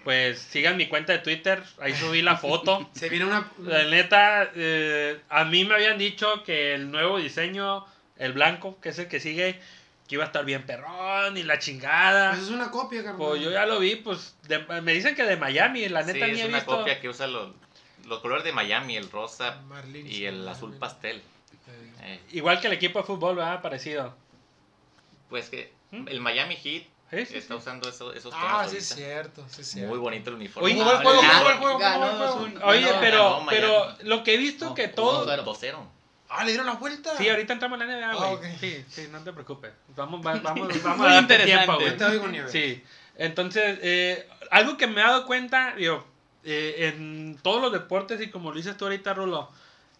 [0.03, 2.89] pues sigan mi cuenta de Twitter, ahí subí la foto.
[2.93, 3.51] Se viene una.
[3.59, 7.85] La neta, eh, a mí me habían dicho que el nuevo diseño,
[8.17, 9.59] el blanco, que es el que sigue,
[10.07, 12.31] que iba a estar bien perrón y la chingada.
[12.31, 13.17] Pues es una copia, carnal.
[13.17, 16.31] Pues yo ya lo vi, pues de- me dicen que de Miami, la neta sí,
[16.33, 16.77] ni es he una visto.
[16.77, 17.51] copia que usa los,
[18.05, 20.79] los colores de Miami, el rosa Marlins, y el azul Marlins.
[20.79, 21.17] pastel.
[21.17, 21.23] Eh,
[22.05, 23.61] Eh, Igual que el equipo de fútbol, ¿verdad?
[23.61, 24.13] Parecido.
[25.29, 26.07] pues que ¿Mm?
[26.09, 27.59] el Miami Heat Sí, sí, está sí.
[27.59, 29.89] usando eso- esos tonos Ah, sí, es cierto, sí, es cierto.
[29.89, 30.65] Muy bonito el uniforme.
[30.71, 31.21] Oye, ¿Cómo va el juego?
[31.23, 31.73] Ah, ¿Cómo va el juego?
[31.73, 32.35] ¿Cómo ganó el juego?
[32.47, 32.61] 2-1.
[32.65, 35.25] Oye, Ganó- pero, ganó pero lo que he visto No, que todo...
[35.27, 35.43] cero.
[35.45, 35.77] 2-0.
[36.35, 37.15] Ah, le dieron la vuelta.
[37.17, 38.29] Sí, ahorita entramos en la NBA, güey.
[38.29, 38.45] Ah, ok.
[38.59, 39.71] Sí, sí, no te preocupes.
[39.95, 41.45] Vamos, va- vamos, vamos a darte interesante.
[41.45, 41.91] tiempo, güey.
[42.51, 42.83] Sí,
[43.17, 46.05] entonces, eh, algo que me he dado cuenta, digo,
[46.43, 49.49] eh, en todos los deportes, y como lo dices tú ahorita, Rulo,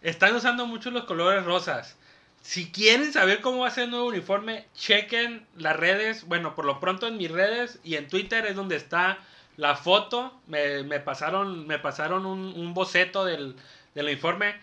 [0.02, 1.96] están usando mucho los colores rosas.
[2.42, 6.24] Si quieren saber cómo va a ser el nuevo uniforme, chequen las redes.
[6.26, 9.18] Bueno, por lo pronto en mis redes y en Twitter es donde está
[9.56, 10.38] la foto.
[10.46, 13.56] Me, me pasaron, me pasaron un, un boceto del,
[13.94, 14.56] del uniforme.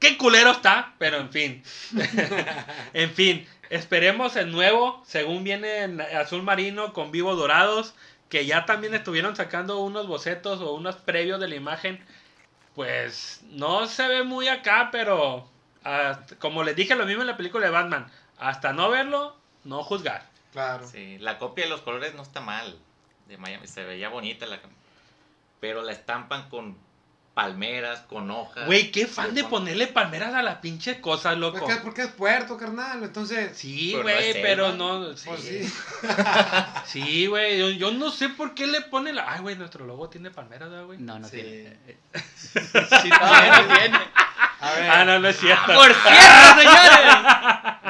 [0.00, 0.94] ¡Qué culero está!
[0.98, 1.62] Pero en fin.
[2.94, 7.94] en fin, esperemos el nuevo, según viene en azul marino con vivos dorados,
[8.28, 12.04] que ya también estuvieron sacando unos bocetos o unos previos de la imagen.
[12.74, 15.48] Pues no se ve muy acá, pero
[15.84, 19.82] hasta- como les dije lo mismo en la película de Batman, hasta no verlo, no
[19.82, 20.22] juzgar.
[20.52, 20.86] Claro.
[20.86, 22.76] Sí, la copia de los colores no está mal.
[23.28, 24.58] De Miami se veía bonita la
[25.60, 26.76] pero la estampan con
[27.40, 28.66] palmeras, con hojas.
[28.66, 31.58] Güey, qué fan de Con- ponerle palmeras a las pinches cosas, loco.
[31.60, 33.02] Porque, porque es puerto, carnal.
[33.02, 33.56] Entonces.
[33.56, 35.16] Sí, Pero no güey, pero no.
[35.16, 35.72] Sí, Pues sí.
[36.86, 37.58] Sí, güey.
[37.58, 39.32] Yo, yo no sé por qué le ponen la.
[39.32, 40.98] Ay, güey, nuestro logo tiene palmeras, ¿verdad, güey.
[40.98, 41.36] No, no Sí.
[41.36, 41.76] tiene.
[42.36, 43.98] Sí, no tiene.
[44.60, 44.90] A ver.
[44.90, 45.72] Ah, no, no es cierto.
[45.72, 47.14] Por cierto, señores.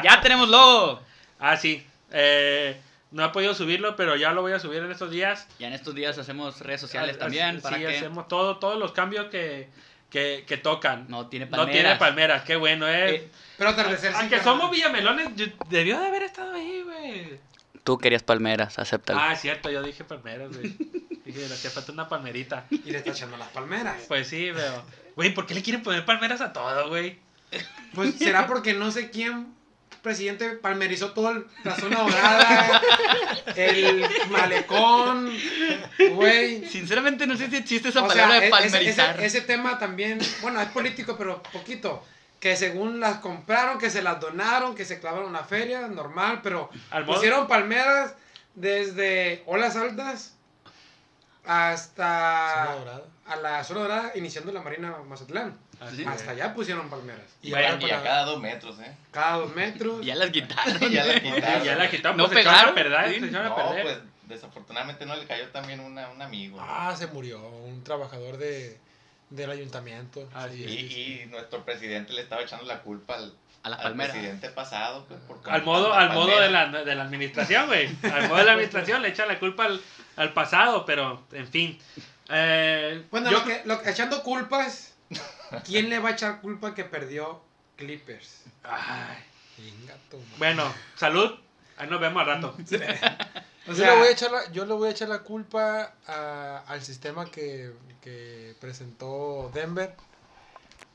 [0.04, 1.02] Ya tenemos logo.
[1.38, 1.84] Ah, sí.
[2.12, 5.46] Eh, no he podido subirlo, pero ya lo voy a subir en estos días.
[5.58, 8.78] Ya en estos días hacemos redes sociales Ah, también sí, para que hacemos todo, todos
[8.78, 9.68] los cambios que,
[10.10, 11.06] que, que tocan.
[11.08, 11.72] no tiene No palmeras.
[11.82, 13.14] tiene palmeras, qué bueno, eh.
[13.16, 14.12] Eh, Pero atardecer.
[14.14, 17.38] Aunque somos Villamelones, yo- debió de haber estado ahí, güey.
[17.82, 19.18] Tú querías palmeras, acéptalo.
[19.20, 20.74] Ah, es cierto, yo dije palmeras, güey.
[21.24, 22.66] Dije, le hacía falta una palmerita.
[22.70, 23.96] Y le está echando las palmeras.
[24.08, 24.82] Pues sí, pero.
[25.14, 27.18] Güey, ¿por qué le quieren poner palmeras a todo, güey?
[27.94, 29.54] Pues será porque no sé quién
[30.02, 32.82] presidente palmerizó toda el- la zona dorada,
[33.56, 35.30] el malecón,
[36.14, 36.66] güey.
[36.66, 39.16] Sinceramente no sé si existe esa O palabra sea, de e- palmerizar.
[39.16, 42.04] Ese, ese tema también, bueno, es político, pero poquito.
[42.40, 46.40] Que según las compraron, que se las donaron, que se clavaron en la feria, normal,
[46.42, 48.14] pero Al pusieron palmeras
[48.54, 50.34] desde olas altas
[51.44, 53.02] hasta Zona dorada.
[53.26, 55.58] a la zona dorada, iniciando la Marina Mazatlán.
[55.80, 57.24] Hasta allá pusieron palmeras.
[57.42, 58.94] Y y a cada dos metros, ¿eh?
[59.10, 60.00] Cada dos metros.
[60.04, 60.78] Ya las quitaron.
[60.92, 61.20] Ya la es.
[61.22, 61.64] quitaron.
[61.64, 63.82] Ya la quitaron, No pues se echaron a pegaron, perder, se echaron a No, perder.
[63.82, 66.58] pues desafortunadamente no le cayó también una, un amigo.
[66.60, 68.78] Ah, se murió un trabajador de,
[69.30, 70.28] del ayuntamiento.
[70.34, 71.20] Así y, Sí, sí.
[71.22, 75.06] y nuestro presidente le estaba echando la culpa al, A al presidente pasado.
[75.06, 77.88] Pues, por Al modo, al modo de la, de la administración, güey.
[78.04, 79.80] Al modo de la administración le echa la culpa al,
[80.16, 81.78] al pasado, pero en fin.
[82.28, 84.89] Eh, Bueno, yo lo que, lo que- echando culpas,
[85.64, 87.40] ¿quién le va a echar culpa que perdió
[87.76, 88.44] Clippers?
[88.62, 89.18] Ay,
[90.10, 90.22] toma.
[90.38, 91.30] bueno, salud.
[91.76, 92.56] Ahí nos vemos al rato.
[93.66, 95.92] O yo, sea, le voy a echar la, yo le voy a echar la culpa
[96.06, 99.94] a- al sistema que, que presentó Denver.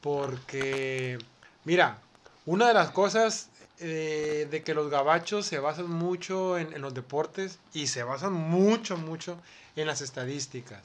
[0.02, 1.18] Porque,
[1.64, 2.00] mira,
[2.46, 3.50] una de las cosas
[3.80, 8.34] eh, de que los gabachos se basan mucho en, en los deportes y se basan
[8.34, 9.38] mucho, mucho
[9.76, 10.82] en las estadísticas.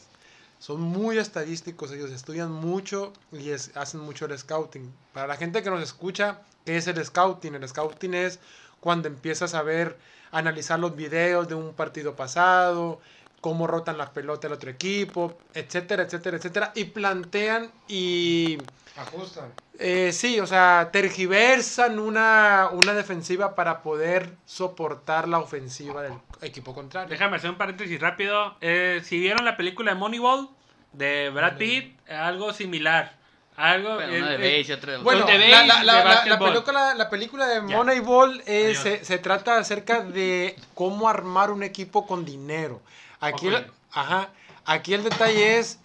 [0.60, 4.92] Son muy estadísticos, ellos estudian mucho y es- hacen mucho el scouting.
[5.14, 7.54] Para la gente que nos escucha, ¿qué es el scouting?
[7.54, 8.38] El scouting es
[8.78, 9.96] cuando empiezas a ver,
[10.30, 13.00] analizar los videos de un partido pasado,
[13.40, 18.58] cómo rotan las pelotas del otro equipo, etcétera, etcétera, etcétera, y plantean y
[18.96, 19.52] ajustan.
[19.78, 26.12] eh, sí, o sea, tergiversan una, una defensiva para poder soportar la ofensiva del
[26.42, 27.08] equipo contrario.
[27.08, 28.56] Déjame hacer un paréntesis rápido.
[28.60, 30.48] Eh, si vieron la película de Moneyball
[30.92, 33.18] de Brad Pitt, algo similar.
[33.56, 34.00] Algo.
[34.00, 34.06] Eh,
[34.40, 35.00] eh.
[35.02, 36.52] Bueno, de la, base, la- de la- la- la básquetbol.
[36.52, 37.60] película, la película de.
[37.60, 42.80] Moneyball eh, se, se trata acerca de cómo armar un equipo con dinero.
[43.20, 44.30] Aquí, el, ajá,
[44.64, 45.78] aquí el detalle es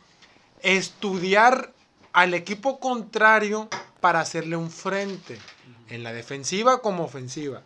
[0.61, 1.73] estudiar
[2.13, 3.69] al equipo contrario
[3.99, 5.37] para hacerle un frente,
[5.89, 7.61] en la defensiva como ofensiva.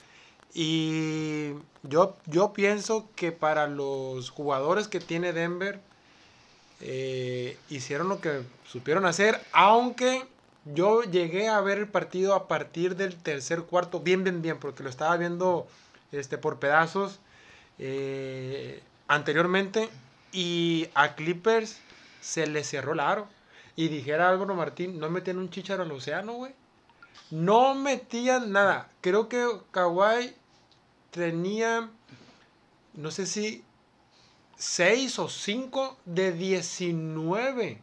[0.54, 1.52] Y
[1.84, 5.80] yo, yo pienso que para los jugadores que tiene Denver,
[6.82, 10.26] eh, hicieron lo que supieron hacer, aunque
[10.66, 14.84] yo llegué a ver el partido a partir del tercer cuarto, bien, bien, bien, porque
[14.84, 15.68] lo estaba viendo
[16.12, 17.20] este, por pedazos
[17.78, 19.90] eh, anteriormente,
[20.32, 21.82] y a Clippers
[22.22, 23.28] se le cerró el aro.
[23.76, 26.54] Y dijera Álvaro Martín, no metían un chicharo al océano, güey.
[27.32, 28.90] No metían nada.
[29.02, 30.34] Creo que Kawhi
[31.12, 31.90] tenía,
[32.94, 33.64] no sé si
[34.58, 37.80] 6 o 5 de 19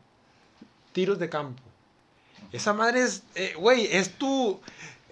[0.93, 1.63] tiros de campo.
[2.53, 4.61] Esa madre es, eh, güey, es tu,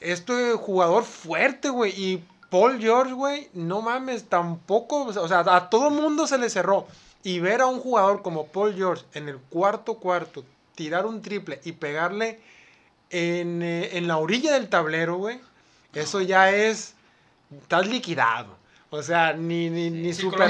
[0.00, 1.92] es tu jugador fuerte, güey.
[1.92, 2.24] Y
[2.54, 6.86] Paul George, güey, no mames, tampoco, o sea, a todo mundo se le cerró.
[7.24, 10.44] Y ver a un jugador como Paul George en el cuarto cuarto
[10.76, 12.38] tirar un triple y pegarle
[13.10, 15.40] en, eh, en la orilla del tablero, güey,
[15.94, 16.94] eso ya es,
[17.60, 18.54] estás liquidado.
[18.90, 20.48] O sea, ni, ni, ni, super-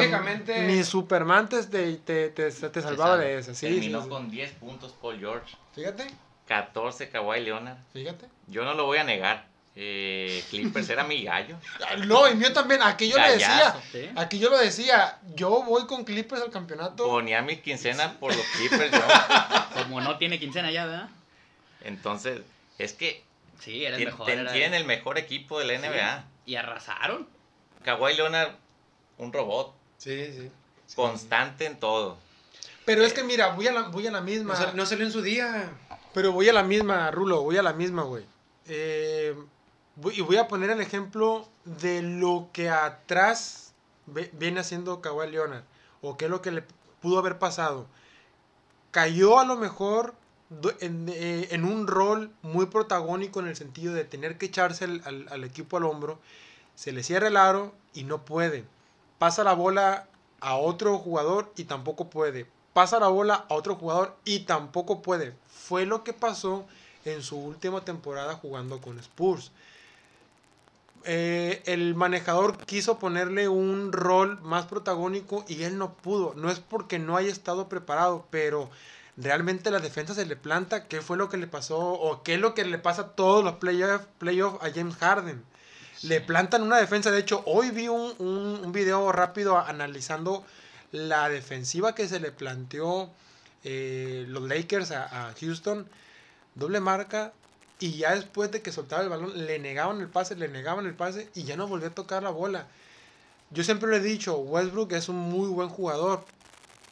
[0.66, 3.16] ni Superman te, te, te, te- te salvaba salva.
[3.24, 3.54] de eso.
[3.54, 4.10] Sí, Terminó sí, sí.
[4.10, 6.06] con 10 puntos Paul George, Fíjate,
[6.48, 7.78] 14 Kawhi Leonard.
[7.94, 8.26] fíjate.
[8.48, 9.53] Yo no lo voy a negar.
[9.76, 11.56] Eh, Clippers era mi gallo.
[11.88, 12.80] Ah, No, y mío también.
[12.82, 13.74] Aquí yo le decía.
[13.90, 14.08] Sí.
[14.16, 17.06] aquí yo lo decía, yo voy con Clippers al campeonato.
[17.06, 19.00] Ponía mis quincenas por los Clippers yo.
[19.82, 21.08] Como no tiene quincena ya, ¿verdad?
[21.82, 22.40] Entonces,
[22.78, 23.24] es que
[23.60, 24.26] Sí, era el mejor.
[24.26, 26.24] ten- era- tienen el mejor equipo de la NBA.
[26.46, 27.28] Y arrasaron.
[27.84, 28.52] Kawhi Leonard,
[29.18, 30.50] un robot, Sí, sí.
[30.94, 32.18] constante en todo.
[32.84, 34.54] Pero es que mira, voy a la, voy a la misma.
[34.54, 35.70] No, sal- no salió en su día.
[36.12, 38.24] Pero voy a la misma, Rulo, voy a la misma, güey.
[38.66, 39.34] Eh,
[40.12, 43.72] y voy a poner el ejemplo de lo que atrás
[44.32, 45.64] viene haciendo Kawhi Leonard.
[46.02, 46.64] O qué es lo que le
[47.00, 47.86] pudo haber pasado.
[48.90, 50.14] Cayó a lo mejor
[50.80, 55.44] eh, en un rol muy protagónico en el sentido de tener que echarse al- al
[55.44, 56.18] equipo al hombro.
[56.74, 58.64] Se le cierra el aro y no puede.
[59.18, 60.06] Pasa la bola
[60.40, 62.46] a otro jugador y tampoco puede.
[62.72, 65.34] Pasa la bola a otro jugador y tampoco puede.
[65.48, 66.66] Fue lo que pasó
[67.04, 69.52] en su última temporada jugando con Spurs.
[71.06, 76.32] Eh, el manejador quiso ponerle un rol más protagónico y él no pudo.
[76.34, 78.70] No es porque no haya estado preparado, pero
[79.16, 80.88] realmente la defensa se le planta.
[80.88, 81.78] ¿Qué fue lo que le pasó?
[81.78, 85.44] ¿O qué es lo que le pasa a todos los playoffs playoff a James Harden?
[86.02, 87.10] Le plantan una defensa.
[87.10, 90.44] De hecho, hoy vi un, un, un video rápido analizando
[90.90, 93.10] la defensiva que se le planteó
[93.62, 95.86] eh, los Lakers a, a Houston.
[96.54, 97.32] Doble marca.
[97.80, 100.94] Y ya después de que soltaba el balón, le negaban el pase, le negaban el
[100.94, 102.66] pase y ya no volvió a tocar la bola.
[103.50, 106.24] Yo siempre le he dicho, Westbrook es un muy buen jugador,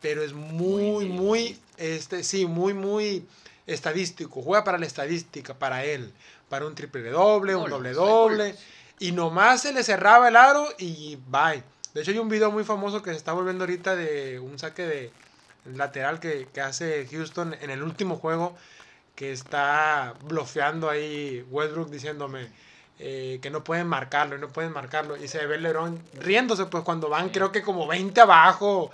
[0.01, 3.26] pero es muy, Muy muy, este, sí, muy, muy
[3.66, 4.43] estadístico.
[4.43, 6.12] Juega para la estadística, para él,
[6.49, 8.55] para un triple doble, un doble doble.
[8.99, 11.62] Y nomás se le cerraba el aro y bye.
[11.95, 14.87] De hecho, hay un video muy famoso que se está volviendo ahorita de un saque
[14.87, 15.12] de,
[15.64, 18.57] lateral que, que hace Houston en el último juego,
[19.15, 22.51] que está bloqueando ahí Westbrook diciéndome
[22.99, 25.17] eh, que no pueden marcarlo, y no pueden marcarlo.
[25.17, 28.91] Y se ve LeBron riéndose, pues cuando van, creo que como 20 abajo.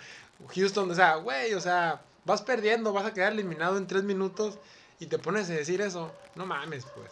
[0.55, 4.59] Houston, o sea, güey, o sea, vas perdiendo, vas a quedar eliminado en 3 minutos
[5.01, 6.13] y te pones a decir eso.
[6.37, 7.11] No mames, pues.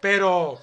[0.00, 0.58] Pero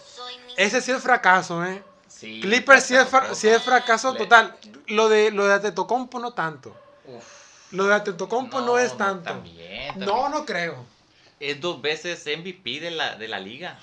[0.58, 1.84] ese sí es fracaso, ¿eh?
[2.08, 4.56] Sí, Clippers sí es, sí es fracaso Le- total.
[4.88, 6.74] Lo de, lo de Atentocompo no tanto.
[7.06, 9.26] Uf, Lo de Atentocompo no, es tanto.
[9.26, 10.32] También, no, también.
[10.32, 10.95] no creo.
[11.40, 13.78] Es dos veces MVP de la, de la liga.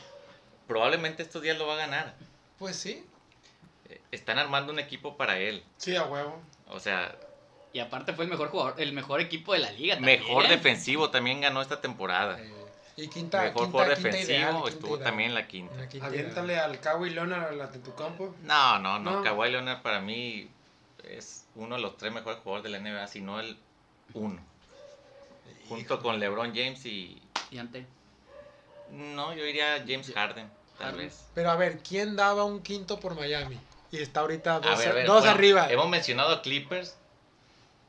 [0.66, 2.14] Probablemente estos días lo va a ganar.
[2.58, 3.04] Pues sí.
[3.88, 5.62] Eh, Están armando un equipo para él.
[5.76, 6.40] Sí, a huevo.
[6.68, 7.14] O sea,
[7.72, 9.94] Y aparte fue el mejor jugador, el mejor equipo de la liga.
[9.96, 10.20] también.
[10.22, 12.40] mejor defensivo también ganó esta temporada.
[12.40, 12.50] Eh,
[12.96, 15.04] y quinta, Mejor quinta, jugador quinta defensivo ideal, estuvo ideal.
[15.04, 15.74] también en la quinta.
[15.74, 18.34] En la quinta Aviéntale al Kawhi Leonard al Atentocampo.
[18.42, 19.10] No, no, no.
[19.16, 19.22] No.
[19.22, 20.48] Kawhi Leonard para mí
[21.04, 23.58] es uno de los tres mejores jugadores de la NBA, si no el
[24.14, 24.40] uno.
[25.68, 27.21] Junto con LeBron James y...
[27.52, 27.86] Y.
[28.90, 30.48] No, yo iría James Harden,
[30.78, 31.06] tal Harden.
[31.06, 31.24] vez.
[31.34, 33.58] Pero a ver, ¿quién daba un quinto por Miami?
[33.90, 35.70] Y está ahorita A dos, ver, a ver, dos bueno, arriba.
[35.70, 36.96] Hemos mencionado a Clippers,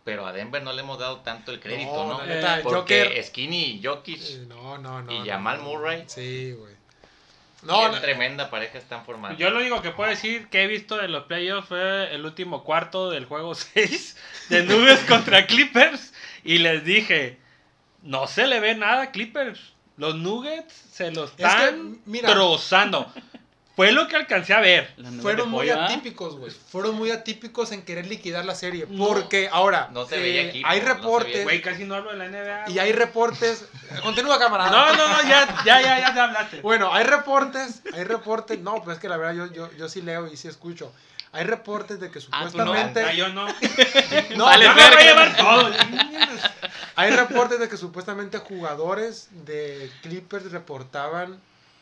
[0.03, 2.18] pero a Denver no le hemos dado tanto el crédito, ¿no?
[2.64, 5.11] Porque Joker- Skinny y Jokic Eh, No, no, no.
[5.11, 5.64] y Jamal no.
[5.66, 6.03] Murray.
[6.07, 6.74] Sí, güey.
[7.64, 9.38] No, No, no, tremenda pareja están formando.
[9.39, 12.66] Yo lo único que puedo decir que he visto de los playoffs fue el último
[12.66, 14.18] cuarto del juego 6
[14.49, 16.14] de Nuggets contra Clippers.
[16.43, 17.38] Y les dije,
[18.04, 19.60] no se le ve nada a Clippers.
[19.97, 22.30] Los Nuggets se los que, están mira.
[22.32, 23.12] trozando.
[23.76, 24.93] Fue lo que alcancé a ver.
[25.24, 25.86] Fueron muy pollo, ¿ah?
[25.86, 26.51] atípicos, güey.
[26.51, 28.86] Fueron muy atípicos en querer liquidar la serie.
[28.88, 29.08] No.
[29.08, 31.95] Porque ahora No se veía eh, equipo, hay no se reportes veía Güey, casi no
[31.95, 32.70] hablo de la NBA.
[32.70, 33.66] y hay reportes.
[34.04, 34.70] Continúa, camarada.
[34.70, 36.62] No, no, no, ya, ya, ya, ya te hablaste.
[36.62, 40.04] Bueno, hay reportes, hay reportes, no, pues es que la verdad yo, yo, yo sí
[40.04, 40.93] leo y sí escucho.
[41.32, 42.66] Hay reportes de que Ah, tú no.
[42.66, 43.04] supuestamente...
[43.06, 43.47] Ah, yo no.
[44.36, 45.72] no, Vale, Ya me voy a llevar todo.
[46.96, 51.39] Hay reportes de que supuestamente jugadores de Clippers reportaban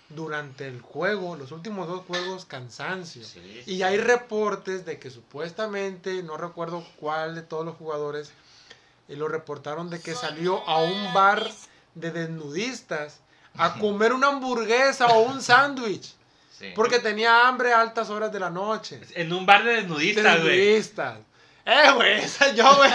[0.10, 3.24] durante el juego, los últimos dos juegos, cansancio.
[3.24, 8.32] Sí, Y hay reportes de que supuestamente, no recuerdo cuál de todos los jugadores,
[9.08, 11.50] y lo reportaron de que salió a un bar
[11.96, 13.20] de desnudistas
[13.58, 16.14] a comer una hamburguesa o un sándwich.
[16.58, 16.72] sí.
[16.76, 19.02] Porque tenía hambre a altas horas de la noche.
[19.16, 20.58] En un bar de desnudistas, güey.
[20.58, 21.20] Desnudistas.
[21.66, 22.90] Eh, güey, esa yo, güey.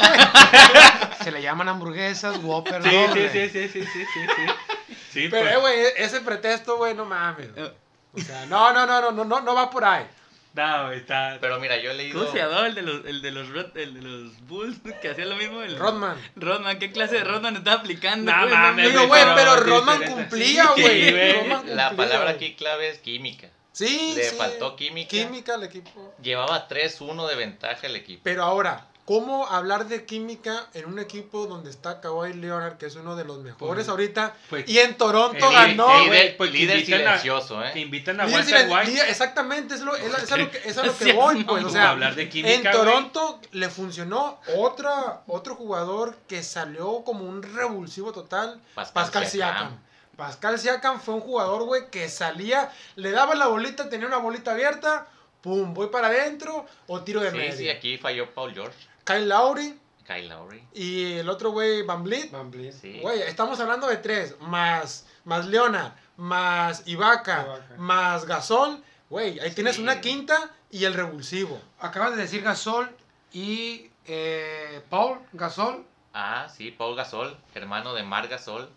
[1.23, 3.31] Se le llaman hamburguesas, Whopper, Sí, sí, doble.
[3.31, 4.95] sí, sí, sí, sí, sí, sí.
[5.13, 5.55] Sí, Pero, pues.
[5.55, 7.49] eh, güey, ese pretexto, güey, no mames.
[7.57, 7.73] Eh.
[8.13, 10.07] O sea, no, no, no, no, no, no, no va por ahí.
[10.55, 11.37] No, güey, está.
[11.41, 12.19] Pero mira, yo he leído...
[12.19, 15.11] ¿Cómo se llamaba el de los, el de los, Rod- el de los Bulls que
[15.11, 15.63] hacía lo mismo?
[15.63, 16.17] El, Rodman.
[16.35, 18.33] Rodman, ¿qué clase de Rodman estaba aplicando?
[18.33, 18.55] No güey?
[18.55, 21.11] mames, Digo, güey, güey, pero Rodman cumplía, Sí, güey.
[21.11, 21.33] güey.
[21.43, 23.49] Rodman La palabra aquí clave es química.
[23.77, 24.37] Sí, Le sí.
[24.37, 25.11] faltó química.
[25.11, 26.15] Química al equipo.
[26.23, 28.23] Llevaba 3-1 de ventaja el equipo.
[28.25, 32.97] Pero ahora, ¿cómo hablar de química en un equipo donde está Kawhi Leonard, que es
[32.97, 34.35] uno de los mejores Pues, ahorita?
[34.49, 36.21] pues, y en Toronto el- ganó, el- güey.
[36.21, 37.83] líder pues, que líder invitan a- silencioso, Que ¿eh?
[37.83, 38.91] invitan a Líder Walter silen- White.
[38.93, 41.45] líder- exactamente, es, lo, es, a- es a lo que, es a lo que voy,
[41.45, 41.63] pues.
[41.65, 42.73] O sea, hablar de química, en güey.
[42.73, 49.57] Toronto le funcionó otra, otro jugador que salió como un revulsivo total, Pascal Pascal Siakam.
[49.69, 49.87] Siakam.
[50.17, 54.53] Pascal Siakam fue un jugador, güey, que salía, le daba la bolita, tenía una bolita
[54.53, 55.07] abierta,
[55.43, 57.57] pum, voy para adentro o tiro de Sí, medio.
[57.57, 58.77] sí, aquí falló Paul George.
[59.05, 60.67] Kyle Lowry Kyle Lowry.
[60.73, 62.31] y el otro güey, Van Vliet.
[62.31, 62.73] Van Vliet.
[62.73, 63.01] Sí.
[63.03, 67.75] Güey, estamos hablando de tres, más, más Leonard, más Ibaka, Ibaka.
[67.77, 68.83] más Gasol.
[69.11, 69.83] Güey, ahí tienes Sí.
[69.83, 71.61] una quinta y el revulsivo.
[71.79, 72.89] Acabas de decir Gasol
[73.33, 75.85] y eh, Paul Gasol.
[76.15, 78.69] Ah, sí, Paul Gasol, hermano de Mar Gasol.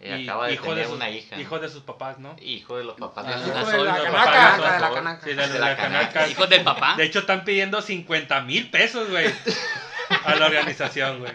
[0.00, 1.40] Eh, Y acaba de hijo tener sus- una hija.
[1.40, 2.36] Hijo de sus papás, ¿no?
[2.40, 5.30] Hijo de los papás Ah, de Hijo de la de canaca, de.
[5.30, 6.28] Sí, de, De la, la canaca.
[6.28, 6.94] Hijos del papá.
[6.96, 9.32] De hecho, están pidiendo 50 mil pesos, güey.
[10.24, 11.32] A la organización, güey.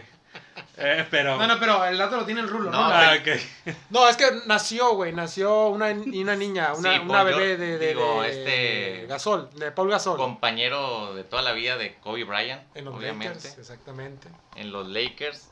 [0.77, 1.37] Eh, pero.
[1.37, 2.77] No, no, pero el dato lo tiene el rulo, ¿no?
[2.81, 3.73] No, Ah, ok.
[3.89, 7.87] No, es que nació, güey, nació una, una niña, una, Sí, una bebé de, de,
[7.89, 10.17] digo, de este- Gasol, de Paul Gasol.
[10.17, 13.35] Compañero de toda la vida de Kobe Bryant, en los obviamente.
[13.35, 14.27] Lakers, exactamente.
[14.55, 15.50] En los Lakers.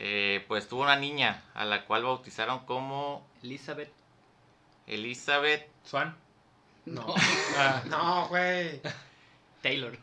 [0.00, 3.90] Eh, pues tuvo una niña a la cual bautizaron como Elizabeth.
[4.86, 6.16] Elizabeth Swan.
[6.86, 7.14] No.
[7.56, 8.80] Ah, No, güey.
[9.60, 9.98] Taylor.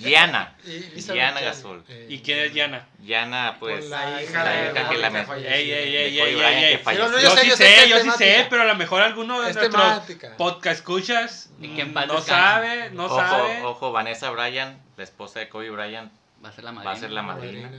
[0.00, 0.54] Gianna.
[0.94, 1.84] Gianna Jan- Gasol.
[1.88, 2.86] eh, ¿Y quién es Diana?
[3.02, 3.88] Gianna, pues.
[3.88, 5.50] La hija de- la hija que la que me- falleció.
[5.50, 7.08] Ey, ey, ey, ey, Yo,
[7.38, 10.36] sí sé yo sí sé, pero a lo mejor alguno de Es nuestros temática.
[10.36, 13.62] podcast escuchas mm, no sabe, no ojo, sabe.
[13.62, 16.12] ojo, Vanessa Bryan, la esposa de Kobe Bryant.
[16.44, 16.90] Va a ser la madrina.
[16.92, 17.70] Va a ser la madrina.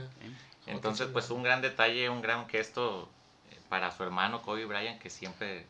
[0.70, 3.08] Entonces, pues un gran detalle, un gran gesto
[3.50, 5.64] eh, para su hermano Kobe Bryant, que siempre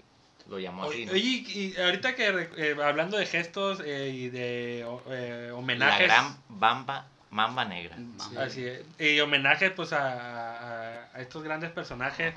[0.49, 1.03] lo llamó así.
[1.03, 1.17] Oye, ¿no?
[1.17, 6.07] y, y ahorita que eh, hablando de gestos eh, y de eh, la homenajes.
[6.07, 7.97] gran Bamba Mamba Negra.
[8.39, 8.81] Así es.
[8.99, 12.35] Y homenaje pues a, a- a estos grandes personajes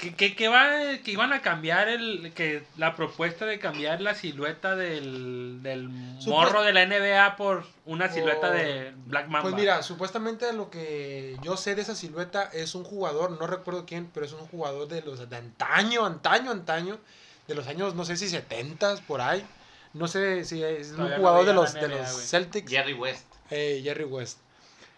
[0.00, 4.14] que, que, que, va- que iban a cambiar el que la propuesta de cambiar la
[4.14, 5.88] silueta del, del
[6.26, 9.42] morro de la NBA por una silueta de Black Mamba.
[9.42, 13.84] Pues mira, supuestamente lo que yo sé de esa silueta es un jugador, no recuerdo
[13.86, 16.98] quién, pero es un jugador de los de antaño, antaño, antaño,
[17.46, 19.44] de los años, no sé si 70 por ahí.
[19.94, 22.08] No sé si es un no jugador de los, de los.
[22.08, 22.70] Celtics.
[22.70, 23.24] Jerry West.
[23.50, 24.38] Eh, Jerry West.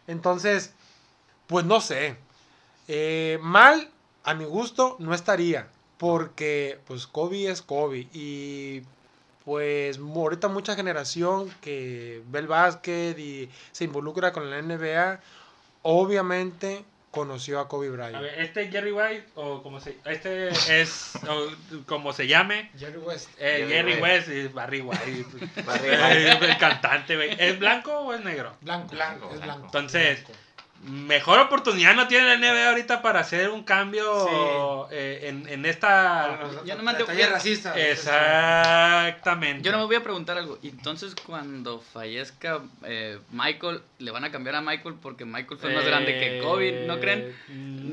[0.08, 0.72] Entonces,
[1.46, 2.16] pues no sé.
[2.88, 3.88] Eh, mal,
[4.24, 5.68] a mi gusto, no estaría.
[5.98, 8.06] Porque, pues, Kobe es Kobe.
[8.14, 8.82] Y,
[9.44, 15.20] pues, ahorita mucha generación que ve el básquet y se involucra con la NBA,
[15.82, 18.14] obviamente conoció a Kobe Bryant.
[18.14, 20.48] A ver, este Jerry White o como se este
[20.80, 21.48] es o
[21.84, 23.28] como se llame Jerry West.
[23.38, 24.28] eh, Jerry Jerry West.
[24.28, 25.26] West y Barry White
[25.66, 27.34] Barry Eh, el cantante güey.
[27.36, 28.54] ¿es blanco o es negro?
[28.60, 29.42] Blanco, Blanco, es blanco.
[29.42, 29.66] blanco.
[29.66, 30.40] Entonces, Blanco.
[30.82, 36.38] Mejor oportunidad no tiene la NBA ahorita para hacer un cambio eh, en, en esta
[36.64, 37.74] no me racista.
[37.78, 40.58] exactamente Yo no me voy a preguntar algo.
[40.62, 45.84] Entonces, cuando fallezca eh, Michael, ¿le van a cambiar a Michael porque Michael fue más
[45.84, 46.84] grande que Kobe?
[46.86, 47.34] ¿No creen?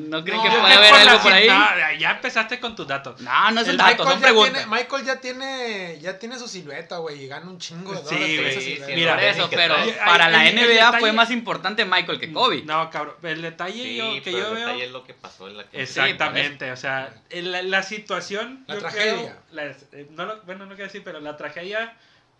[0.09, 1.47] ¿No creen no, que puede Eh, haber algo por ahí?
[1.47, 1.65] no,
[1.99, 4.53] ya empezaste con tus datos No, no es El el dato, Michael, son ya preguntas.
[4.53, 8.03] tiene, Michael ya tiene, ya tiene su silueta, güey, y gana un chingo de Sí,
[8.05, 9.75] dólares por güey, esa sí, sí, Mira, Por eso, pero
[10.05, 12.63] para la NBA detalle- fue más importante Michael que Kobe.
[12.63, 15.13] no cabrón el detalle Sí, yo, que pero yo el veo detalle es lo que
[15.13, 19.13] pasó en la Exactamente, o sea, la, la situación, La yo tragedia.
[19.15, 21.95] creo, la- eh, no lo- bueno, no quiero decir, pero la tragedia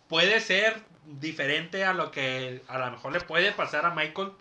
[0.08, 4.32] puede ser diferente a lo que a lo mejor le puede pasar a Michael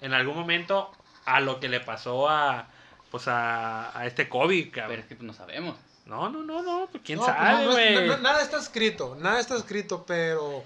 [0.00, 0.90] en algún momento
[1.24, 2.68] a lo que le pasó a
[3.10, 5.00] pues a, a este Kobe, Pero cabrón.
[5.00, 5.76] es que no sabemos.
[6.06, 8.58] No, no, no, no, pues quién No, pues, sabe, no, no no- no- nada está
[8.58, 10.62] escrito, nada está escrito, pero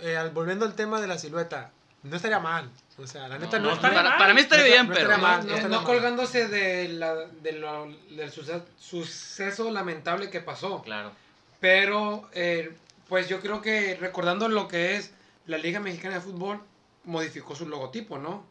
[0.00, 1.70] eh, volviendo al tema de la silueta,
[2.02, 2.68] no estaría mal.
[2.98, 4.18] O sea, la neta No, no, no estaría Para, mal.
[4.18, 5.00] para mí estaría No bien, no pero...
[5.10, 5.46] estaría mal.
[5.46, 5.86] No, estaría mal.
[5.86, 10.82] colgándose de la, de lo- del suce- suceso lamentable que pasó.
[10.82, 11.12] Claro.
[11.60, 12.76] Pero, eh,
[13.08, 15.12] pues yo creo que recordando lo que es
[15.46, 16.60] la Liga Mexicana de Fútbol,
[17.04, 18.44] modificó su logotipo, ¿no?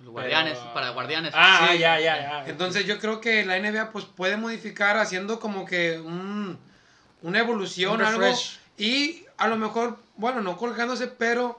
[0.00, 1.32] Los guardianes, Pero- para guardianes.
[1.34, 1.78] Ah, Sí.
[1.78, 2.48] ya, ya, ya.
[2.48, 6.58] Entonces yo creo que la NBA pues puede modificar haciendo como que un,
[7.22, 8.26] una evolución, Un algo.
[8.76, 11.58] Y a lo mejor, bueno, no colgándose, pero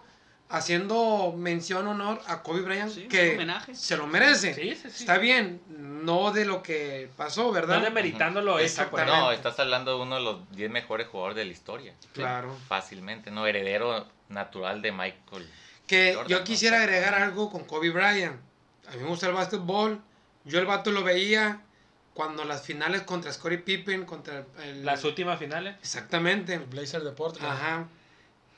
[0.49, 3.37] haciendo mención honor a Kobe Bryant, Sí, que
[3.73, 4.53] se lo merece.
[4.53, 5.03] Sí, sí, sí.
[5.03, 7.77] Está bien, no de lo que pasó, ¿verdad?
[7.77, 9.13] No demeritando lo hecho por Exactamente.
[9.13, 9.19] él.
[9.19, 11.93] No, estás hablando de uno de los 10 mejores jugadores de la historia.
[12.13, 12.55] Claro.
[12.67, 13.45] Fácilmente, ¿no?
[13.45, 15.49] Heredero natural de Michael.
[15.85, 16.43] Que Jordan, yo ¿no?
[16.43, 18.39] quisiera agregar algo con Kobe Bryant.
[18.87, 20.01] A mí me gusta el básquetbol.
[20.45, 21.61] Yo el vato lo veía
[22.13, 24.85] cuando las finales contra Scottie Pippen, contra el...
[24.85, 25.75] Las últimas finales.
[25.81, 26.53] Exactamente.
[26.55, 27.51] El Blazer de Portland.
[27.51, 27.87] Ajá.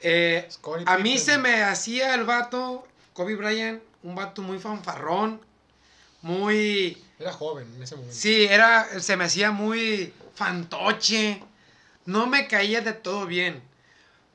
[0.01, 0.47] Eh,
[0.85, 5.41] a mí se me hacía el vato, Kobe Bryant, un vato muy fanfarrón,
[6.21, 6.97] muy...
[7.19, 8.15] Era joven en ese momento.
[8.15, 11.43] Sí, era, se me hacía muy fantoche.
[12.05, 13.61] No me caía de todo bien.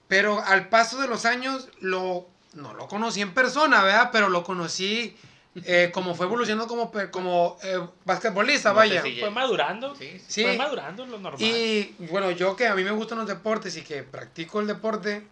[0.07, 4.11] Pero al paso de los años, lo, no lo conocí en persona, ¿verdad?
[4.13, 5.17] Pero lo conocí
[5.63, 9.03] eh, como fue evolucionando como, como eh, basquetbolista, No vaya.
[9.03, 9.95] Fue madurando.
[9.95, 10.25] Sí, sí.
[10.27, 10.43] Sí.
[10.43, 11.41] Fue madurando lo normal.
[11.41, 15.27] Y bueno, yo que a mí me gustan los deportes y que practico el deporte,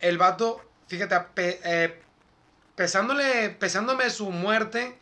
[0.00, 2.00] el vato, fíjate, pe- eh,
[2.74, 4.98] pesándole, pesándome su muerte,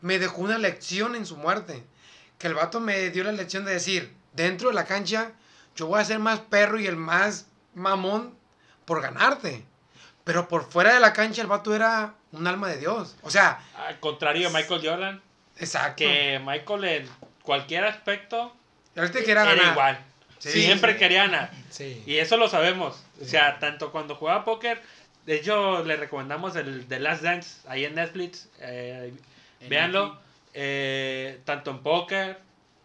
[0.00, 1.84] me dejó una lección en su muerte.
[2.38, 5.32] Que el vato me dio la lección de decir, dentro de la cancha,
[5.76, 8.34] yo voy a ser más perro y el más mamón
[8.84, 9.64] por ganarte.
[10.24, 13.16] Pero por fuera de la cancha el vato era un alma de Dios.
[13.22, 15.22] O sea, Al contrario de Michael Jordan,
[15.58, 15.96] exacto.
[15.96, 17.08] que Michael en
[17.42, 18.54] cualquier aspecto
[18.94, 19.72] era ganar.
[19.72, 20.04] igual.
[20.40, 20.98] Sí, Siempre sí.
[21.70, 22.02] Sí.
[22.06, 23.00] Y eso lo sabemos.
[23.20, 24.80] O sea, tanto cuando jugaba póker,
[25.26, 28.48] de hecho le recomendamos el The Last Dance ahí en Netflix.
[28.58, 29.12] eh,
[29.60, 30.06] En véanlo.
[30.06, 30.24] Netflix.
[30.54, 32.38] Eh, tanto en póker,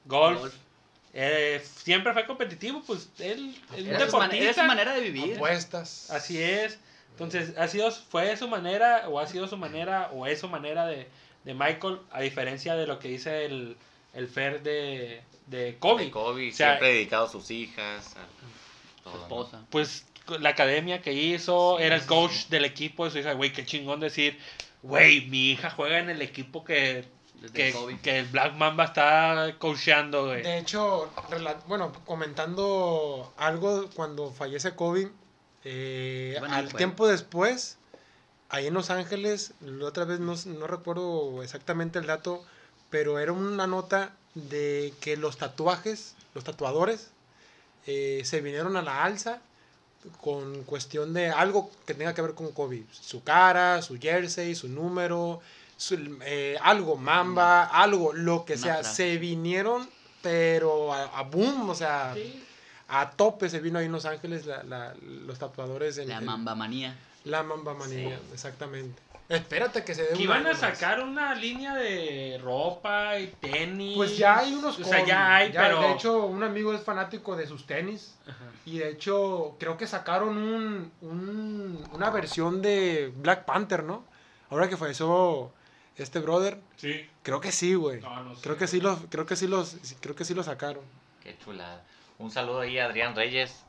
[0.05, 0.39] golf.
[0.41, 0.53] Golf.
[1.13, 5.35] eh, siempre fue competitivo, pues él es un Era su, era manera de vivir.
[5.35, 6.11] Apuestas.
[6.11, 6.77] Así es.
[7.11, 10.85] Entonces, ha sido, fue su manera, o ha sido su manera, o es su manera
[10.85, 11.07] de,
[11.45, 13.77] de Michael, a diferencia de lo que dice el,
[14.16, 16.05] el Fer de, de Kobe.
[16.05, 18.16] De Kobe, O sea, siempre dedicado a sus hijas,
[19.05, 19.63] a Su esposa.
[19.70, 20.05] Pues
[20.39, 23.99] la academia que hizo, era el coach del equipo de su hija, güey, qué chingón
[23.99, 24.39] decir,
[24.82, 27.05] güey, mi hija juega en el equipo que,
[27.53, 30.41] que, que el Black Mamba está coacheando, güey.
[30.41, 35.11] De hecho, rela- bueno, comentando algo cuando fallece Kobe,
[35.63, 36.78] eh, Bueno, al fue.
[36.78, 37.78] tiempo después,
[38.49, 42.43] ahí en Los Ángeles, la otra vez no, no recuerdo exactamente el dato,
[42.95, 47.09] pero era una nota de que los tatuajes, los tatuadores,
[47.87, 49.41] eh, se vinieron a la alza
[50.21, 52.85] con cuestión de algo que tenga que ver con Kobe.
[52.93, 55.41] Su cara, su jersey, su número,
[55.75, 58.75] su, eh, algo, mamba, algo, lo que sea.
[58.93, 59.89] Se vinieron,
[60.21, 62.13] pero a, a boom, o sea,
[62.87, 65.97] a tope se vino ahí en Los Ángeles la- la- los tatuadores.
[65.97, 66.97] En, La mamba manía.
[67.25, 69.01] La mamba manía, exactamente.
[69.28, 73.95] Espérate que se dé Que un iban a sacar una línea de ropa y tenis.
[73.95, 75.82] Pues ya hay unos O sea, ya hay, pero.
[75.82, 78.15] De hecho, un amigo es fanático de sus tenis.
[78.28, 78.45] Ajá.
[78.65, 84.03] Y de hecho, creo que sacaron un, un- una versión de Black Panther, ¿no?
[84.51, 85.51] Ahora que falleció
[85.97, 86.59] este brother.
[86.78, 87.09] Sí.
[87.23, 88.01] Creo que sí, güey.
[88.01, 88.41] No, no sé.
[88.43, 90.84] Creo que sí los, creo que sí los, creo que sí lo sacaron.
[91.23, 91.84] Qué chulada.
[92.19, 93.63] Un saludo ahí a Adrián Reyes,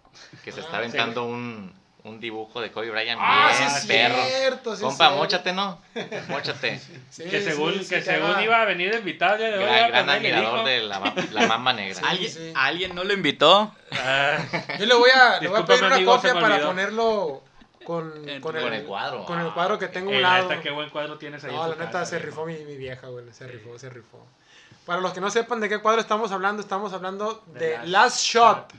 [0.44, 1.72] que se está Ah, aventando un,
[2.06, 3.20] un dibujo de Kobe Bryant.
[3.22, 4.24] Ah, bien, sí es perro.
[4.26, 5.80] cierto, sí Compa, móchate, ¿no?
[6.28, 6.80] Móchate.
[7.10, 9.64] Sí, que según, sí, que según iba a venir invitado el día de hoy.
[9.64, 11.98] Gran, gran le admirador de la, la mamba negra.
[12.06, 12.52] ¿Alguien, sí.
[12.54, 13.74] ¿Alguien no lo invitó?
[13.92, 14.36] Ah,
[14.78, 17.42] Yo le voy a, le voy a pedir una amigo, copia para ponerlo
[17.84, 19.24] con, En- con, con el cuadro.
[19.24, 20.48] Con el cuadro que tengo a eh, un la lado.
[20.50, 21.52] neta, qué buen cuadro tienes ahí.
[21.52, 23.24] No, en la neta casa, se rifó mi, mi vieja, güey.
[23.32, 24.26] Se rifó, se rifó.
[24.84, 27.88] Para los que no sepan de qué cuadro estamos hablando, estamos hablando De de Last
[27.88, 28.72] Last, Shot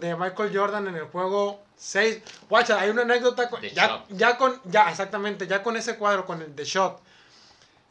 [0.00, 2.20] de Michael Jordan en el juego 6.
[2.48, 3.48] Guacha, hay una anécdota.
[3.48, 7.00] con- ya, ya con, ya, exactamente, ya con ese cuadro, con el The Shot.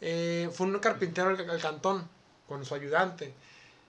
[0.01, 2.07] eh, fue un carpintero al, al cantón
[2.47, 3.33] con su ayudante.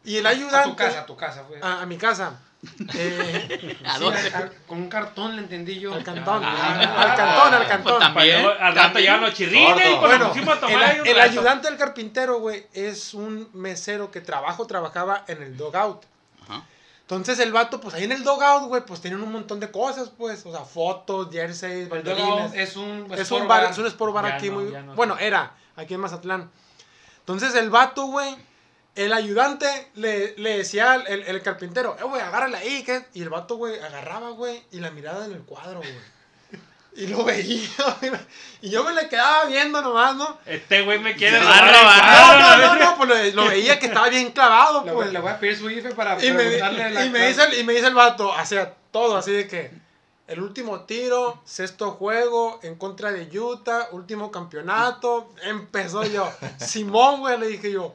[0.04, 0.56] Y el ayudante.
[0.56, 1.58] A tu casa, a tu casa, fue.
[1.62, 2.40] A, a mi casa.
[2.94, 4.18] Eh, ¿A Sí, dónde?
[4.20, 5.92] al- al- con un cartón le entendí yo.
[5.94, 6.42] al cantón.
[6.44, 7.92] Ah, al cantón, al cantón.
[7.98, 8.46] pues también.
[8.60, 10.00] Al rato llegan los chirrines y Sordo.
[10.32, 15.56] pues Bueno, el, ayudante del carpintero, güey, es un mesero que trabajo, trabajaba en el
[15.56, 16.02] dogout.
[17.06, 20.10] Entonces el vato, pues ahí en el dogout, güey, pues tienen un montón de cosas,
[20.18, 22.52] pues, o sea, fotos, jerseys, banderines.
[22.54, 23.70] Es un Es un bar, bar.
[23.70, 24.64] es un sport bar Ya aquí no, muy...
[24.72, 26.50] no bueno, era, aquí en Mazatlán.
[27.20, 28.36] Entonces el vato, güey,
[28.96, 33.06] el ayudante le, le decía al el, el carpintero, eh, güey, agárrala ahí, ¿qué?
[33.14, 36.15] Y el vato, güey, agarraba, güey, y la mirada en el cuadro, güey.
[36.96, 37.68] Y lo veía,
[38.00, 38.12] güey,
[38.62, 40.38] y yo me le quedaba viendo nomás, ¿no?
[40.46, 42.74] Este güey me quiere robar No, no, ¿no?
[42.74, 45.04] no, no, pues lo, lo veía que estaba bien clavado, Le, pues.
[45.06, 47.44] voy- le voy a pedir su IFE para Y me, preguntarle la y, me dice
[47.44, 49.70] el, y me dice el vato, hacía todo así de que
[50.26, 56.28] el último tiro, sexto juego en contra de Utah, último campeonato, empezó yo.
[56.58, 57.94] Simón, güey, le dije yo,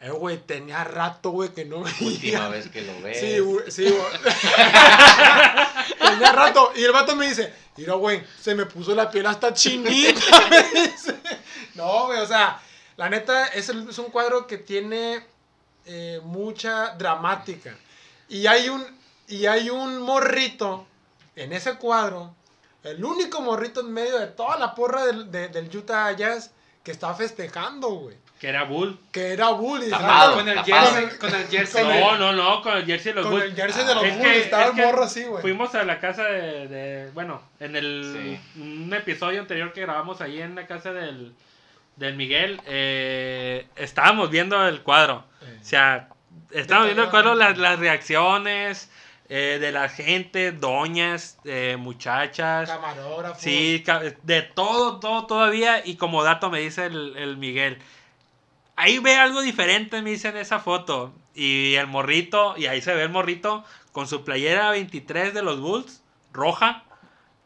[0.00, 2.48] eh, güey, tenía rato, güey, que no Última veía.
[2.48, 3.18] vez que lo ves.
[3.20, 4.34] Sí, güey, sí, güey.
[5.98, 6.72] tenía rato.
[6.76, 10.20] Y el vato me dice, mira, güey, se me puso la piel hasta chinita.
[10.50, 11.18] me dice.
[11.74, 12.60] No, güey, o sea,
[12.96, 15.24] la neta, es, el- es un cuadro que tiene
[15.86, 17.76] eh, mucha dramática.
[18.28, 18.84] Y hay un,
[19.26, 20.86] y hay un morrito
[21.36, 22.34] en ese cuadro,
[22.82, 26.50] el único morrito en medio de toda la porra del, de- del Utah Jazz
[26.82, 28.16] que está festejando, güey.
[28.40, 28.98] Que era Bull.
[29.10, 30.32] Que era Tapado.
[30.32, 31.84] "Ah, con el jersey, con el jersey.
[31.84, 33.46] No, no, no, con el jersey de los Con Bulls.
[33.50, 35.42] el jersey de los Es Bulls, que- estaba es el morro así, güey.
[35.42, 38.60] Fuimos a la casa de, de- bueno, en el Sí.
[38.60, 41.32] un episodio anterior que grabamos ahí en la casa del,
[41.96, 45.24] del Miguel, eh, estábamos viendo el cuadro.
[45.42, 45.58] Eh.
[45.60, 46.08] O sea,
[46.52, 48.88] estábamos viendo el cuadro, las, las reacciones
[49.30, 52.70] eh, de la gente, doñas, eh, muchachas.
[52.70, 53.38] Camarógrafo.
[53.40, 53.84] Sí,
[54.22, 55.84] de todo, todo todavía.
[55.84, 57.78] Y como dato me dice el, el Miguel.
[58.80, 61.12] Ahí ve algo diferente, me dice en esa foto.
[61.34, 65.60] Y el morrito, y ahí se ve el morrito con su playera 23 de los
[65.60, 66.00] Bulls,
[66.32, 66.84] roja.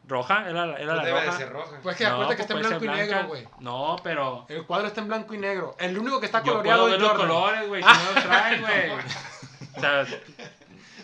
[0.06, 1.38] Roja, era, la- era la Debe de roja.
[1.38, 1.76] ser roja.
[1.82, 3.48] Pues que No, acuérdate que pues está en puede blanco y negro, güey.
[3.60, 4.46] No, pero.
[4.50, 5.74] El cuadro está en blanco y negro.
[5.78, 8.60] El único que está Yo coloreado puedo es los colores, güey, si no los trae,
[8.60, 8.90] güey.
[9.76, 10.04] O sea,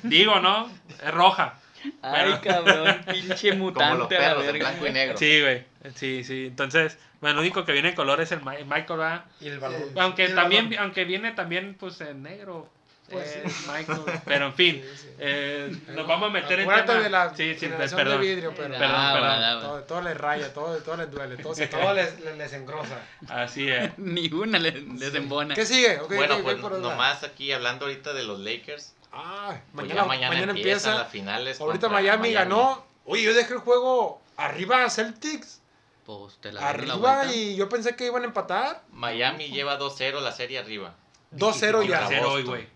[0.03, 0.69] digo, ¿no?
[1.03, 1.55] Es roja.
[2.03, 4.69] Ay, cabrón, pinche Como los mutante a la perros en verga.
[4.71, 5.17] blanco y negro.
[5.19, 5.65] Sí, güey.
[5.95, 6.47] Sí, sí.
[6.47, 9.25] Entonces, bueno, lo único que viene en color es el Ma- Michael, ¿verdad?
[9.41, 9.83] Y el balón.
[9.99, 10.83] Aunque el también, balón.
[10.85, 12.69] aunque viene también, pues, en negro.
[13.11, 13.71] Pues eh, sí.
[13.71, 14.01] Michael.
[14.27, 15.09] Pero en fin, Sí, sí.
[15.19, 16.83] eh, nos vamos a meter en tema.
[16.83, 17.57] de la sí,
[17.97, 18.21] perdón.
[18.21, 19.63] de vidrio, pero Perdón, Ah, perdón.
[19.63, 23.01] todo, todo les raya, todo, todo les duele, todo se Todo les, les, les engrosa.
[23.31, 23.93] Así es.
[23.99, 25.55] Ni una le- les embona.
[25.55, 25.99] ¿Qué sigue?
[26.01, 28.95] Ok, Bueno, ok, pues nomás aquí hablando ahorita de los Lakers.
[29.13, 30.95] Ah, Pues mañana, mañana, empieza.
[30.95, 31.61] las finales.
[31.61, 32.85] Ahorita Miami, ganó.
[33.05, 35.61] Oye, yo dejé el juego arriba a Celtics.
[36.05, 38.83] Pues te la dieron la Arriba y yo pensé que iban a empatar.
[38.93, 40.95] Miami lleva 2-0 la serie arriba.
[41.33, 41.99] 2-0 Y ya.
[42.01, 42.47] contra Cero hoy, Boston.
[42.47, 42.69] güey.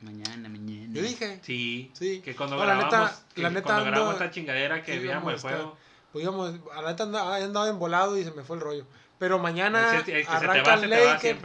[0.00, 0.86] Mañana, mañana.
[0.94, 1.40] Yo dije.
[1.42, 1.90] Sí.
[1.94, 2.20] Sí.
[2.22, 4.92] Que cuando No, la grabamos, neta- que la neta cuando grabamos ando- esta chingadera que
[4.94, 5.76] sí, veíamos el a juego.
[6.12, 8.84] Pues íbamos, a la neta andaba, andaba embolado y se me fue el rollo.
[9.20, 11.38] Pero mañana que arranca el Lakers.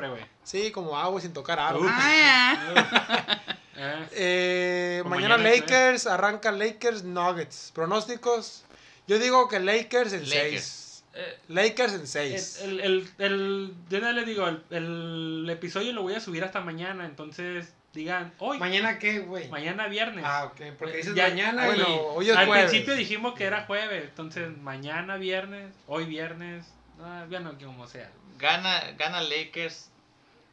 [0.43, 1.81] Sí, como agua sin tocar aro.
[1.81, 1.87] Uf.
[1.91, 3.37] Ah,
[3.77, 7.71] Eh, Eh, mañana mañana, Lakers, arranca Lakers Nuggets.
[7.75, 8.63] Pronósticos.
[9.07, 10.63] Yo digo que Lakers en Lakers.
[10.63, 11.03] 6.
[11.15, 12.59] Eh, Lakers en el, 6.
[12.63, 16.43] el, el, el- de una vez les digo, el, el episodio lo voy a subir
[16.45, 19.49] hasta mañana, entonces digan, hoy, ¿Mañana qué, güey?
[19.49, 20.23] mañana viernes.
[20.25, 21.99] Ah, ok, porque dices Ya- mañana bueno, y...
[22.15, 22.65] hoy es Al jueves.
[22.69, 26.65] principio dijimos que era jueves, entonces mañana viernes, hoy viernes,
[26.97, 28.09] no, bueno, como sea.
[28.37, 29.89] Gana, gana Lakers.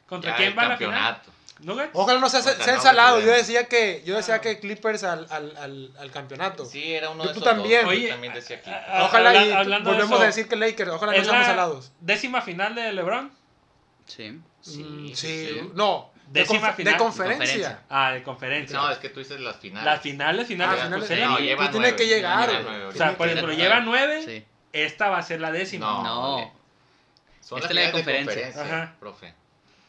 [0.08, 0.94] ¿Contra ya quién va la final?
[0.94, 1.30] campeonato.
[1.60, 1.90] ¿Nuggets?
[1.92, 3.14] Ojalá no sea, sea, sea el no, salado.
[3.16, 4.40] porque- Yo decía que, yo decía Ah.
[4.40, 6.64] que Clippers al, al, al, al campeonato.
[6.64, 7.84] Sí, era uno Yo de tú esos también.
[7.84, 7.92] dos.
[7.94, 8.70] Yo Oye, también decía aquí.
[8.70, 10.90] a- a- Ojalá habla- y hablando de volvemos eso, a decir que Lakers.
[10.90, 11.92] Ojalá no seamos la salados.
[12.00, 13.30] décima final de LeBron.
[14.06, 14.40] Sí.
[14.60, 16.10] Sí, Mm, sí, no.
[16.26, 16.92] De, Décima conf- final.
[16.94, 17.46] de conferencia.
[17.46, 17.82] Conferencia.
[17.90, 18.78] Ah, de conferencia.
[18.78, 19.84] No, es que tú dices las finales.
[19.84, 21.08] Las finales, finales, Ah, pues, finales.
[21.08, 24.44] sería- No, lleva tiene nueve, que llegar, nueve, O sea, por ejemplo, lleva nueve, Sí.
[24.72, 25.86] Esta va a ser la décima.
[25.86, 26.52] No, No.
[27.40, 28.62] Son Esta las es la de conferencia.
[28.62, 28.94] Ajá.
[29.00, 29.34] profe.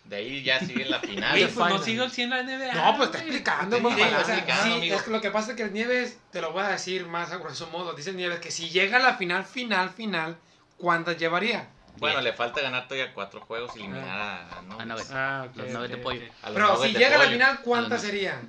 [0.06, 1.34] De ahí ya sigue la final.
[1.36, 1.84] Oye, pues no final.
[1.84, 2.74] sigo el 100 la NBA.
[2.74, 4.96] No, pues está explicando, Sí, güey, sí, para- o sea, explicando, Sí, amigo.
[4.96, 7.32] es que lo que pasa es que el Nieves, te lo voy a decir más
[7.32, 10.36] a grosso modo, dice el Nieves que si llega a la final, final, final,
[10.78, 11.70] ¿cuántas llevaría?
[11.98, 14.82] Bueno, le falta ganar todavía cuatro juegos y eliminar a, a Nuggets.
[14.82, 15.12] A Nuggets.
[15.14, 15.56] Ah, ok.
[15.58, 16.22] Los nueve de pollo.
[16.42, 18.48] A Pero si llega a la final, A ¿cuántas serían?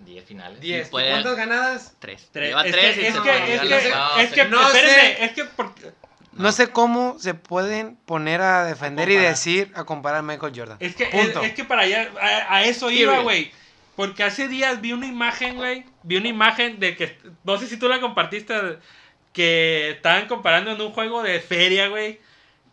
[0.00, 0.06] 10.
[0.06, 0.60] Diez finales.
[0.60, 0.88] Diez.
[0.88, 1.96] Y puede- ¿Y ¿Cuántas ganadas?
[1.98, 2.28] 3.
[2.32, 2.48] Tres.
[2.48, 5.44] Lleva es 3 que, y es es a No, es que, no espérenme, es que
[5.44, 5.92] porque,
[6.32, 9.30] No sé cómo se pueden poner a defender y comparar.
[9.34, 10.76] decir, a comparar a Michael Jordan.
[10.80, 11.42] es que, es, Punto.
[11.42, 13.50] es que para allá, a, a eso iba, güey.
[13.96, 15.84] Porque hace días vi una imagen, güey.
[16.04, 18.78] Vi una imagen de que, no sé si tú la compartiste,
[19.32, 22.20] que estaban comparando en un juego de feria, güey.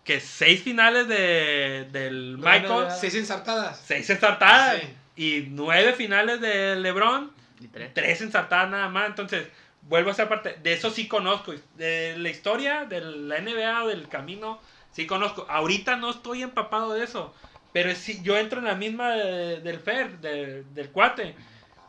[0.06, 3.84] Que seis finales de, del Michael, Seis ensartadas.
[3.86, 4.78] seis ensartadas.
[4.82, 4.88] Sí.
[5.18, 7.92] Y nueve finales de LeBron, Y tres.
[7.94, 9.08] tres ensartadas nada más.
[9.08, 9.48] Entonces,
[9.82, 10.58] vuelvo a esa parte.
[10.62, 11.54] De eso sí conozco.
[11.76, 14.62] De la historia de la NBA, del camino,
[14.94, 15.46] sí conozco.
[15.50, 17.34] Ahorita no estoy empapado de eso.
[17.74, 21.36] Pero sí, yo entro en la misma de- del Fer, de- del cuate.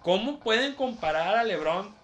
[0.03, 1.95] ¿Cómo pueden comparar a LeBron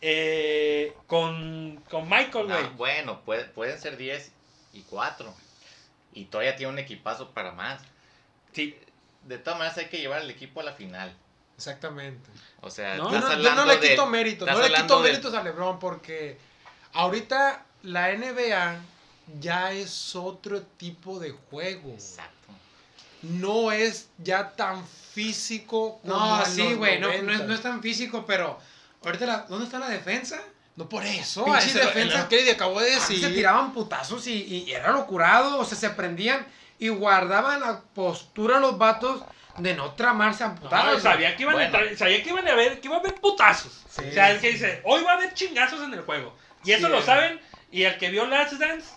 [0.00, 2.64] eh, con, con Michael, No, güey?
[2.64, 4.32] Ah, bueno, puede- pueden ser 10
[4.72, 5.32] y 4.
[6.14, 7.80] Y todavía tiene un equipazo para más.
[8.52, 8.76] Sí,
[9.24, 11.14] De todas maneras hay que llevar al equipo a la final.
[11.56, 12.28] Exactamente.
[12.60, 15.02] O sea, No, estás no, yo no le de- quito méritos, estás no le quito
[15.02, 16.38] de- méritos a LeBron porque
[16.92, 18.76] ahorita la NBA
[19.40, 21.92] ya es otro tipo de juego.
[21.92, 22.32] Exacto.
[23.22, 27.46] No es ya tan físico como No, sí, güey, no, no, es, 90.
[27.46, 28.58] no es tan físico, pero
[29.04, 30.40] ahorita, la- ¿dónde está la defensa?
[30.74, 32.22] No por eso, Pinche defensa.
[32.22, 33.20] el Kennedy acabó de decir.
[33.20, 36.46] se tiraban putazos y, y era locurado, o sea, se prendían
[36.82, 39.22] y guardaban la postura los vatos
[39.58, 41.00] de no tramarse a No, putazos.
[41.02, 41.76] sabía que iban Bueno.
[41.76, 43.84] a entrar, sabía que iban a ver, que iba a haber putazos.
[43.88, 44.02] Sí.
[44.08, 46.34] o sea, el que dice, hoy va a haber chingazos en el juego.
[46.64, 47.02] Y eso Sí, lo eh.
[47.02, 48.94] saben, y el que vio Last Dance,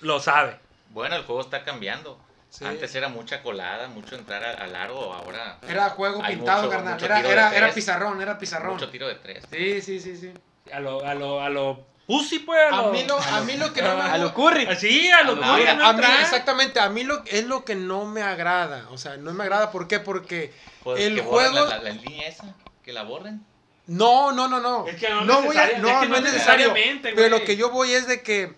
[0.00, 0.58] lo sabe.
[0.90, 2.20] Bueno, el juego está cambiando.
[2.50, 2.64] Sí.
[2.66, 6.94] Antes era mucha colada, mucho entrar al, largo, ahora Era juego pintado, mucho- carnal.
[6.94, 8.74] mucho Era, era, era pizarrón, era pizarrón.
[8.74, 9.44] mucho tiro de tres.
[9.50, 10.32] Sí, sí, sí, sí.
[10.72, 12.58] A lo, a lo, a lo pussy, pues.
[12.72, 14.66] A, A lo, mí lo, a mí lo que no me A lo Curry.
[14.66, 17.44] Así, a lo A lo- Curry, a no a mí, exactamente, a mí lo, es
[17.46, 18.86] lo que no me agrada.
[18.90, 19.70] O sea, no me agrada.
[19.70, 20.00] ¿Por qué?
[20.00, 20.52] Porque
[20.82, 21.54] Pues el juego.
[21.66, 23.44] La, la- la línea esa, que la borren.
[23.86, 24.86] No, no, no, no.
[24.86, 26.68] Es que no voy a, no, es que no no es necesario.
[26.72, 28.54] necesariamente, Pero lo que yo voy es de que.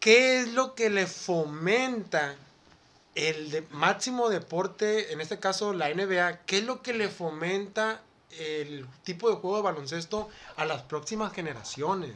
[0.00, 2.34] ¿Qué es lo que le fomenta
[3.16, 6.40] el de- máximo deporte, en este caso la NBA?
[6.46, 8.00] ¿Qué es lo que le fomenta
[8.38, 12.14] el tipo de juego de baloncesto a las próximas generaciones?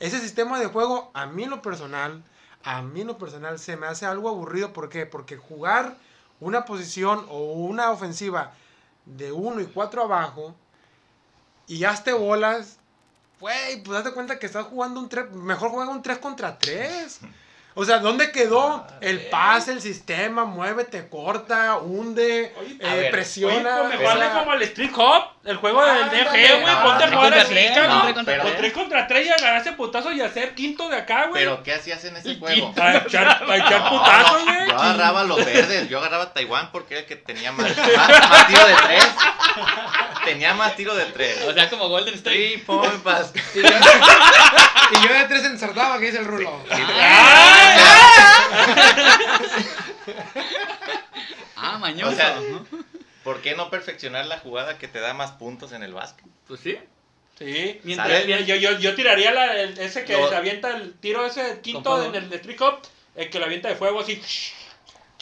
[0.00, 2.22] Ese sistema de juego, a mí en lo personal,
[2.64, 4.72] a mí en lo personal se me hace algo aburrido.
[4.72, 5.06] ¿Por qué?
[5.06, 5.96] Porque jugar
[6.40, 8.52] una posición o una ofensiva
[9.06, 10.54] de 1 y 4 abajo
[11.66, 12.78] y hazte bolas,
[13.40, 17.20] güey, pues date cuenta que estás jugando un 3, mejor juega un 3 contra 3.
[17.74, 20.44] O sea, ¿dónde quedó el pase, el sistema?
[20.44, 23.76] Muévete, corta, hunde, Oye, eh, a ver, Oye, presiona.
[23.86, 26.10] pues mejor sea, como el Street Hop, el juego del.
[26.10, 26.82] DG, güey.
[26.82, 28.14] Ponte a tres jugar contra así, tres, cabrón.
[28.14, 31.42] Con tres contra tres y agarrarse putazos y hacer quinto de acá, güey.
[31.42, 32.72] Pero ¿qué hacías en ese juego?
[32.74, 34.68] Para echar, para echar No, putazos, no, güey.
[34.68, 38.46] Yo agarraba los verdes, yo agarraba Taiwán porque era el que tenía más, más, más
[38.46, 39.08] tiro de tres.
[40.24, 41.42] Tenía más tiro de tres.
[41.46, 42.36] O sea, como Golden State.
[42.36, 43.42] Three point basket.
[43.54, 46.62] Y yo, de tres ensartaba, que dice el rulo.
[51.64, 52.10] Ah, mañoso.
[52.10, 52.34] O sea.
[53.24, 56.26] ¿Por qué no perfeccionar la jugada que te da más puntos en el básquet?
[56.48, 56.78] Pues sí.
[57.38, 61.24] Sí, mientras yo, yo, yo tiraría la, el- ese que Lo- se avienta el tiro
[61.24, 62.80] ese quinto en el Street Hop,
[63.16, 64.20] el que lo avienta de fuego así.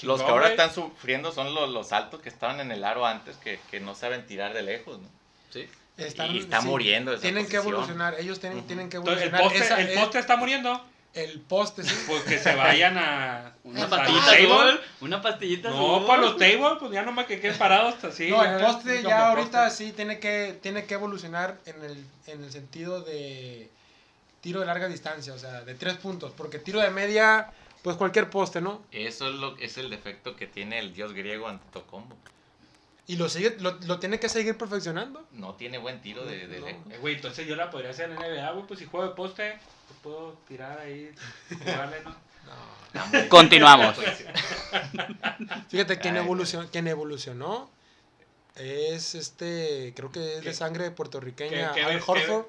[0.02, 3.36] Los que ahora están sufriendo son los, los altos que estaban en el aro antes,
[3.36, 5.08] que, que no saben tirar de lejos, ¿no?
[5.50, 5.68] Sí.
[5.98, 7.74] están- y está muriendo esa Tienen que posición.
[7.74, 8.66] evolucionar, ellos tienen, Ujú.
[8.66, 9.58] tienen que Entonces, el evolucionar.
[9.60, 10.84] poste, Esa el es- poste está muriendo.
[11.14, 11.94] El poste, sí.
[12.06, 13.54] Pues que se vayan a.
[13.64, 14.52] Una pastillita table.
[14.52, 14.80] azul.
[15.00, 15.80] Una pastillita azul.
[15.80, 18.30] No, para los tables, pues ya nomás que queden parados así.
[18.30, 19.84] No, el poste ya ahorita poste.
[19.84, 23.70] sí tiene que, tiene que evolucionar en el, en el sentido de
[24.40, 26.32] tiro de larga distancia, o sea, de tres puntos.
[26.36, 27.50] Porque tiro de media,
[27.82, 28.82] pues cualquier poste, ¿no?
[28.92, 32.16] Eso es, lo, es el defecto que tiene el dios griego Antetokounmpo.
[33.06, 35.26] Y lo, sigue, lo, lo tiene que seguir perfeccionando.
[35.32, 36.66] No tiene buen tiro de, de No.
[36.66, 36.82] lejos.
[36.92, 39.58] Eh, Güey, entonces yo la podría hacer en NBA, güey, pues si juego de poste,
[39.88, 41.10] pues puedo tirar ahí,
[41.58, 43.28] jugarle, ¿no?
[43.28, 43.96] Continuamos.
[43.96, 44.24] Pues,
[45.68, 46.20] Fíjate, quien, Ay,
[46.90, 47.70] evolucionó,
[48.56, 50.48] es este, creo que es ¿Qué?
[50.48, 52.46] de sangre puertorriqueña, ¿Qué- qué Al Horford.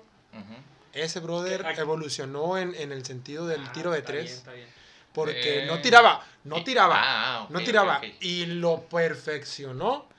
[0.94, 4.24] Ese brother ¿Qué- a- evolucionó en, en el sentido del Ah, tiro de está tres.
[4.26, 4.68] bien, está bien.
[5.14, 8.02] Porque Eh, no tiraba, no y- tiraba, ah, no tiraba.
[8.20, 10.10] Y lo perfeccionó.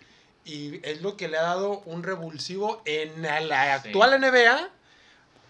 [0.44, 3.38] Y es lo que le ha dado un revulsivo en la
[3.80, 3.88] Sí.
[3.88, 4.68] actual NBA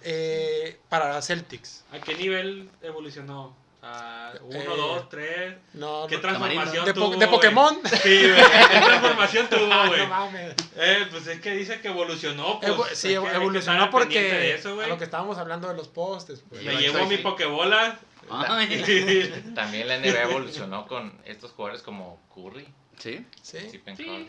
[0.04, 1.84] eh, para la Celtics.
[1.92, 3.56] ¿A qué nivel evolucionó?
[3.84, 5.54] ¿A uno, Eh, dos, tres?
[5.74, 7.10] No, ¿Qué no- transformación de, po- tuvo?
[7.10, 7.30] de güey?
[7.30, 7.80] Pokémon.
[8.02, 8.34] Sí, güey.
[8.70, 10.00] ¿Qué transformación tuvo, Ah, güey?
[10.02, 10.54] no mames.
[10.76, 12.70] Eh, pues es que dice que evolucionó, pues.
[12.72, 16.44] Evo- sí, evolucionó porque de eso, a lo que estábamos hablando de los postes.
[16.48, 16.62] Pues.
[16.62, 17.22] Me llevo mi sí.
[17.22, 17.98] Pokébola.
[19.54, 22.68] También la NBA evolucionó con estos jugadores como Curry,
[23.02, 23.26] Sí.
[23.42, 23.58] Sí.
[23.68, 23.82] Sí,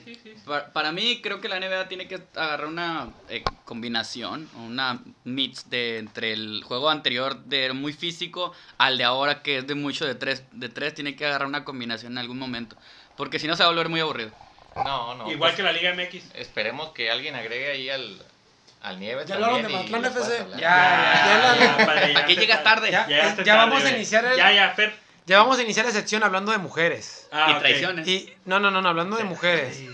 [0.04, 0.34] sí, sí.
[0.46, 5.70] Pa- Para, mí creo que la NBA tiene que agarrar una eh, combinación, una mix
[5.70, 10.08] de entre el juego anterior de muy físico al de ahora que es de mucho
[10.08, 12.76] de tres, de tres tiene que agarrar una combinación en algún momento,
[13.16, 14.32] porque si no se va a volver muy aburrido.
[14.84, 15.30] No, no.
[15.30, 16.34] Igual pues, que la Liga MX.
[16.34, 18.20] Esperemos que alguien agregue ahí al,
[18.82, 20.46] al Nieves Ya hablaron de puedas FC.
[20.54, 22.12] Ya, ya, ya.
[22.12, 22.90] ya Aquí llegas tarde.
[22.90, 25.04] Ya, Ya, ya ya vamos a iniciar el- Ya, ya, Fer.
[25.26, 27.28] Ya vamos a iniciar la sección hablando de mujeres.
[27.32, 28.08] Ah, y traiciones.
[28.08, 29.82] Y no, no, no, no, hablando de mujeres.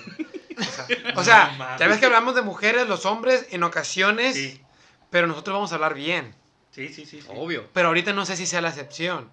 [1.16, 1.80] O sea, No mames.
[1.80, 4.62] ya ves que hablamos de mujeres, los hombres en ocasiones, Sí,
[5.10, 6.36] pero nosotros vamos a hablar bien.
[6.72, 7.22] sí, sí, sí.
[7.22, 7.28] sí.
[7.30, 7.66] Obvio.
[7.72, 9.30] Pero ahorita no sé si sea la excepción.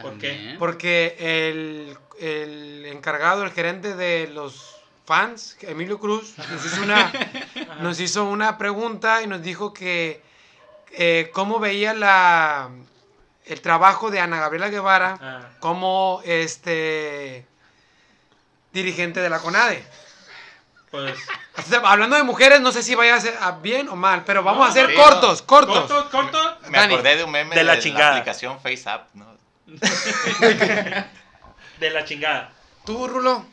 [0.00, 0.56] ¿Por qué?
[0.58, 7.12] Porque el, el encargado, el gerente de los fans, Emilio Cruz, nos hizo una,
[7.82, 10.22] nos hizo una pregunta y nos dijo que
[10.92, 12.70] eh, cómo veía la,
[13.52, 17.46] el trabajo de Ana Gabriela Guevara Ah, como este
[18.72, 19.84] dirigente de la CONADE.
[20.90, 21.18] pues.
[21.84, 24.64] Hablando de mujeres, no sé si vaya a ser bien o mal, pero vamos No,
[24.66, 25.90] a hacer sí, cortos, cortos.
[25.90, 26.58] Corto, corto.
[26.68, 28.10] Me Dani, acordé de un meme de de la la, chingada.
[28.16, 29.26] aplicación FaceApp, ¿no?
[31.80, 32.50] De la chingada.
[32.84, 33.46] ¿Tú, Rulo?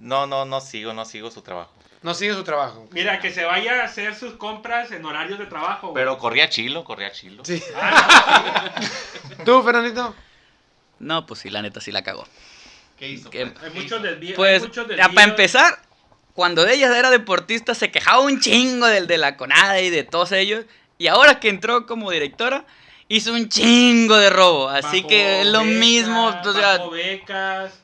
[0.00, 1.70] No, no, no sigo, no sigo su trabajo.
[2.02, 2.88] No sigue su trabajo.
[2.90, 5.88] Mira, que se vaya a hacer sus compras en horarios de trabajo.
[5.90, 6.02] güey.
[6.02, 7.44] Pero corría chilo, corría chilo.
[7.44, 7.62] Sí.
[7.76, 8.72] Ah,
[9.44, 10.14] ¿Tú, Fernandito?
[10.98, 12.26] No, pues sí, la neta sí la cagó.
[12.96, 13.30] ¿Qué hizo?
[13.30, 13.46] ¿Qué?
[13.46, 13.62] pues?
[13.64, 14.36] hay ¿Qué muchos desvíos.
[14.36, 15.14] Pues, hay muchos ya, desvíos.
[15.14, 15.78] para empezar,
[16.34, 20.32] cuando ella era deportista se quejaba un chingo del de la CONADE y de todos
[20.32, 20.64] ellos.
[20.98, 22.64] Y ahora que entró como directora,
[23.08, 24.68] hizo un chingo de robo.
[24.68, 26.26] Así Bajo que es lo becas, mismo.
[26.26, 27.81] O sea, bajo becas,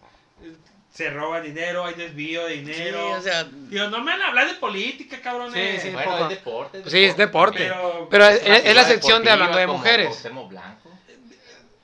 [0.98, 3.12] se roba dinero, hay desvío de sí, dinero.
[3.12, 5.80] o sea, Digo, no me van a hablar de política, cabrones.
[5.80, 5.94] Sí, sí.
[5.94, 6.82] Bueno, es deporte.
[6.90, 7.58] Sí, es deporte.
[7.58, 10.08] Pero, Pero es, la sección de hablando de como mujeres.
[10.08, 10.90] Cuauhtémoc Blanco.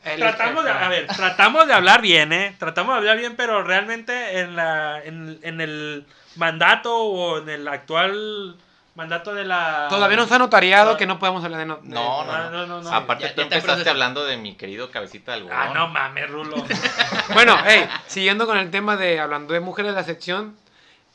[0.04, 2.56] El- tratamos de, a ver, tratamos de hablar bien, ¿eh?
[2.58, 7.68] Tratamos de hablar bien, pero realmente en, la, en, en el mandato o en el
[7.68, 8.56] actual
[8.94, 9.86] mandato de la...
[9.90, 10.96] Todavía no está notariado No.
[10.96, 11.66] que no podemos hablar de...
[11.66, 12.92] no- de- No, Ah, no, no, no, no.
[12.92, 13.90] Aparte Ya- tú ya empezaste proceso.
[13.90, 15.56] hablando de mi querido cabecita de algodón.
[15.58, 16.56] Ah, no mames, Rulo.
[17.34, 20.56] Bueno, hey, siguiendo con el tema de hablando de mujeres de la sección,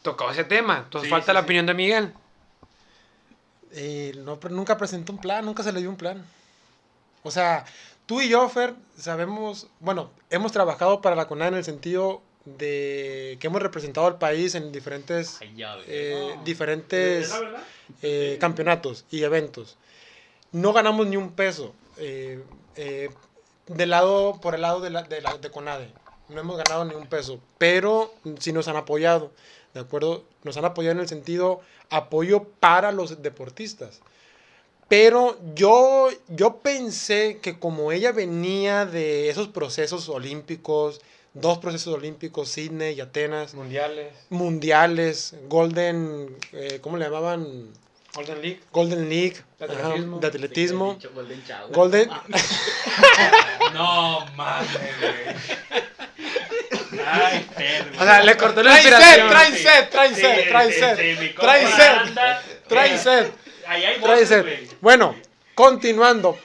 [0.01, 0.80] tocó ese tema.
[0.80, 1.43] Entonces Sí, falta sí, la sí.
[1.45, 2.13] opinión de Miguel.
[3.71, 6.25] Eh, no, pero nunca presentó un plan, nunca se le dio un plan.
[7.23, 7.65] O sea,
[8.05, 12.21] tú y yo, Fer, sabemos, bueno, hemos trabajado para la CONAD en el sentido
[12.58, 15.56] de que hemos representado al país en diferentes, ay,
[15.88, 16.43] eh, No.
[16.43, 17.34] diferentes
[18.02, 19.78] eh, campeonatos y eventos.
[20.52, 22.41] No ganamos ni un peso eh,
[22.76, 23.10] eh,
[23.68, 25.89] del lado, por el lado de, la, de, la, de CONADE.
[26.30, 29.32] No hemos ganado ni un peso, pero sí nos han apoyado,
[29.74, 30.24] ¿de acuerdo?
[30.43, 34.00] Nos han apoyado en el sentido apoyo para los deportistas.
[34.88, 41.02] Pero yo, yo pensé que como ella venía de esos procesos olímpicos,
[41.41, 44.13] dos procesos olímpicos, Sydney y Atenas, Mundiales.
[44.29, 47.69] mundiales, Golden, eh, ¿cómo le llamaban?
[48.13, 48.59] Golden League.
[48.71, 50.19] Golden League, De ajá, atletismo.
[50.19, 51.71] de atletismo, Dicho Golden Shower.
[51.71, 52.09] Golden,
[53.73, 54.69] No mames,
[54.99, 55.13] güey.
[57.05, 57.99] Ay, güey.
[57.99, 59.29] O sea, le cortó la inspiración.
[59.29, 63.33] traen set, traen set, traen set, traen set, traen set,
[63.67, 64.41] Ahí hay traen set.
[64.43, 64.67] güey.
[64.81, 65.15] Bueno,
[65.53, 66.37] continuando.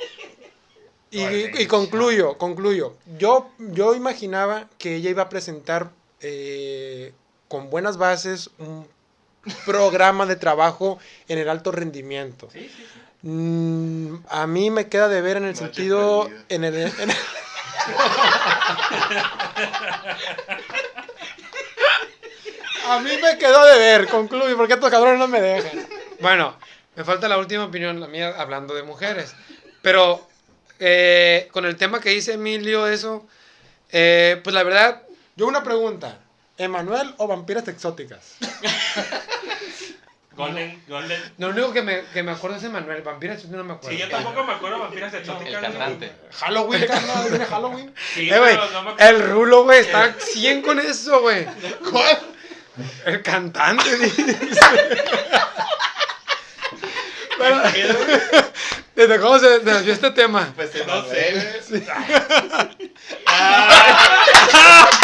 [1.17, 2.95] Y, concluyo, concluyo.
[3.19, 5.91] Yo, yo imaginaba que ella iba a presentar
[6.21, 7.13] eh,
[7.49, 8.87] con buenas bases un
[9.65, 10.99] programa de trabajo
[11.29, 12.49] en el alto rendimiento.
[12.53, 13.01] Sí, sí, sí.
[13.23, 16.45] Mm, a mí me queda de ver en el Noche sentido, perdida.
[16.49, 17.17] en el, en el-
[22.89, 25.87] a mí me quedó de ver, concluyo, porque estos cabrones no me dejan.
[26.21, 26.57] Bueno,
[26.97, 29.35] me falta la última opinión, la mía, hablando de mujeres.
[29.83, 30.27] Pero
[30.87, 33.27] eh, con el tema que dice Emilio, eso,
[33.91, 35.03] eh, pues la verdad,
[35.35, 36.19] Yo una pregunta.
[36.59, 38.37] ¿Emanuel o vampiras exóticas?
[40.37, 41.21] Golden, Golden.
[41.39, 43.97] lo único que me, que me acuerdo es Emanuel, vampiras no me acuerdo.
[43.97, 45.63] Sí, yo tampoco me acuerdo de vampiras El exóticas.
[45.63, 46.13] cantante.
[46.33, 47.95] Halloween, carnal, viene Halloween.
[48.15, 51.47] Sí, Eh, güey, pero no me el rulo, güey, está 100 con eso, güey.
[51.91, 52.19] ¿Cuál?
[53.07, 54.37] El cantante, dice.
[57.39, 57.63] Pero,
[58.95, 60.53] ¿Desde cómo se desvió este tema?
[60.55, 61.29] Pues No sé.
[61.31, 62.85] Emanuel.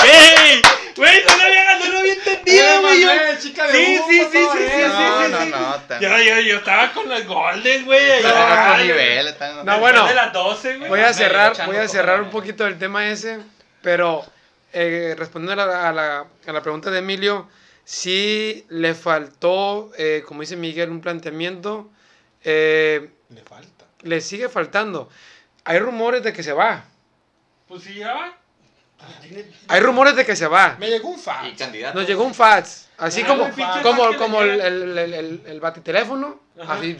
[0.04, 0.62] ¡Ey!
[0.96, 3.00] Güey, no lo había, no lo había entendido, güey.
[3.00, 3.10] yo-
[3.40, 4.38] chica Sí, sí, sí, sí, sí,
[4.68, 5.50] sí, No, sí, no, sí.
[5.50, 8.10] no, tan- Yo, yo, yo estaba con los Golden, güey.
[8.10, 10.06] Están en Ay, otro nivel, están en otro No, bueno.
[10.06, 10.88] de las 12, güey.
[10.90, 13.38] Voy a cerrar, voy a cerrar un poquito del tema ese,
[13.82, 14.24] pero
[14.72, 17.48] eh, respondiendo a la, a, la, a la pregunta de Emilio,
[17.84, 21.90] sí le faltó, eh, como dice Miguel, un planteamiento,
[22.44, 23.79] eh, Le falta.
[24.02, 25.08] Le sigue faltando.
[25.64, 26.84] Hay rumores de que se va,
[27.68, 28.36] Pues sí, ya va.
[29.68, 30.76] hay rumores de que se va.
[30.78, 31.58] Me llegó un Y fax.
[31.58, 31.98] candidato.
[31.98, 33.50] Nos llegó un fax, así Ah, como,
[33.82, 36.74] como, como el, el, el, el, el batiteléfono, Ajá.
[36.74, 36.98] así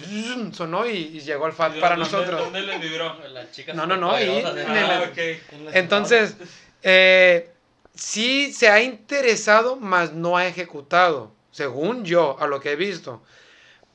[0.54, 2.40] sonó y, y llegó el fax para ¿Dónde- nosotros.
[2.40, 3.16] ¿Dónde le vibró?
[3.74, 4.16] No, no, no.
[5.72, 6.36] Entonces,
[6.82, 7.50] eh,
[7.94, 13.22] sí se ha interesado, mas no ha ejecutado, según yo, a lo que he visto.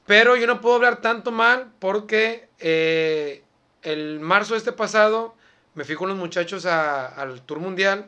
[0.06, 3.43] Pero yo no puedo hablar tanto mal porque eh,
[3.82, 5.36] el marzo de este pasado
[5.74, 8.06] me fui con los muchachos a- al Tour Mundial.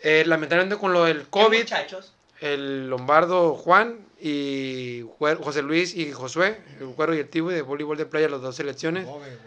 [0.00, 2.12] Eh, lamentablemente con lo del ¿Qué COVID, muchachos?
[2.40, 7.96] el Lombardo Juan y José Luis y Josué, el Cuero y el Tibu de voleibol
[7.96, 9.06] de playa, las dos selecciones.
[9.06, 9.38] Bobe.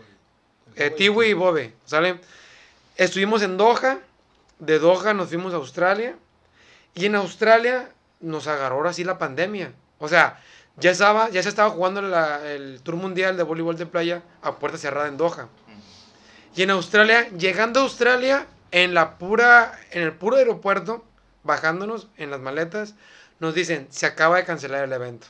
[0.75, 2.19] Eh, Tiwi y Bobe, ¿sale?
[2.95, 3.99] Estuvimos en Doha,
[4.59, 6.15] de Doha nos fuimos a Australia,
[6.95, 7.89] y en Australia
[8.19, 9.73] nos agarró ahora sí la pandemia.
[9.99, 10.39] O sea,
[10.77, 14.55] ya, estaba, ya se estaba jugando la- el Tour Mundial de Voleibol de Playa a
[14.57, 15.47] puerta cerrada en Doha.
[16.55, 21.05] Y en Australia, llegando a Australia, en, la pura, en el puro aeropuerto,
[21.43, 22.95] bajándonos en las maletas,
[23.39, 25.27] nos dicen, se acaba de cancelar el evento.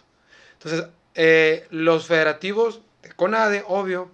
[0.53, 0.85] Entonces,
[1.15, 4.09] eh, los federativos de CONADE, obvio,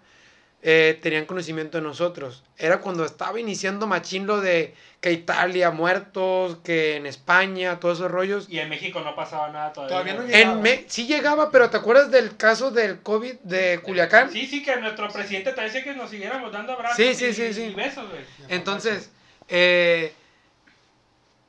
[0.65, 2.41] eh, tenían conocimiento de nosotros.
[2.57, 8.09] Era cuando estaba iniciando machín lo de que Italia muertos, que en España, todos esos
[8.09, 8.47] rollos.
[8.49, 9.89] Y en México no pasaba nada todavía.
[9.89, 10.39] Todavía no llega.
[10.39, 14.31] En Me- sí llegaba, pero ¿te acuerdas del caso del COVID de Culiacán?
[14.31, 17.33] Sí, sí, que nuestro presidente te decía que nos siguiéramos dando abrazos Sí, sí, y,
[17.33, 17.61] sí, sí.
[17.63, 18.21] y besos, güey.
[18.47, 19.11] Entonces,
[19.49, 20.13] eh,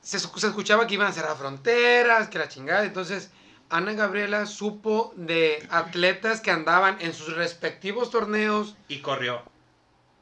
[0.03, 2.85] se, se escuchaba que iban a cerrar fronteras, que la chingada.
[2.85, 3.31] Entonces,
[3.75, 8.77] Ana Gabriela supo de atletas que andaban en sus respectivos torneos.
[8.87, 9.43] Y corrió.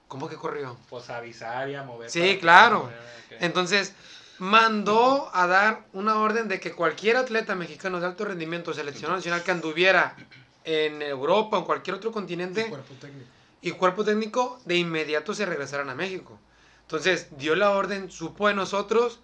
[0.09, 0.79] ¿Cómo que corrió?
[0.89, 2.11] Pues a avisar y a mover.
[2.11, 2.85] Sí, claro.
[2.85, 3.37] Ok.
[3.41, 3.93] Entonces,
[4.39, 9.43] mandó a dar una orden de que cualquier atleta mexicano de alto rendimiento, seleccionado nacional
[9.43, 10.17] que anduviera
[10.65, 13.29] en Europa o en cualquier otro continente Cuerpo técnico.
[13.61, 16.39] y cuerpo técnico, de inmediato se regresaran a México.
[16.87, 19.21] Entonces, dio la orden, supo de nosotros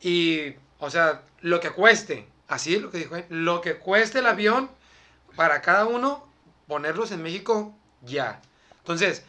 [0.00, 4.18] y, o sea, lo que cueste, así es lo que dijo él, lo que cueste
[4.20, 4.70] el avión
[5.36, 6.26] para cada uno,
[6.66, 8.40] ponerlos en México ya.
[8.78, 9.22] Entonces,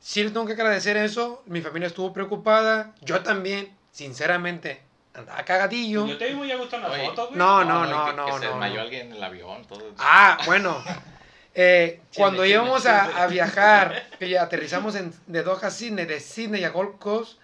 [0.00, 4.82] sí le tengo que agradecer eso, mi familia estuvo preocupada, yo también, sinceramente,
[5.14, 6.06] andaba cagadillo.
[6.06, 7.38] Yo te vi muy a gusto en las Oye, fotos, güey.
[7.38, 8.80] No, no, que- no, que no, se no, desmayó no.
[8.80, 9.64] alguien en el avión.
[9.66, 9.82] Todo.
[9.98, 10.82] Ah, bueno.
[11.54, 16.18] Eh, cuando íbamos a, a viajar, que ya aterrizamos en, de Doha a Sydney, de
[16.18, 17.38] Sydney a Gold Coast.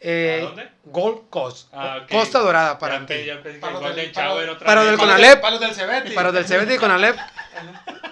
[0.00, 0.68] Eh, ¿A dónde?
[0.84, 1.68] Gold Coast.
[1.72, 2.06] Ah.
[2.10, 3.24] Costa Dorada para Ya ti.
[3.24, 5.30] ya pensé que Para los Golden del- para- Shower otra del Para los Conalep.
[5.30, 6.14] del- Para los del Cebeti.
[6.14, 7.16] Para los del CBT y Conalep.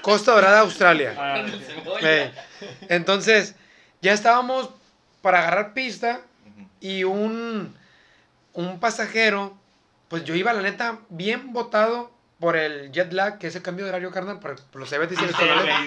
[0.03, 1.14] Costa Dorada, Australia.
[1.18, 1.61] Ah, El ok.
[1.62, 2.01] cebolla.
[2.11, 2.32] Eh,
[2.89, 3.55] entonces,
[4.01, 4.70] ya estábamos
[5.22, 6.20] para agarrar pista
[6.80, 7.76] y un,
[8.53, 9.57] un pasajero,
[10.09, 12.11] pues yo iba, la neta, bien botado
[12.45, 15.12] por el jet lag, que es el cambio de horario, carnal, por, por los CBT
[15.12, 15.34] y el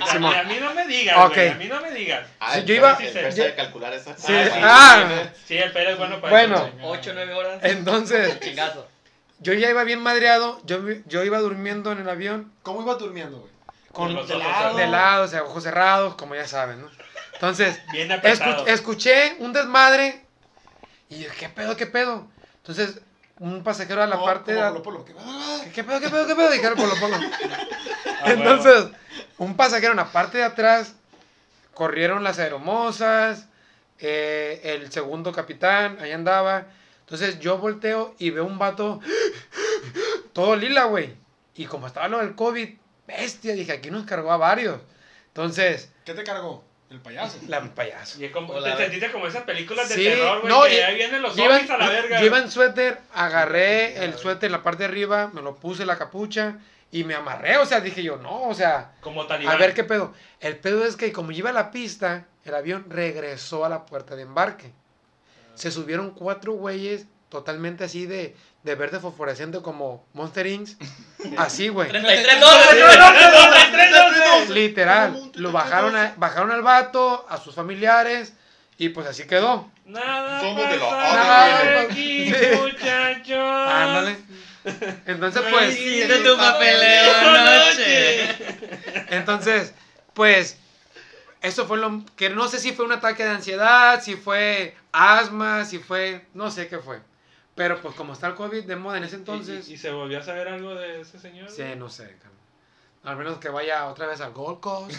[0.07, 0.31] Simón.
[0.31, 1.35] mí- A mí no me digas, Ok.
[1.35, 1.49] güey.
[1.49, 2.25] A mí no me digas.
[2.39, 4.15] Ah, Sí, el yo iba- Pérez- sí, el Pérez sabe calcular eso.
[4.17, 4.59] Sí, Ah, sí.
[4.63, 6.55] ah, Sí, el pelo es bueno para Bueno.
[6.55, 6.71] eso.
[6.81, 7.59] 8 9 horas.
[7.61, 8.87] entonces, Chingazo.
[9.39, 13.37] yo ya iba bien madreado, yo, yo iba durmiendo en el avión ¿Cómo ibas durmiendo,
[13.37, 13.51] güey?
[13.91, 14.77] con Con de ojos lado, cerrados.
[14.77, 16.89] de lado, o sea, ojos cerrados, como ya saben, ¿no?
[17.33, 18.65] Entonces, Bien escu- apretado.
[18.65, 20.21] escuché un desmadre
[21.07, 22.27] y yo, ¿qué pedo, qué pedo?
[22.57, 22.99] Entonces,
[23.39, 24.59] un pasajero a la No, parte de...
[24.61, 25.13] como Polo Polo, que-
[25.65, 26.51] ¿Qué, qué pedo, qué pedo, qué pedo?
[26.51, 27.17] Dijeron Polo Polo.
[28.19, 28.87] Ah, Entonces,
[29.37, 30.95] un pasajero en la parte de atrás,
[31.75, 33.47] corrieron las aeromosas,
[33.99, 36.65] eh, el segundo capitán, ahí andaba.
[37.01, 38.99] Entonces yo volteo y veo un vato
[40.33, 41.15] todo lila, güey.
[41.55, 42.69] Y como estaba lo del COVID,
[43.07, 44.79] bestia, dije, aquí nos cargó a varios.
[45.27, 46.63] Entonces, ¿Qué te cargó?
[46.89, 47.37] El payaso.
[47.47, 48.19] La payaso.
[48.21, 50.79] Y es como, te sentiste como esas películas de Sí, terror, güey, no, que y-
[50.79, 52.19] ahí vienen los zombies a la verga.
[52.21, 55.85] yo iba en suéter, agarré el suéter en la parte de arriba, me lo puse
[55.85, 56.59] la capucha
[56.89, 57.57] y me amarré.
[57.57, 59.53] O sea, dije yo, no, o sea, Como talibán.
[59.55, 60.13] a ver qué pedo.
[60.39, 64.15] El pedo es que como iba a la pista, el avión regresó a la puerta
[64.15, 64.71] de embarque.
[65.55, 68.33] Se subieron cuatro güeyes totalmente así de,
[68.67, 70.69] de verde fosforescente como Monster Inc.
[71.37, 71.89] Así, güey.
[71.89, 74.49] 33 dólares.
[74.49, 75.31] Literal.
[75.35, 78.33] Lo bajaron, a- bajaron al vato, a sus familiares
[78.77, 79.69] y pues así quedó.
[79.85, 81.85] Nada Somos de los otros.
[81.89, 82.45] aquí, Sí.
[82.61, 83.71] muchachos.
[83.71, 84.17] Ándale.
[85.05, 85.77] Entonces, pues...
[86.23, 88.35] Tu papeleo anoche.
[89.09, 89.73] Entonces,
[90.13, 90.57] pues,
[91.41, 95.63] eso fue lo que no sé si fue un ataque de ansiedad, si fue asma,
[95.65, 96.99] si fue, no sé qué fue.
[97.57, 100.19] Pero pues como está el COVID de moda en ese entonces, ¿Y, y se volvió
[100.19, 101.49] a saber algo de ese señor?
[101.51, 102.37] sí, no sé, carnal.
[103.03, 104.91] Al menos que vaya otra vez al Gold Coast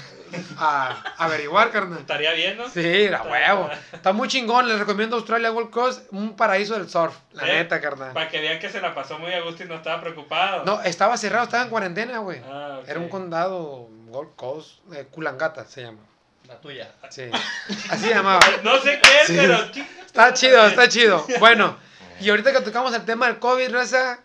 [0.56, 1.98] a, a averiguar, carnal.
[1.98, 2.68] Estaría bien, ¿no?
[2.68, 3.68] Sí, la huevo.
[3.92, 7.80] Está muy chingón, les recomiendo Australia Gold Coast, un paraíso del surf, la Eh, neta,
[7.80, 8.12] carnal.
[8.14, 10.64] Para que vean que se la pasó muy a gusto y no estaba preocupado.
[10.64, 12.40] No, estaba cerrado, estaba en cuarentena, güey.
[12.50, 12.88] Ah, ok.
[12.88, 16.00] Era un condado Gold Coast, eh, Kulangata se llama.
[16.46, 16.90] La tuya.
[17.10, 17.24] Sí.
[17.90, 18.40] Así se llamaba.
[18.64, 19.34] No sé qué es, Sí.
[19.36, 19.58] pero...
[20.06, 21.26] Está chido, está chido.
[21.40, 21.76] Bueno,
[22.20, 24.20] y ahorita que tocamos el tema del COVID, raza,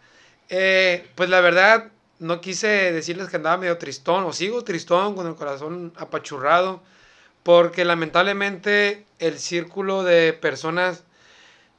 [0.50, 5.28] eh, pues la verdad, no quise decirles que andaba medio tristón, o sigo tristón, con
[5.28, 6.82] el corazón apachurrado,
[7.44, 11.04] porque lamentablemente el círculo de personas,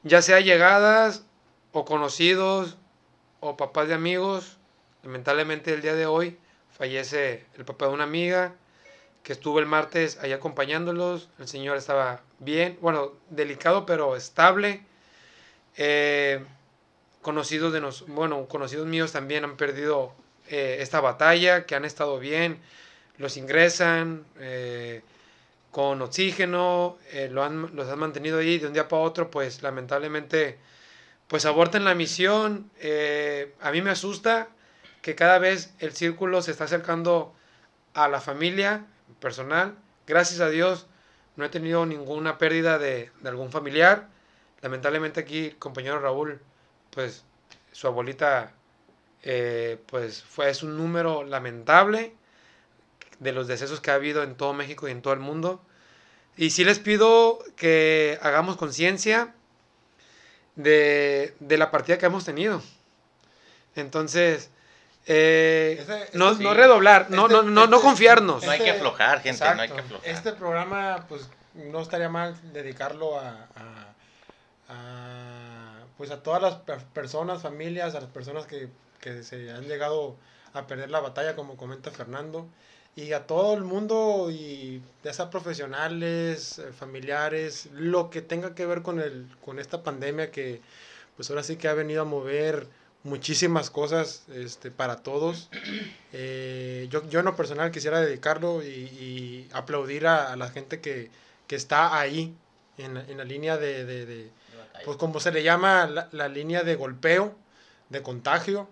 [0.03, 1.25] ya sea llegadas,
[1.71, 2.77] o conocidos,
[3.39, 4.57] o papás de amigos,
[5.03, 6.37] lamentablemente el día de hoy
[6.77, 8.53] fallece el papá de una amiga,
[9.23, 11.29] que estuvo el martes ahí acompañándolos.
[11.39, 14.83] El señor estaba bien, bueno, delicado pero estable.
[15.77, 16.43] Eh,
[17.21, 20.13] conocidos de nos, bueno, conocidos míos también han perdido
[20.47, 22.59] eh, esta batalla, que han estado bien,
[23.17, 25.01] los ingresan eh,
[25.71, 29.61] con oxígeno, eh, lo han, los han mantenido ahí de un día para otro, pues
[29.61, 30.57] lamentablemente,
[31.27, 32.69] pues abortan la misión.
[32.79, 34.47] Eh, a mí me asusta
[35.01, 37.33] que cada vez el círculo se está acercando
[37.93, 38.85] a la familia
[39.19, 39.75] personal.
[40.07, 40.87] Gracias a Dios
[41.35, 44.07] no he tenido ninguna pérdida de, de algún familiar.
[44.61, 46.39] Lamentablemente aquí el compañero Raúl,
[46.91, 47.23] pues
[47.71, 48.51] su abuelita,
[49.23, 52.13] eh, pues fue, es un número lamentable
[53.19, 55.61] de los decesos que ha habido en todo México y en todo el mundo.
[56.37, 59.33] Y sí les pido que hagamos conciencia
[60.55, 62.61] de, de la partida que hemos tenido.
[63.75, 64.49] Entonces,
[65.05, 66.43] eh, no, sí.
[66.43, 68.43] no redoblar, no, Este- no, no, no este- confiarnos.
[68.43, 70.09] No hay que aflojar, gente, no hay que aflojar.
[70.09, 73.94] Este programa, pues, no estaría mal dedicarlo a, a-
[74.69, 78.69] a, pues, a todas las per- personas, familias, a las personas que,
[79.01, 80.15] que se han llegado
[80.53, 82.47] a perder la batalla, como comenta Fernando,
[82.95, 88.65] y a todo el mundo, y ya sea profesionales, eh, familiares, lo que tenga que
[88.65, 90.61] ver con, el, con esta pandemia que,
[91.15, 92.67] pues, ahora sí que ha venido a mover
[93.03, 95.49] muchísimas cosas este, para todos.
[96.17, 100.79] Eh, yo, yo en lo personal quisiera dedicarlo y, y aplaudir a, a la gente
[100.79, 101.11] que,
[101.47, 102.33] que está ahí,
[102.77, 104.29] en, en la línea de, de- de-
[104.83, 107.35] pues como se le llama, la, la línea de golpeo,
[107.89, 108.67] de contagio.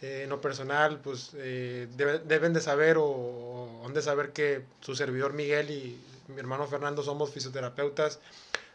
[0.00, 4.32] Eh, en lo personal, pues eh, debe- deben de saber o, o han de saber
[4.32, 8.20] que su servidor Miguel y mi hermano Fernando somos fisioterapeutas.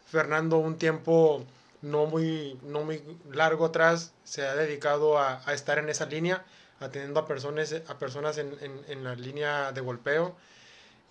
[0.06, 1.44] Fernando un tiempo
[1.80, 3.02] no muy, no muy
[3.32, 6.44] largo atrás se ha dedicado a, a estar en esa línea,
[6.80, 10.36] atendiendo a personas, a personas en, en- en la línea de golpeo.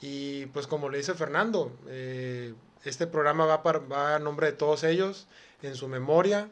[0.02, 2.54] Y pues como le dice Fernando, eh,
[2.84, 5.26] este programa va, para, va a nombre de todos ellos,
[5.68, 6.50] en su memoria,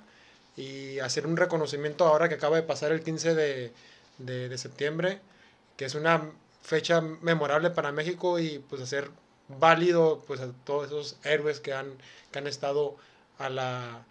[0.57, 3.71] y hacer un reconocimiento ahora que acaba de pasar el 15 de,
[4.17, 5.19] de- de septiembre,
[5.77, 6.29] que es una
[6.61, 9.09] fecha memorable para México y pues hacer
[9.47, 11.93] válido pues a todos esos héroes que han,
[12.31, 12.95] que han estado
[13.39, 14.03] a la,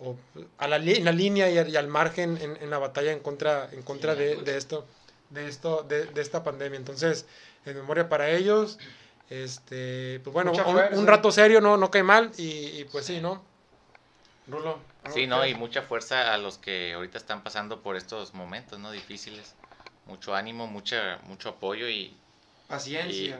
[0.00, 0.16] o,
[0.58, 3.20] a la, en la línea y, al- y al margen en, en la batalla en
[3.20, 4.86] contra, en contra de, de esto,
[5.30, 6.78] de, esto de, de esta pandemia.
[6.78, 7.26] Entonces,
[7.66, 8.78] en memoria para ellos,
[9.30, 12.42] este, pues bueno, un, un rato serio no, no cae mal y,
[12.80, 13.42] y pues sí, ¿no?
[14.46, 14.78] Rulo.
[15.12, 15.46] Sí, ¿no?
[15.46, 18.90] Y mucha fuerza a los que ahorita están pasando por estos momentos, ¿no?
[18.90, 19.54] Difíciles.
[20.06, 22.16] Mucho ánimo, mucha, mucho apoyo y
[22.68, 23.38] Paciencia.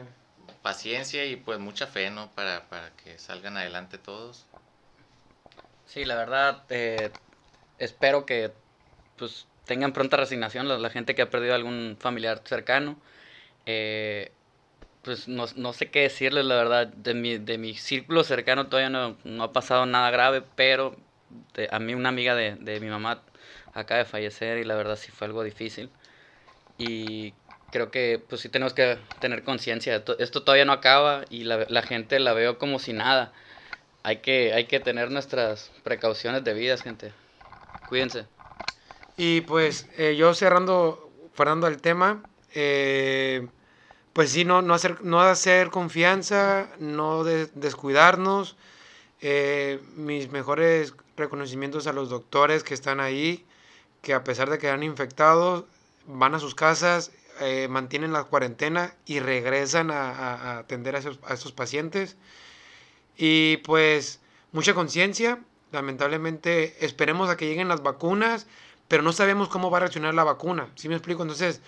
[0.61, 2.29] paciencia y pues mucha fe, ¿no?
[2.31, 4.45] Para, para que salgan adelante todos.
[5.85, 7.11] Sí, la verdad, eh,
[7.77, 8.51] espero que
[9.17, 12.97] pues tengan pronta resignación la, la gente que ha perdido algún familiar cercano.
[13.65, 14.31] Eh,
[15.03, 18.89] pues no, no sé qué decirles, la verdad, de mi, de mi círculo cercano todavía
[18.89, 20.95] no, no ha pasado nada grave, pero
[21.71, 23.23] a mí una amiga de, de mi mamá
[23.73, 25.91] acaba de fallecer y la verdad sí fue algo difícil.
[26.77, 27.35] Y
[27.71, 30.03] creo que pues sí tenemos que tener conciencia.
[30.05, 33.33] To- Esto todavía no acaba y la, la gente la veo como si nada.
[34.03, 37.13] Hay que, hay que tener nuestras precauciones debidas, gente.
[37.85, 38.27] Cuídense.
[39.17, 43.47] Y pues eh, yo cerrando, cerrando el tema, eh,
[44.13, 48.55] pues sí, no, no, hacer, no hacer confianza, no de- descuidarnos.
[49.21, 53.45] Eh, mis mejores reconocimientos a los doctores que están ahí,
[54.01, 55.65] que a pesar de que han infectados,
[56.07, 57.11] van a sus casas,
[57.41, 62.17] eh, mantienen la cuarentena y regresan a, atender a a esos pacientes.
[63.17, 64.19] Y pues
[64.51, 65.39] mucha conciencia,
[65.71, 68.47] lamentablemente esperemos a que lleguen las vacunas,
[68.87, 70.69] pero no sabemos cómo va a reaccionar la vacuna.
[70.75, 71.21] ¿Sí me explico?
[71.23, 71.61] Entonces,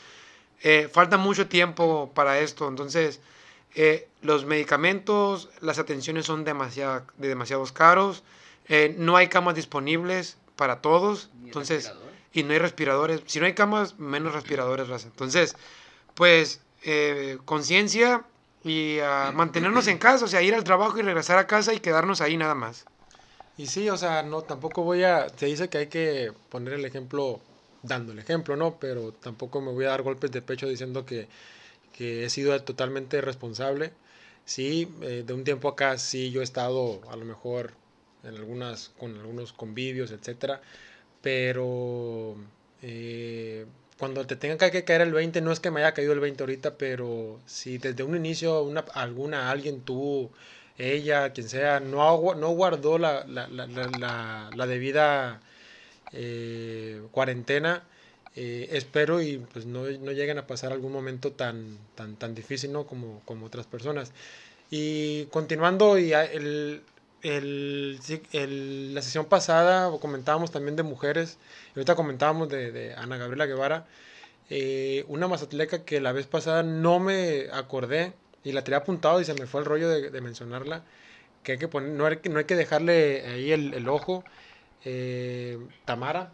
[0.61, 2.67] eh, falta mucho tiempo para esto.
[2.67, 3.19] Entonces,
[3.75, 8.23] eh, los medicamentos, las atenciones son demasiado, de demasiados caros.
[8.67, 11.29] eh, no hay camas disponibles para todos.
[11.43, 11.91] Entonces,
[12.33, 13.21] y no hay respiradores.
[13.27, 15.07] Si no hay camas, menos respiradores, raza.
[15.07, 15.55] Entonces,
[16.15, 18.23] pues, eh, conciencia
[18.63, 18.97] y
[19.33, 22.37] mantenernos en casa, o sea, ir al trabajo y regresar a casa y quedarnos ahí
[22.37, 22.85] nada más.
[23.57, 26.85] Y sí, o sea, no, tampoco voy a, se dice que hay que poner el
[26.85, 27.39] ejemplo
[27.87, 28.79] dando el ejemplo, ¿no?
[28.79, 31.27] Pero tampoco me voy a dar golpes de pecho diciendo que,
[31.93, 33.91] que he sido totalmente responsable.
[34.45, 37.73] Sí, eh, de un tiempo acá sí yo he estado a lo mejor
[38.23, 40.61] en algunas, con algunos convivios, etcétera,
[41.21, 42.35] pero
[42.81, 43.65] eh,
[43.97, 46.43] cuando te tenga que caer el 20, no es que me haya caído el 20
[46.43, 50.31] ahorita, pero si desde un inicio una, alguna, alguien, tú,
[50.77, 55.41] ella, quien sea, no, no guardó la, la, la- la debida
[56.11, 57.83] eh, cuarentena,
[58.35, 62.71] eh, espero y pues no, no lleguen a pasar algún momento tan, tan, tan difícil
[62.71, 62.85] ¿no?
[62.87, 64.11] como, como otras personas.
[64.69, 66.83] Y continuando, y el,
[67.21, 67.99] el,
[68.33, 71.37] el- la sesión pasada comentábamos también de mujeres,
[71.75, 73.85] y ahorita comentábamos de, de Ana Gabriela Guevara,
[74.49, 78.13] eh, una mazatleca que la vez pasada no me acordé
[78.43, 80.83] y la tenía apuntado y se me fue el rollo de, de mencionarla,
[81.43, 84.25] que hay que poner, no, hay, no hay que dejarle ahí el, el ojo.
[84.83, 86.31] Eh, Tamara,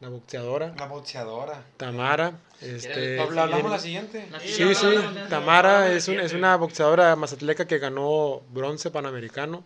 [0.00, 0.74] la boxeadora.
[0.78, 1.64] La boxeadora.
[1.76, 4.26] Tamara, este, Hablamos la siguiente.
[4.44, 4.86] Sí, sí,
[5.28, 9.64] Tamara es, un- es una boxeadora mazatleca que ganó bronce panamericano.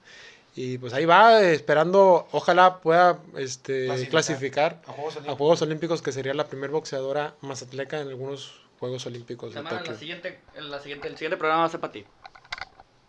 [0.58, 4.10] Y pues ahí va, esperando, ojalá pueda este, Clasificar.
[4.10, 5.36] clasificar A Juegos a Olímpicos.
[5.38, 9.92] Juegos Olímpicos, que sería la primera boxeadora mazatleca en algunos Juegos Olímpicos de Tamara, Tokio.
[9.92, 12.06] la siguiente, la siguiente, el siguiente programa va a ser para ti.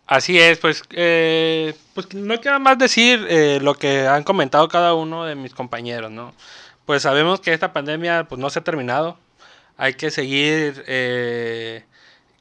[0.07, 4.93] Así es, pues, eh, pues no queda más decir eh, lo que han comentado cada
[4.93, 6.33] uno de mis compañeros, ¿no?
[6.85, 9.17] Pues sabemos que esta pandemia pues no se ha terminado,
[9.77, 11.83] hay que seguir eh,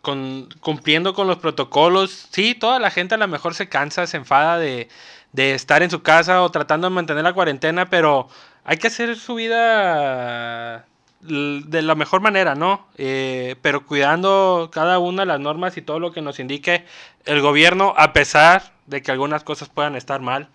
[0.02, 2.28] con, cumpliendo con los protocolos.
[2.30, 4.88] Sí, toda la gente a lo mejor se cansa, se enfada de,
[5.32, 8.28] de estar en su casa o tratando de mantener la cuarentena, pero
[8.64, 10.86] hay que hacer su vida
[11.27, 12.86] de la mejor manera, ¿no?
[12.97, 16.85] Eh, pero cuidando cada una de las normas y todo lo que nos indique
[17.24, 20.48] el gobierno, a pesar de que algunas cosas puedan estar mal,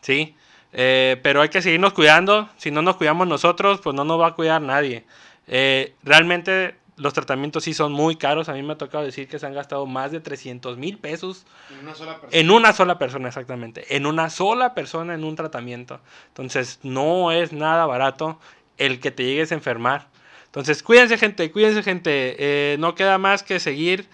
[0.00, 0.34] ¿sí?
[0.72, 2.48] Eh, pero hay que seguirnos cuidando.
[2.56, 5.04] Si no nos cuidamos nosotros, pues no nos va a cuidar nadie.
[5.46, 8.48] Eh, realmente los tratamientos sí son muy caros.
[8.48, 11.46] A mí me ha tocado decir que se han gastado más de 300 mil pesos
[11.70, 12.40] En una sola persona.
[12.40, 13.96] en una sola persona, exactamente.
[13.96, 16.00] En una sola persona en un tratamiento.
[16.28, 18.38] Entonces, no es nada barato
[18.78, 20.08] el que te llegues a enfermar.
[20.46, 22.36] Entonces, cuídense, gente, cuídense, gente.
[22.38, 24.08] Eh, no queda más que seguir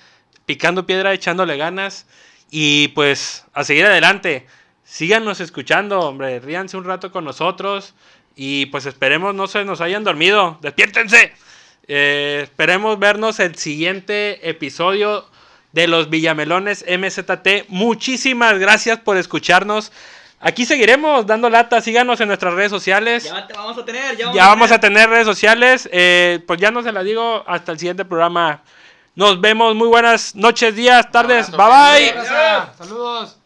[0.47, 2.06] picando piedra, echándole ganas.
[2.51, 4.47] Y pues, a seguir adelante.
[4.84, 6.40] Síganos escuchando, hombre.
[6.40, 7.94] Ríanse un rato con nosotros.
[8.34, 10.59] Y pues esperemos no se nos hayan dormido.
[10.62, 11.32] ¡Despiértense!
[11.89, 15.26] Eh, esperemos vernos el siguiente episodio
[15.72, 17.68] de los Villamelones MZT.
[17.68, 19.93] Muchísimas gracias por escucharnos.
[20.43, 21.81] Aquí seguiremos dando lata.
[21.81, 23.24] Síganos en nuestras redes sociales.
[23.24, 25.89] Ya te vamos a tener, ya vamos, Ya vamos a tener redes sociales.
[25.93, 28.60] Eh, pues ya no se la digo hasta el siguiente programa.
[29.14, 29.74] Nos vemos.
[29.77, 31.51] Muy buenas noches, días, tardes.
[31.51, 32.14] Bye bye.
[32.77, 33.41] Saludos.